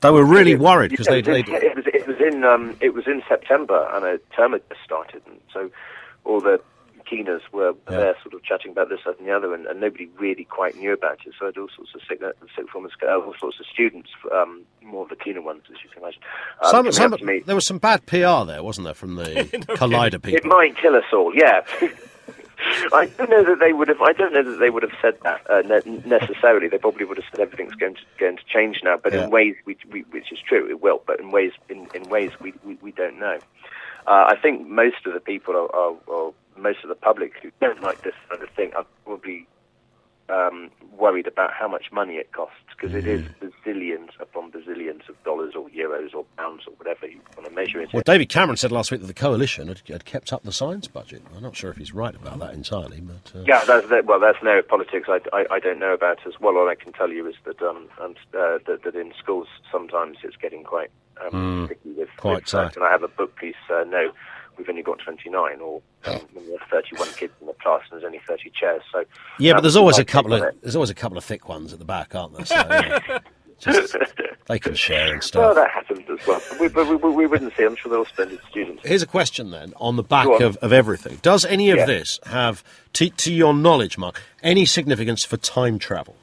They 0.00 0.10
were 0.10 0.24
really 0.24 0.56
worried 0.56 0.90
because 0.90 1.06
they, 1.06 1.20
it, 1.20 1.26
was 1.28 1.36
in, 1.36 1.54
it 1.54 1.76
was 1.76 1.84
it 1.86 2.06
was 2.08 2.16
in 2.20 2.44
um, 2.44 2.76
it 2.80 2.92
was 2.92 3.06
in 3.06 3.22
September 3.28 3.88
and 3.94 4.04
a 4.04 4.18
term 4.34 4.52
had 4.52 4.68
just 4.68 4.82
started, 4.82 5.22
and 5.26 5.40
so 5.52 5.70
all 6.24 6.40
the 6.40 6.60
keeners 7.04 7.42
were 7.52 7.74
there, 7.88 8.14
sort 8.22 8.34
of 8.34 8.42
chatting 8.42 8.72
about 8.72 8.88
this, 8.88 9.00
that, 9.04 9.18
and 9.18 9.26
the 9.28 9.32
other, 9.32 9.54
and, 9.54 9.66
and 9.66 9.80
nobody 9.80 10.08
really 10.18 10.44
quite 10.44 10.76
knew 10.76 10.92
about 10.92 11.18
it. 11.26 11.34
So 11.38 11.46
I 11.46 11.48
had 11.48 11.58
all 11.58 11.68
sorts 11.74 11.92
of 11.94 12.00
sick, 12.08 12.20
sick 12.56 12.68
formers, 12.70 12.92
uh, 13.02 13.14
all 13.18 13.34
sorts 13.38 13.58
of 13.60 13.66
students, 13.66 14.10
um, 14.32 14.62
more 14.82 15.04
of 15.04 15.08
the 15.10 15.16
keener 15.16 15.42
ones, 15.42 15.62
as 15.70 15.76
you 15.82 15.90
can 15.90 16.02
imagine. 16.02 16.22
Um, 16.62 16.92
some, 16.92 17.12
some, 17.12 17.26
me. 17.26 17.40
there 17.40 17.54
was 17.54 17.66
some 17.66 17.78
bad 17.78 18.06
PR 18.06 18.44
there, 18.46 18.62
wasn't 18.62 18.84
there, 18.84 18.94
from 18.94 19.16
the 19.16 19.24
Collider 19.76 20.14
It 20.14 20.22
people? 20.22 20.38
It 20.38 20.44
might 20.44 20.76
kill 20.76 20.94
us 20.96 21.04
all, 21.12 21.32
yeah. 21.34 21.60
I 22.92 23.06
don't 23.18 23.28
know 23.28 23.42
that 23.44 23.58
they 23.58 23.72
would 23.72 23.88
have. 23.88 24.00
I 24.00 24.12
don't 24.12 24.32
know 24.32 24.44
that 24.48 24.58
they 24.58 24.70
would 24.70 24.84
have 24.84 24.92
said 25.02 25.18
that 25.24 25.40
uh, 25.50 25.62
ne- 25.62 26.02
necessarily. 26.06 26.68
They 26.68 26.78
probably 26.78 27.04
would 27.04 27.16
have 27.16 27.26
said 27.30 27.40
everything's 27.40 27.74
going 27.74 27.94
to 27.96 28.00
going 28.20 28.36
to 28.36 28.44
change 28.46 28.80
now. 28.84 28.96
But 29.02 29.12
Yeah. 29.14 29.24
in 29.24 29.30
ways, 29.30 29.56
we, 29.66 29.76
we, 29.90 30.02
which 30.12 30.30
is 30.30 30.38
true, 30.46 30.68
it 30.70 30.80
will. 30.80 31.02
But 31.04 31.18
in 31.18 31.32
ways, 31.32 31.50
in, 31.68 31.88
in 31.92 32.04
ways, 32.08 32.30
we, 32.40 32.52
we, 32.64 32.76
we 32.80 32.92
don't 32.92 33.18
know. 33.18 33.38
Uh, 34.06 34.26
I 34.28 34.36
think 34.40 34.66
most 34.66 35.06
of 35.06 35.14
the 35.14 35.20
people, 35.20 35.54
or 36.06 36.34
most 36.56 36.78
of 36.82 36.88
the 36.88 36.94
public 36.94 37.32
who 37.42 37.50
don't 37.60 37.80
like 37.82 38.02
this 38.02 38.14
kind 38.28 38.42
of 38.42 38.50
thing, 38.50 38.72
are 38.74 38.86
probably 39.04 39.46
um, 40.32 40.70
worried 40.96 41.26
about 41.26 41.52
how 41.52 41.68
much 41.68 41.92
money 41.92 42.14
it 42.14 42.32
costs 42.32 42.56
because 42.70 42.94
it 42.94 43.06
is 43.06 43.22
bazillions 43.40 44.08
upon 44.18 44.50
bazillions 44.50 45.08
of 45.08 45.22
dollars 45.24 45.54
or 45.54 45.68
euros 45.68 46.14
or 46.14 46.24
pounds 46.36 46.62
or 46.66 46.72
whatever 46.78 47.06
you 47.06 47.20
want 47.36 47.48
to 47.48 47.54
measure 47.54 47.80
it. 47.80 47.90
Well, 47.92 48.02
David 48.04 48.28
Cameron 48.28 48.56
said 48.56 48.72
last 48.72 48.90
week 48.90 49.00
that 49.00 49.06
the 49.06 49.14
coalition 49.14 49.68
had, 49.68 49.82
had 49.86 50.04
kept 50.04 50.32
up 50.32 50.42
the 50.42 50.52
science 50.52 50.88
budget. 50.88 51.22
I'm 51.36 51.42
not 51.42 51.54
sure 51.56 51.70
if 51.70 51.76
he's 51.76 51.92
right 51.92 52.14
about 52.14 52.38
that 52.40 52.54
entirely, 52.54 53.00
but 53.00 53.32
uh, 53.38 53.44
Yeah, 53.46 53.64
that's 53.64 53.88
that, 53.88 54.06
well, 54.06 54.20
that's 54.20 54.38
an 54.40 54.48
area 54.48 54.60
of 54.60 54.68
politics 54.68 55.08
I, 55.08 55.20
I, 55.32 55.44
I 55.50 55.58
don't 55.60 55.78
know 55.78 55.92
about 55.92 56.18
as 56.26 56.34
well. 56.40 56.56
All 56.56 56.68
I 56.68 56.74
can 56.76 56.92
tell 56.92 57.10
you 57.10 57.26
is 57.28 57.34
that 57.44 57.60
um, 57.62 57.88
um, 58.00 58.14
uh, 58.34 58.58
that, 58.66 58.80
that 58.84 58.94
in 58.94 59.12
schools 59.18 59.48
sometimes 59.70 60.18
it's 60.24 60.36
getting 60.36 60.64
quite 60.64 60.90
um, 61.20 61.30
Mm, 61.32 61.66
tricky 61.66 61.90
with, 61.92 62.08
quite 62.16 62.36
with 62.36 62.46
tight. 62.46 62.74
And 62.76 62.84
I 62.84 62.90
have 62.90 63.02
a 63.02 63.08
book 63.08 63.36
piece. 63.36 63.54
Uh, 63.70 63.84
no, 63.84 64.12
we've 64.58 64.68
only 64.68 64.82
got 64.82 64.98
29, 64.98 65.60
or 65.60 65.82
um, 66.06 66.20
there 66.34 66.54
are 66.54 66.66
31 66.70 67.08
kids 67.14 67.32
in 67.40 67.46
the 67.46 67.52
class 67.54 67.82
and 67.90 68.00
there's 68.00 68.04
only 68.06 68.20
30 68.26 68.50
chairs. 68.58 68.82
So 68.92 69.04
yeah, 69.38 69.54
but 69.54 69.60
there's 69.62 69.76
always 69.76 69.98
a 69.98 70.04
couple 70.04 70.32
of 70.34 70.42
there's 70.62 70.76
always 70.76 70.90
a 70.90 70.94
couple 70.94 71.18
of 71.18 71.24
thick 71.24 71.48
ones 71.48 71.72
at 71.72 71.78
the 71.78 71.84
back, 71.84 72.14
aren't 72.14 72.34
there? 72.36 72.46
So, 72.46 72.54
yeah, 72.54 73.18
just, 73.58 73.96
they 74.46 74.58
can 74.58 74.74
share 74.74 75.04
and 75.06 75.14
Well, 75.14 75.22
stuff. 75.22 75.54
that 75.54 75.70
happens 75.70 76.08
as 76.10 76.26
well. 76.26 76.40
We, 76.60 76.68
but 76.68 76.88
we, 76.88 76.96
we, 76.96 77.10
we 77.10 77.26
wouldn't 77.26 77.54
see. 77.56 77.62
I'm 77.64 77.76
sure 77.76 77.90
they're 77.90 77.98
all 78.00 78.04
splendid 78.06 78.40
students. 78.50 78.82
Here's 78.84 79.02
a 79.02 79.06
question 79.06 79.50
then 79.50 79.72
on 79.76 79.96
the 79.96 80.02
back 80.02 80.26
on. 80.26 80.42
of, 80.42 80.56
of 80.58 80.72
everything. 80.72 81.18
Does 81.22 81.44
any 81.44 81.70
of 81.70 81.78
Yeah. 81.78 81.86
this 81.86 82.18
have, 82.26 82.64
to, 82.94 83.08
to 83.08 83.32
your 83.32 83.54
knowledge, 83.54 83.96
Mark, 83.98 84.20
any 84.42 84.64
significance 84.66 85.24
for 85.24 85.36
time 85.36 85.78
travel? 85.78 86.16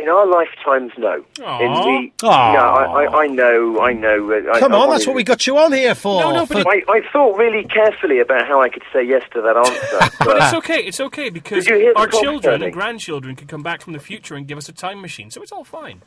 In 0.00 0.08
our 0.08 0.26
lifetimes, 0.26 0.92
no. 0.98 1.14
In 1.14 1.22
the, 1.42 2.26
Aw. 2.26 2.52
no, 2.54 2.60
I, 2.60 3.04
I, 3.04 3.20
I 3.22 3.26
know, 3.26 3.80
I 3.80 3.92
know. 3.92 4.32
uh, 4.32 4.58
Come 4.58 4.72
I 4.72 4.76
on, 4.76 4.80
wanted- 4.88 4.92
that's 4.94 5.06
what 5.06 5.16
we 5.16 5.24
got 5.24 5.46
you 5.46 5.58
on 5.58 5.72
here 5.72 5.94
for. 5.94 6.22
no 6.32 6.46
for- 6.46 6.58
I, 6.58 6.82
I 6.88 7.00
thought 7.12 7.36
really 7.36 7.64
carefully 7.64 8.20
about 8.20 8.46
how 8.48 8.62
I 8.62 8.68
could 8.68 8.82
say 8.92 9.02
yes 9.04 9.22
to 9.34 9.42
that 9.42 9.56
answer. 9.56 10.16
But 10.24 10.36
it's 10.38 10.54
okay. 10.54 10.80
It's 10.84 11.00
okay 11.00 11.28
because 11.30 11.64
Did 11.66 11.74
you 11.74 11.80
hear 11.80 11.94
the 11.94 12.00
our 12.00 12.06
children 12.08 12.40
turning? 12.42 12.62
and 12.64 12.72
grandchildren 12.72 13.36
can 13.36 13.46
come 13.46 13.62
back 13.62 13.82
from 13.82 13.92
the 13.92 13.98
future 14.00 14.34
and 14.34 14.46
give 14.46 14.58
us 14.58 14.68
a 14.68 14.72
time 14.72 15.00
machine, 15.00 15.30
so 15.30 15.42
it's 15.42 15.52
all 15.52 15.64
fine. 15.64 16.02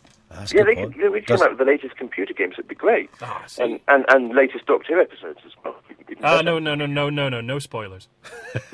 yeah, 0.51 0.63
they 0.63 0.75
could, 0.75 0.95
we 1.11 1.21
come 1.21 1.41
out 1.41 1.49
with 1.51 1.59
the 1.59 1.65
latest 1.65 1.95
computer 1.97 2.33
games. 2.33 2.53
It'd 2.57 2.67
be 2.67 2.73
great. 2.75 3.09
Ah, 3.21 3.43
and, 3.59 3.79
and 3.87 4.05
and 4.09 4.33
latest 4.33 4.65
Doctor 4.65 4.95
Who 4.95 5.01
episodes 5.01 5.39
as 5.45 5.51
well. 5.63 5.75
Even 6.09 6.23
Ah, 6.23 6.37
better. 6.37 6.43
no, 6.43 6.59
no, 6.59 6.73
no, 6.75 6.85
no, 6.87 7.09
no, 7.09 7.29
no, 7.29 7.41
no 7.41 7.59
spoilers. 7.59 8.07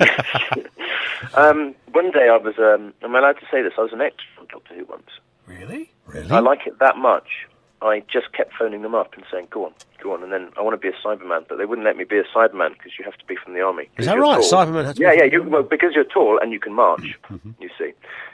Um, 1.34 1.74
one 1.92 2.10
day 2.10 2.28
I 2.30 2.36
was. 2.36 2.54
Um, 2.58 2.94
am 3.02 3.14
I 3.14 3.18
allowed 3.18 3.38
to 3.40 3.46
say 3.50 3.62
this? 3.62 3.74
I 3.78 3.82
was 3.82 3.92
an 3.92 4.00
extra 4.00 4.26
on 4.40 4.46
Doctor 4.50 4.74
Who 4.74 4.84
once. 4.86 5.10
Really? 5.46 5.90
Really? 6.06 6.30
I 6.30 6.40
like 6.40 6.66
it 6.66 6.78
that 6.78 6.96
much. 6.96 7.46
I 7.82 8.02
just 8.12 8.32
kept 8.32 8.52
phoning 8.58 8.82
them 8.82 8.94
up 8.94 9.14
and 9.14 9.24
saying, 9.32 9.48
"Go 9.50 9.64
on, 9.64 9.72
go 10.02 10.12
on," 10.12 10.22
and 10.22 10.32
then 10.32 10.50
I 10.58 10.62
want 10.62 10.74
to 10.74 10.76
be 10.78 10.94
a 10.94 11.06
Cyberman, 11.06 11.46
but 11.48 11.56
they 11.56 11.64
wouldn't 11.64 11.86
let 11.86 11.96
me 11.96 12.04
be 12.04 12.18
a 12.18 12.24
Cyberman 12.24 12.72
because 12.72 12.92
you 12.98 13.04
have 13.04 13.16
to 13.16 13.24
be 13.24 13.36
from 13.36 13.54
the 13.54 13.60
army. 13.60 13.88
Is 13.96 14.06
that 14.06 14.18
right? 14.18 14.42
tall. 14.42 14.66
Cybermen 14.66 14.84
have 14.84 14.94
to 14.96 15.00
be 15.00 15.04
Yeah, 15.04 15.12
yeah. 15.12 15.24
You, 15.24 15.42
well, 15.44 15.62
because 15.62 15.92
you're 15.94 16.04
tall 16.04 16.38
and 16.40 16.52
you 16.52 16.60
can 16.60 16.74
march. 16.74 17.18
You 17.58 17.70
see. 17.78 17.92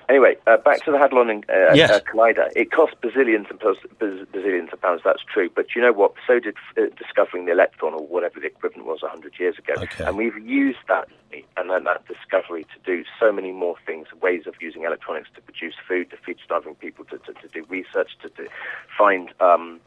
Anyway, 0.08 0.36
uh, 0.46 0.56
back 0.58 0.84
to 0.84 0.92
the 0.92 0.98
Hadron 0.98 1.30
and 1.30 1.44
uh, 1.50 1.72
Yes. 1.74 1.90
uh, 1.90 2.00
Collider. 2.00 2.48
It 2.54 2.70
cost 2.70 2.94
bazillions 3.02 3.50
and 3.50 3.58
pos- 3.58 3.76
baz- 3.98 4.26
bazillions 4.32 4.72
of 4.72 4.80
pounds. 4.80 5.02
That's 5.04 5.22
true. 5.32 5.50
But 5.54 5.74
you 5.74 5.82
know 5.82 5.92
what? 5.92 6.12
So 6.26 6.38
did 6.38 6.54
uh, 6.78 6.82
discovering 6.96 7.46
the 7.46 7.52
electron 7.52 7.92
or 7.94 8.06
whatever 8.06 8.38
the 8.38 8.46
equivalent 8.46 8.86
was 8.86 9.00
hundred 9.02 9.34
years 9.38 9.58
ago. 9.58 9.74
Okay. 9.76 10.04
And 10.04 10.16
we've 10.16 10.38
used 10.38 10.78
that 10.88 11.08
and 11.56 11.70
then 11.70 11.84
that 11.84 12.04
discovery 12.06 12.64
to 12.64 12.78
do 12.84 13.04
so 13.20 13.32
many 13.32 13.50
more 13.52 13.74
things, 13.84 14.06
ways 14.22 14.42
of 14.46 14.54
using 14.60 14.84
electronics 14.84 15.28
to 15.34 15.40
produce 15.42 15.74
food, 15.88 16.10
to 16.10 16.16
feed 16.24 16.36
starving 16.44 16.74
people, 16.76 17.04
to, 17.06 17.18
to, 17.18 17.32
to 17.34 17.48
do 17.52 17.64
research, 17.68 18.10
to, 18.22 18.28
to 18.30 18.48
find. 18.96 19.30
Um, 19.40 19.80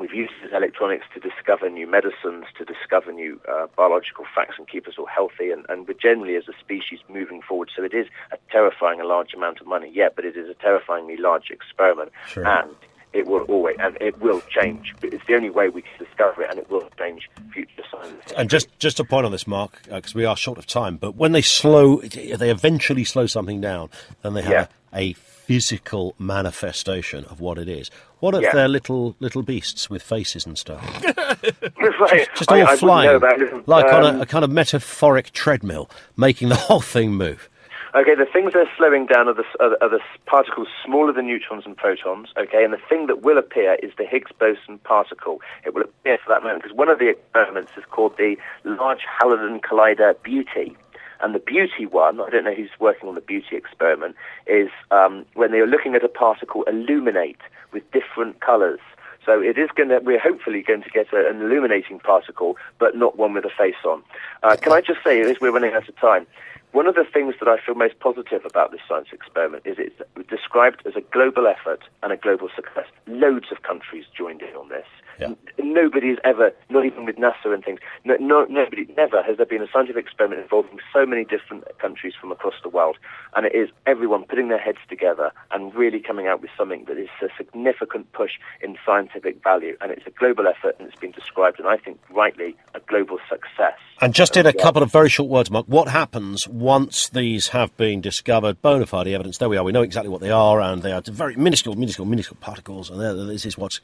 We've 0.00 0.14
used 0.14 0.32
electronics 0.52 1.04
to 1.14 1.20
discover 1.20 1.68
new 1.68 1.86
medicines, 1.86 2.46
to 2.58 2.64
discover 2.64 3.12
new 3.12 3.40
uh, 3.48 3.66
biological 3.76 4.24
facts 4.34 4.54
and 4.58 4.66
keep 4.66 4.88
us 4.88 4.94
all 4.98 5.06
healthy. 5.06 5.50
And, 5.50 5.66
and 5.68 5.86
we're 5.86 5.94
generally, 5.94 6.36
as 6.36 6.44
a 6.48 6.56
species, 6.58 7.00
moving 7.08 7.42
forward. 7.42 7.70
So 7.76 7.84
it 7.84 7.94
is 7.94 8.06
a 8.32 8.38
terrifying, 8.50 9.00
a 9.00 9.06
large 9.06 9.34
amount 9.34 9.60
of 9.60 9.66
money, 9.66 9.90
yeah, 9.92 10.08
but 10.14 10.24
it 10.24 10.36
is 10.36 10.48
a 10.48 10.54
terrifyingly 10.54 11.16
large 11.18 11.50
experiment. 11.50 12.10
Sure. 12.26 12.46
And 12.46 12.74
it 13.12 13.26
will 13.26 13.42
always, 13.42 13.76
and 13.80 13.96
it 14.00 14.20
will 14.20 14.40
change. 14.48 14.94
It's 15.02 15.24
the 15.26 15.34
only 15.34 15.50
way 15.50 15.68
we 15.68 15.82
can 15.82 15.92
discover 15.98 16.42
it, 16.42 16.50
and 16.50 16.58
it 16.58 16.70
will 16.70 16.88
change 16.98 17.28
future 17.52 17.82
science. 17.90 18.32
And 18.36 18.48
just 18.50 18.68
just 18.78 18.98
a 19.00 19.04
point 19.04 19.26
on 19.26 19.32
this, 19.32 19.46
Mark, 19.46 19.80
because 19.90 20.14
we 20.14 20.24
are 20.24 20.36
short 20.36 20.58
of 20.58 20.66
time. 20.66 20.96
But 20.96 21.16
when 21.16 21.32
they 21.32 21.42
slow, 21.42 21.96
they 21.98 22.50
eventually 22.50 23.04
slow 23.04 23.26
something 23.26 23.60
down, 23.60 23.90
then 24.22 24.34
they 24.34 24.42
have 24.42 24.52
Yeah. 24.52 24.66
a, 24.94 25.10
a 25.10 25.12
physical 25.12 26.14
manifestation 26.18 27.24
of 27.26 27.40
what 27.40 27.58
it 27.58 27.68
is. 27.68 27.90
What 28.20 28.34
if 28.34 28.42
Yeah. 28.42 28.52
they're 28.52 28.68
little 28.68 29.16
little 29.20 29.42
beasts 29.42 29.90
with 29.90 30.02
faces 30.02 30.46
and 30.46 30.56
stuff? 30.56 30.82
Right. 32.00 32.28
Just 32.36 32.50
I- 32.50 32.54
all 32.54 32.60
I 32.60 32.64
wouldn't 32.64 32.78
flying, 32.80 33.10
know 33.10 33.16
about 33.16 33.40
it. 33.40 33.68
like 33.68 33.84
on 33.92 34.04
Um, 34.04 34.18
a, 34.18 34.22
a 34.22 34.26
kind 34.26 34.44
of 34.44 34.50
metaphoric 34.50 35.30
treadmill, 35.32 35.88
making 36.16 36.48
the 36.48 36.54
whole 36.68 36.80
thing 36.80 37.12
move. 37.14 37.48
Okay, 37.94 38.14
the 38.14 38.24
things 38.24 38.54
they're 38.54 38.70
slowing 38.78 39.04
down 39.04 39.28
are 39.28 39.34
the, 39.34 39.44
are, 39.60 39.88
the- 39.90 40.00
particles 40.24 40.68
smaller 40.82 41.12
than 41.12 41.26
neutrons 41.26 41.64
and 41.66 41.76
protons, 41.76 42.30
okay, 42.38 42.64
and 42.64 42.72
the 42.72 42.80
thing 42.88 43.06
that 43.06 43.20
will 43.20 43.36
appear 43.36 43.76
is 43.82 43.92
the 43.98 44.06
Higgs 44.06 44.30
boson 44.38 44.78
particle. 44.78 45.42
It 45.66 45.74
will 45.74 45.82
appear 45.82 46.16
for 46.24 46.32
that 46.32 46.42
moment, 46.42 46.62
because 46.62 46.74
one 46.74 46.88
of 46.88 46.98
the 46.98 47.10
experiments 47.10 47.72
is 47.76 47.84
called 47.90 48.16
the 48.16 48.36
Large 48.64 49.04
Hadron 49.20 49.60
Collider 49.60 50.14
Beauty. 50.22 50.74
And 51.20 51.34
the 51.34 51.38
beauty 51.38 51.84
one, 51.84 52.18
I 52.18 52.30
don't 52.30 52.44
know 52.44 52.54
who's 52.54 52.70
working 52.80 53.10
on 53.10 53.14
the 53.14 53.20
beauty 53.20 53.56
experiment, 53.56 54.16
is 54.46 54.70
um, 54.90 55.26
when 55.34 55.52
they 55.52 55.58
are 55.58 55.66
looking 55.66 55.94
at 55.94 56.02
a 56.02 56.08
particle 56.08 56.62
illuminate 56.62 57.40
with 57.72 57.82
different 57.92 58.40
colours. 58.40 58.80
So 59.24 59.40
it 59.40 59.56
is 59.56 59.68
going 59.76 59.90
to, 59.90 60.00
we're 60.00 60.18
hopefully 60.18 60.62
going 60.62 60.82
to 60.82 60.90
get 60.90 61.12
a, 61.12 61.28
an 61.28 61.42
illuminating 61.42 62.00
particle, 62.00 62.56
but 62.78 62.96
not 62.96 63.18
one 63.18 63.34
with 63.34 63.44
a 63.44 63.50
face 63.50 63.76
on. 63.84 64.02
Uh, 64.42 64.56
can 64.56 64.72
I 64.72 64.80
just 64.80 65.04
say, 65.04 65.20
as 65.20 65.40
we're 65.40 65.52
running 65.52 65.74
out 65.74 65.88
of 65.88 65.96
time, 65.96 66.26
one 66.72 66.86
of 66.86 66.94
the 66.94 67.04
things 67.04 67.34
that 67.38 67.48
I 67.48 67.58
feel 67.64 67.74
most 67.74 68.00
positive 68.00 68.42
about 68.44 68.72
this 68.72 68.80
science 68.88 69.08
experiment 69.12 69.64
is 69.66 69.76
it's 69.78 70.00
described 70.28 70.82
as 70.86 70.96
a 70.96 71.02
global 71.12 71.46
effort 71.46 71.84
and 72.02 72.12
a 72.12 72.16
global 72.16 72.48
success. 72.56 72.86
Loads 73.06 73.52
of 73.52 73.62
countries 73.62 74.04
joined 74.16 74.40
in 74.40 74.56
on 74.56 74.70
this. 74.70 74.86
N- 75.20 75.36
Nobody's 75.58 76.18
ever, 76.24 76.52
not 76.70 76.84
even 76.84 77.04
with 77.04 77.16
NASA 77.16 77.52
and 77.52 77.64
things, 77.64 77.80
no, 78.04 78.16
no, 78.20 78.44
nobody, 78.44 78.86
never 78.96 79.22
has 79.22 79.36
there 79.36 79.46
been 79.46 79.62
a 79.62 79.66
scientific 79.72 80.04
experiment 80.04 80.40
involving 80.42 80.78
so 80.92 81.06
many 81.06 81.24
different 81.24 81.64
countries 81.78 82.14
from 82.20 82.32
across 82.32 82.54
the 82.62 82.68
world. 82.68 82.96
And 83.34 83.46
it 83.46 83.54
is 83.54 83.68
everyone 83.86 84.24
putting 84.24 84.48
their 84.48 84.58
heads 84.58 84.78
together 84.88 85.32
and 85.50 85.74
really 85.74 86.00
coming 86.00 86.26
out 86.26 86.40
with 86.40 86.50
something 86.56 86.84
that 86.88 86.98
is 86.98 87.08
a 87.22 87.28
significant 87.36 88.12
push 88.12 88.32
in 88.60 88.76
scientific 88.84 89.42
value. 89.42 89.76
And 89.80 89.90
it's 89.92 90.06
a 90.06 90.10
global 90.10 90.46
effort 90.46 90.76
and 90.78 90.88
it's 90.88 90.98
been 90.98 91.12
described, 91.12 91.58
and 91.58 91.68
I 91.68 91.76
think 91.76 91.98
rightly, 92.10 92.56
a 92.74 92.80
global 92.80 93.18
success. 93.28 93.78
And 94.00 94.14
just 94.14 94.36
in 94.36 94.46
a 94.46 94.52
couple 94.52 94.82
of 94.82 94.90
very 94.90 95.08
short 95.08 95.30
words, 95.30 95.50
Mark, 95.50 95.66
what 95.66 95.88
happens 95.88 96.46
once 96.48 97.08
these 97.08 97.48
have 97.48 97.76
been 97.76 98.00
discovered, 98.00 98.60
bona 98.60 98.86
fide 98.86 99.06
evidence? 99.06 99.38
There 99.38 99.48
we 99.48 99.56
are. 99.56 99.64
We 99.64 99.72
know 99.72 99.82
exactly 99.82 100.10
what 100.10 100.20
they 100.20 100.30
are, 100.30 100.60
and 100.60 100.82
they 100.82 100.92
are 100.92 101.02
very 101.06 101.36
minuscule, 101.36 101.76
minuscule, 101.76 102.06
minuscule 102.06 102.38
particles, 102.40 102.90
and 102.90 103.00
this 103.30 103.46
is 103.46 103.56
what's 103.56 103.80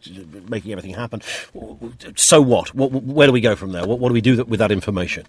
making 0.49 0.73
everything 0.73 0.95
happen. 0.95 1.18
W- 1.55 1.93
so 2.17 2.41
what? 2.41 2.75
Where 2.75 3.27
do 3.27 3.33
we 3.33 3.41
go 3.41 3.57
from 3.57 3.73
there? 3.73 3.87
What, 3.87 4.09
do 4.09 4.13
we 4.13 4.21
do 4.21 4.45
with 4.45 4.61
that 4.61 4.73
information? 4.73 5.27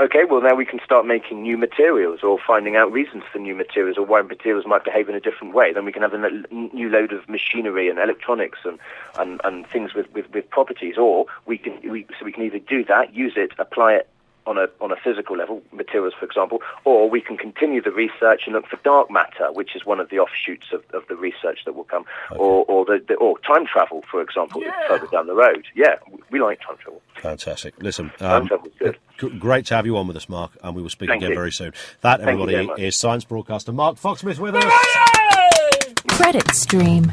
Okay, 0.00 0.24
well 0.24 0.40
now 0.40 0.54
we 0.54 0.64
can 0.64 0.80
start 0.82 1.04
making 1.04 1.42
new 1.42 1.58
materials 1.58 2.20
or 2.22 2.38
finding 2.46 2.74
out 2.74 2.90
reasons 2.90 3.22
for 3.30 3.38
new 3.38 3.54
materials 3.54 3.98
or 3.98 4.06
why 4.06 4.22
materials 4.22 4.64
might 4.66 4.82
behave 4.82 5.10
in 5.10 5.14
a 5.14 5.20
different 5.20 5.52
way. 5.52 5.74
Then 5.74 5.84
we 5.84 5.92
can 5.92 6.00
have 6.00 6.14
a 6.14 6.30
new 6.50 6.88
load 6.88 7.12
of 7.12 7.28
machinery 7.28 7.90
and 7.90 7.98
electronics 7.98 8.60
and, 8.64 8.78
and, 9.18 9.42
and 9.44 9.66
things 9.66 9.92
with, 9.92 10.10
with, 10.14 10.32
with 10.32 10.48
properties. 10.48 10.96
Or 10.96 11.26
we 11.44 11.58
can 11.58 11.78
we, 11.90 12.06
so 12.18 12.24
we 12.24 12.32
can 12.32 12.44
either 12.44 12.60
do 12.60 12.82
that, 12.86 13.14
use 13.14 13.34
it, 13.36 13.52
apply 13.58 13.92
it 13.92 14.08
on 14.50 14.58
a 14.58 14.66
on 14.84 14.90
a 14.90 14.96
physical 14.96 15.36
level, 15.36 15.62
materials 15.72 16.14
for 16.18 16.26
example, 16.26 16.58
or 16.84 17.08
we 17.08 17.20
can 17.20 17.36
continue 17.36 17.80
the 17.80 17.92
research 17.92 18.42
and 18.46 18.54
look 18.54 18.66
for 18.66 18.78
dark 18.84 19.10
matter, 19.10 19.46
which 19.52 19.76
is 19.76 19.86
one 19.86 20.00
of 20.00 20.10
the 20.10 20.18
offshoots 20.18 20.66
of, 20.72 20.82
of 20.92 21.02
the 21.08 21.16
research 21.16 21.60
that 21.64 21.74
will 21.74 21.84
come, 21.84 22.04
or 22.32 22.64
or 22.66 22.84
the, 22.84 23.02
the 23.06 23.14
or 23.14 23.38
time 23.40 23.64
travel, 23.66 24.02
for 24.10 24.20
example, 24.20 24.60
further 24.88 25.06
down 25.06 25.26
the 25.26 25.34
road. 25.34 25.64
Yeah, 25.74 25.94
we 26.30 26.40
like 26.40 26.60
time 26.60 26.76
travel. 26.82 27.00
Fantastic. 27.22 27.74
Listen, 27.80 28.10
Time 28.18 28.42
um, 28.42 28.48
travel's 28.48 28.72
good. 29.18 29.40
great 29.40 29.66
to 29.66 29.76
have 29.76 29.86
you 29.86 29.96
on 29.96 30.06
with 30.06 30.16
us, 30.16 30.28
Mark, 30.28 30.52
and 30.62 30.74
we 30.74 30.82
will 30.82 30.90
speak 30.90 31.08
Thank 31.10 31.22
again 31.22 31.30
you. 31.30 31.36
very 31.36 31.52
soon. 31.52 31.72
That, 32.00 32.20
Thank 32.20 32.40
everybody, 32.40 32.82
is 32.82 32.96
science 32.96 33.24
broadcaster 33.24 33.72
Mark 33.72 33.96
Foxsmith 33.96 34.38
with 34.38 34.54
us. 34.56 34.72
Credit 36.08 36.50
Stream. 36.54 37.10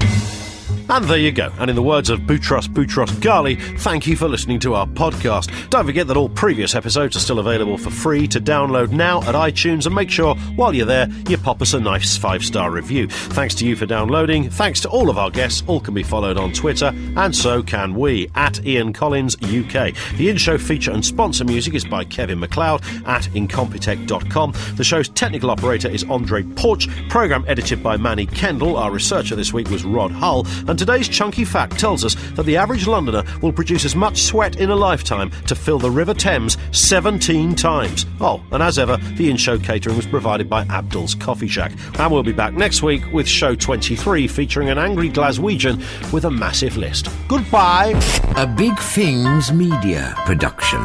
And 0.89 1.03
there 1.05 1.17
you 1.17 1.33
go. 1.33 1.51
And 1.59 1.69
in 1.69 1.75
the 1.75 1.83
words 1.83 2.09
of 2.09 2.21
Boutros 2.21 2.67
Boutros 2.67 3.09
Ghali, 3.19 3.79
thank 3.79 4.07
you 4.07 4.15
for 4.15 4.29
listening 4.29 4.59
to 4.59 4.73
our 4.73 4.87
podcast. 4.87 5.69
Don't 5.69 5.85
forget 5.85 6.07
that 6.07 6.15
all 6.15 6.29
previous 6.29 6.75
episodes 6.75 7.17
are 7.17 7.19
still 7.19 7.39
available 7.39 7.77
for 7.77 7.89
free 7.89 8.25
to 8.29 8.39
download 8.39 8.91
now 8.91 9.21
at 9.23 9.35
iTunes. 9.35 9.85
And 9.85 9.93
make 9.93 10.09
sure 10.09 10.35
while 10.55 10.73
you're 10.73 10.85
there, 10.85 11.09
you 11.27 11.37
pop 11.37 11.61
us 11.61 11.73
a 11.73 11.79
nice 11.79 12.15
five 12.15 12.43
star 12.45 12.71
review. 12.71 13.09
Thanks 13.09 13.53
to 13.55 13.65
you 13.65 13.75
for 13.75 13.85
downloading. 13.85 14.49
Thanks 14.49 14.79
to 14.81 14.89
all 14.89 15.09
of 15.09 15.17
our 15.17 15.29
guests. 15.29 15.61
All 15.67 15.81
can 15.81 15.93
be 15.93 16.03
followed 16.03 16.37
on 16.37 16.53
Twitter, 16.53 16.93
and 17.17 17.35
so 17.35 17.61
can 17.61 17.93
we 17.93 18.29
at 18.35 18.65
Ian 18.65 18.93
Collins 18.93 19.35
UK. 19.43 19.93
The 20.17 20.29
in 20.29 20.37
show 20.37 20.57
feature 20.57 20.91
and 20.91 21.03
sponsor 21.03 21.43
music 21.43 21.73
is 21.73 21.83
by 21.83 22.05
Kevin 22.05 22.39
MacLeod 22.39 22.81
at 23.05 23.23
incompetech.com. 23.33 24.53
The 24.75 24.83
show's 24.85 25.09
technical 25.09 25.49
operator 25.49 25.89
is 25.89 26.05
Andre 26.05 26.43
Porch. 26.43 26.87
Program 27.09 27.43
edited 27.47 27.83
by 27.83 27.97
Manny 27.97 28.25
Kendall. 28.25 28.77
Our 28.77 28.91
researcher 28.91 29.35
this 29.35 29.51
week 29.51 29.69
was 29.69 29.83
Rod 29.83 30.11
Hull. 30.11 30.47
And 30.67 30.76
today's 30.77 31.09
chunky 31.09 31.43
fact 31.43 31.79
tells 31.79 32.05
us 32.05 32.15
that 32.35 32.45
the 32.45 32.57
average 32.57 32.87
Londoner 32.87 33.23
will 33.41 33.51
produce 33.51 33.85
as 33.85 33.95
much 33.95 34.21
sweat 34.23 34.57
in 34.57 34.69
a 34.69 34.75
lifetime 34.75 35.31
to 35.47 35.55
fill 35.55 35.79
the 35.79 35.89
River 35.89 36.13
Thames 36.13 36.57
17 36.71 37.55
times. 37.55 38.05
Oh, 38.21 38.43
and 38.51 38.61
as 38.61 38.77
ever, 38.79 38.97
the 39.15 39.29
in 39.29 39.37
show 39.37 39.57
catering 39.57 39.95
was 39.95 40.05
provided 40.05 40.49
by 40.49 40.63
Abdul's 40.63 41.15
Coffee 41.15 41.47
Shack. 41.47 41.71
And 41.99 42.11
we'll 42.11 42.23
be 42.23 42.33
back 42.33 42.53
next 42.53 42.83
week 42.83 43.03
with 43.11 43.27
show 43.27 43.55
23 43.55 44.27
featuring 44.27 44.69
an 44.69 44.77
angry 44.77 45.09
Glaswegian 45.09 45.77
with 46.11 46.25
a 46.25 46.31
massive 46.31 46.77
list. 46.77 47.09
Goodbye. 47.27 47.93
A 48.35 48.45
Big 48.45 48.77
Things 48.77 49.51
Media 49.51 50.13
production. 50.25 50.79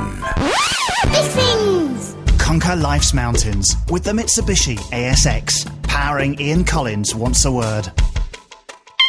Big 1.04 1.24
things! 1.30 2.16
Conquer 2.38 2.76
life's 2.76 3.14
mountains 3.14 3.76
with 3.90 4.04
the 4.04 4.12
Mitsubishi 4.12 4.76
ASX. 4.90 5.68
Powering 5.82 6.40
Ian 6.40 6.64
Collins 6.64 7.14
Wants 7.14 7.44
a 7.44 7.52
word. 7.52 7.92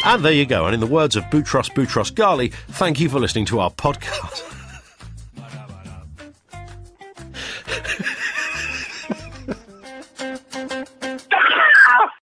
And 0.05 0.23
there 0.23 0.33
you 0.33 0.45
go. 0.45 0.65
And 0.65 0.73
in 0.73 0.79
the 0.81 0.87
words 0.87 1.15
of 1.15 1.23
Boutros 1.25 1.71
Boutros 1.71 2.11
Ghali, 2.11 2.53
thank 2.53 2.99
you 2.99 3.09
for 3.09 3.19
listening 3.19 3.45
to 3.45 3.59
our 3.59 3.71
podcast. 3.71 4.49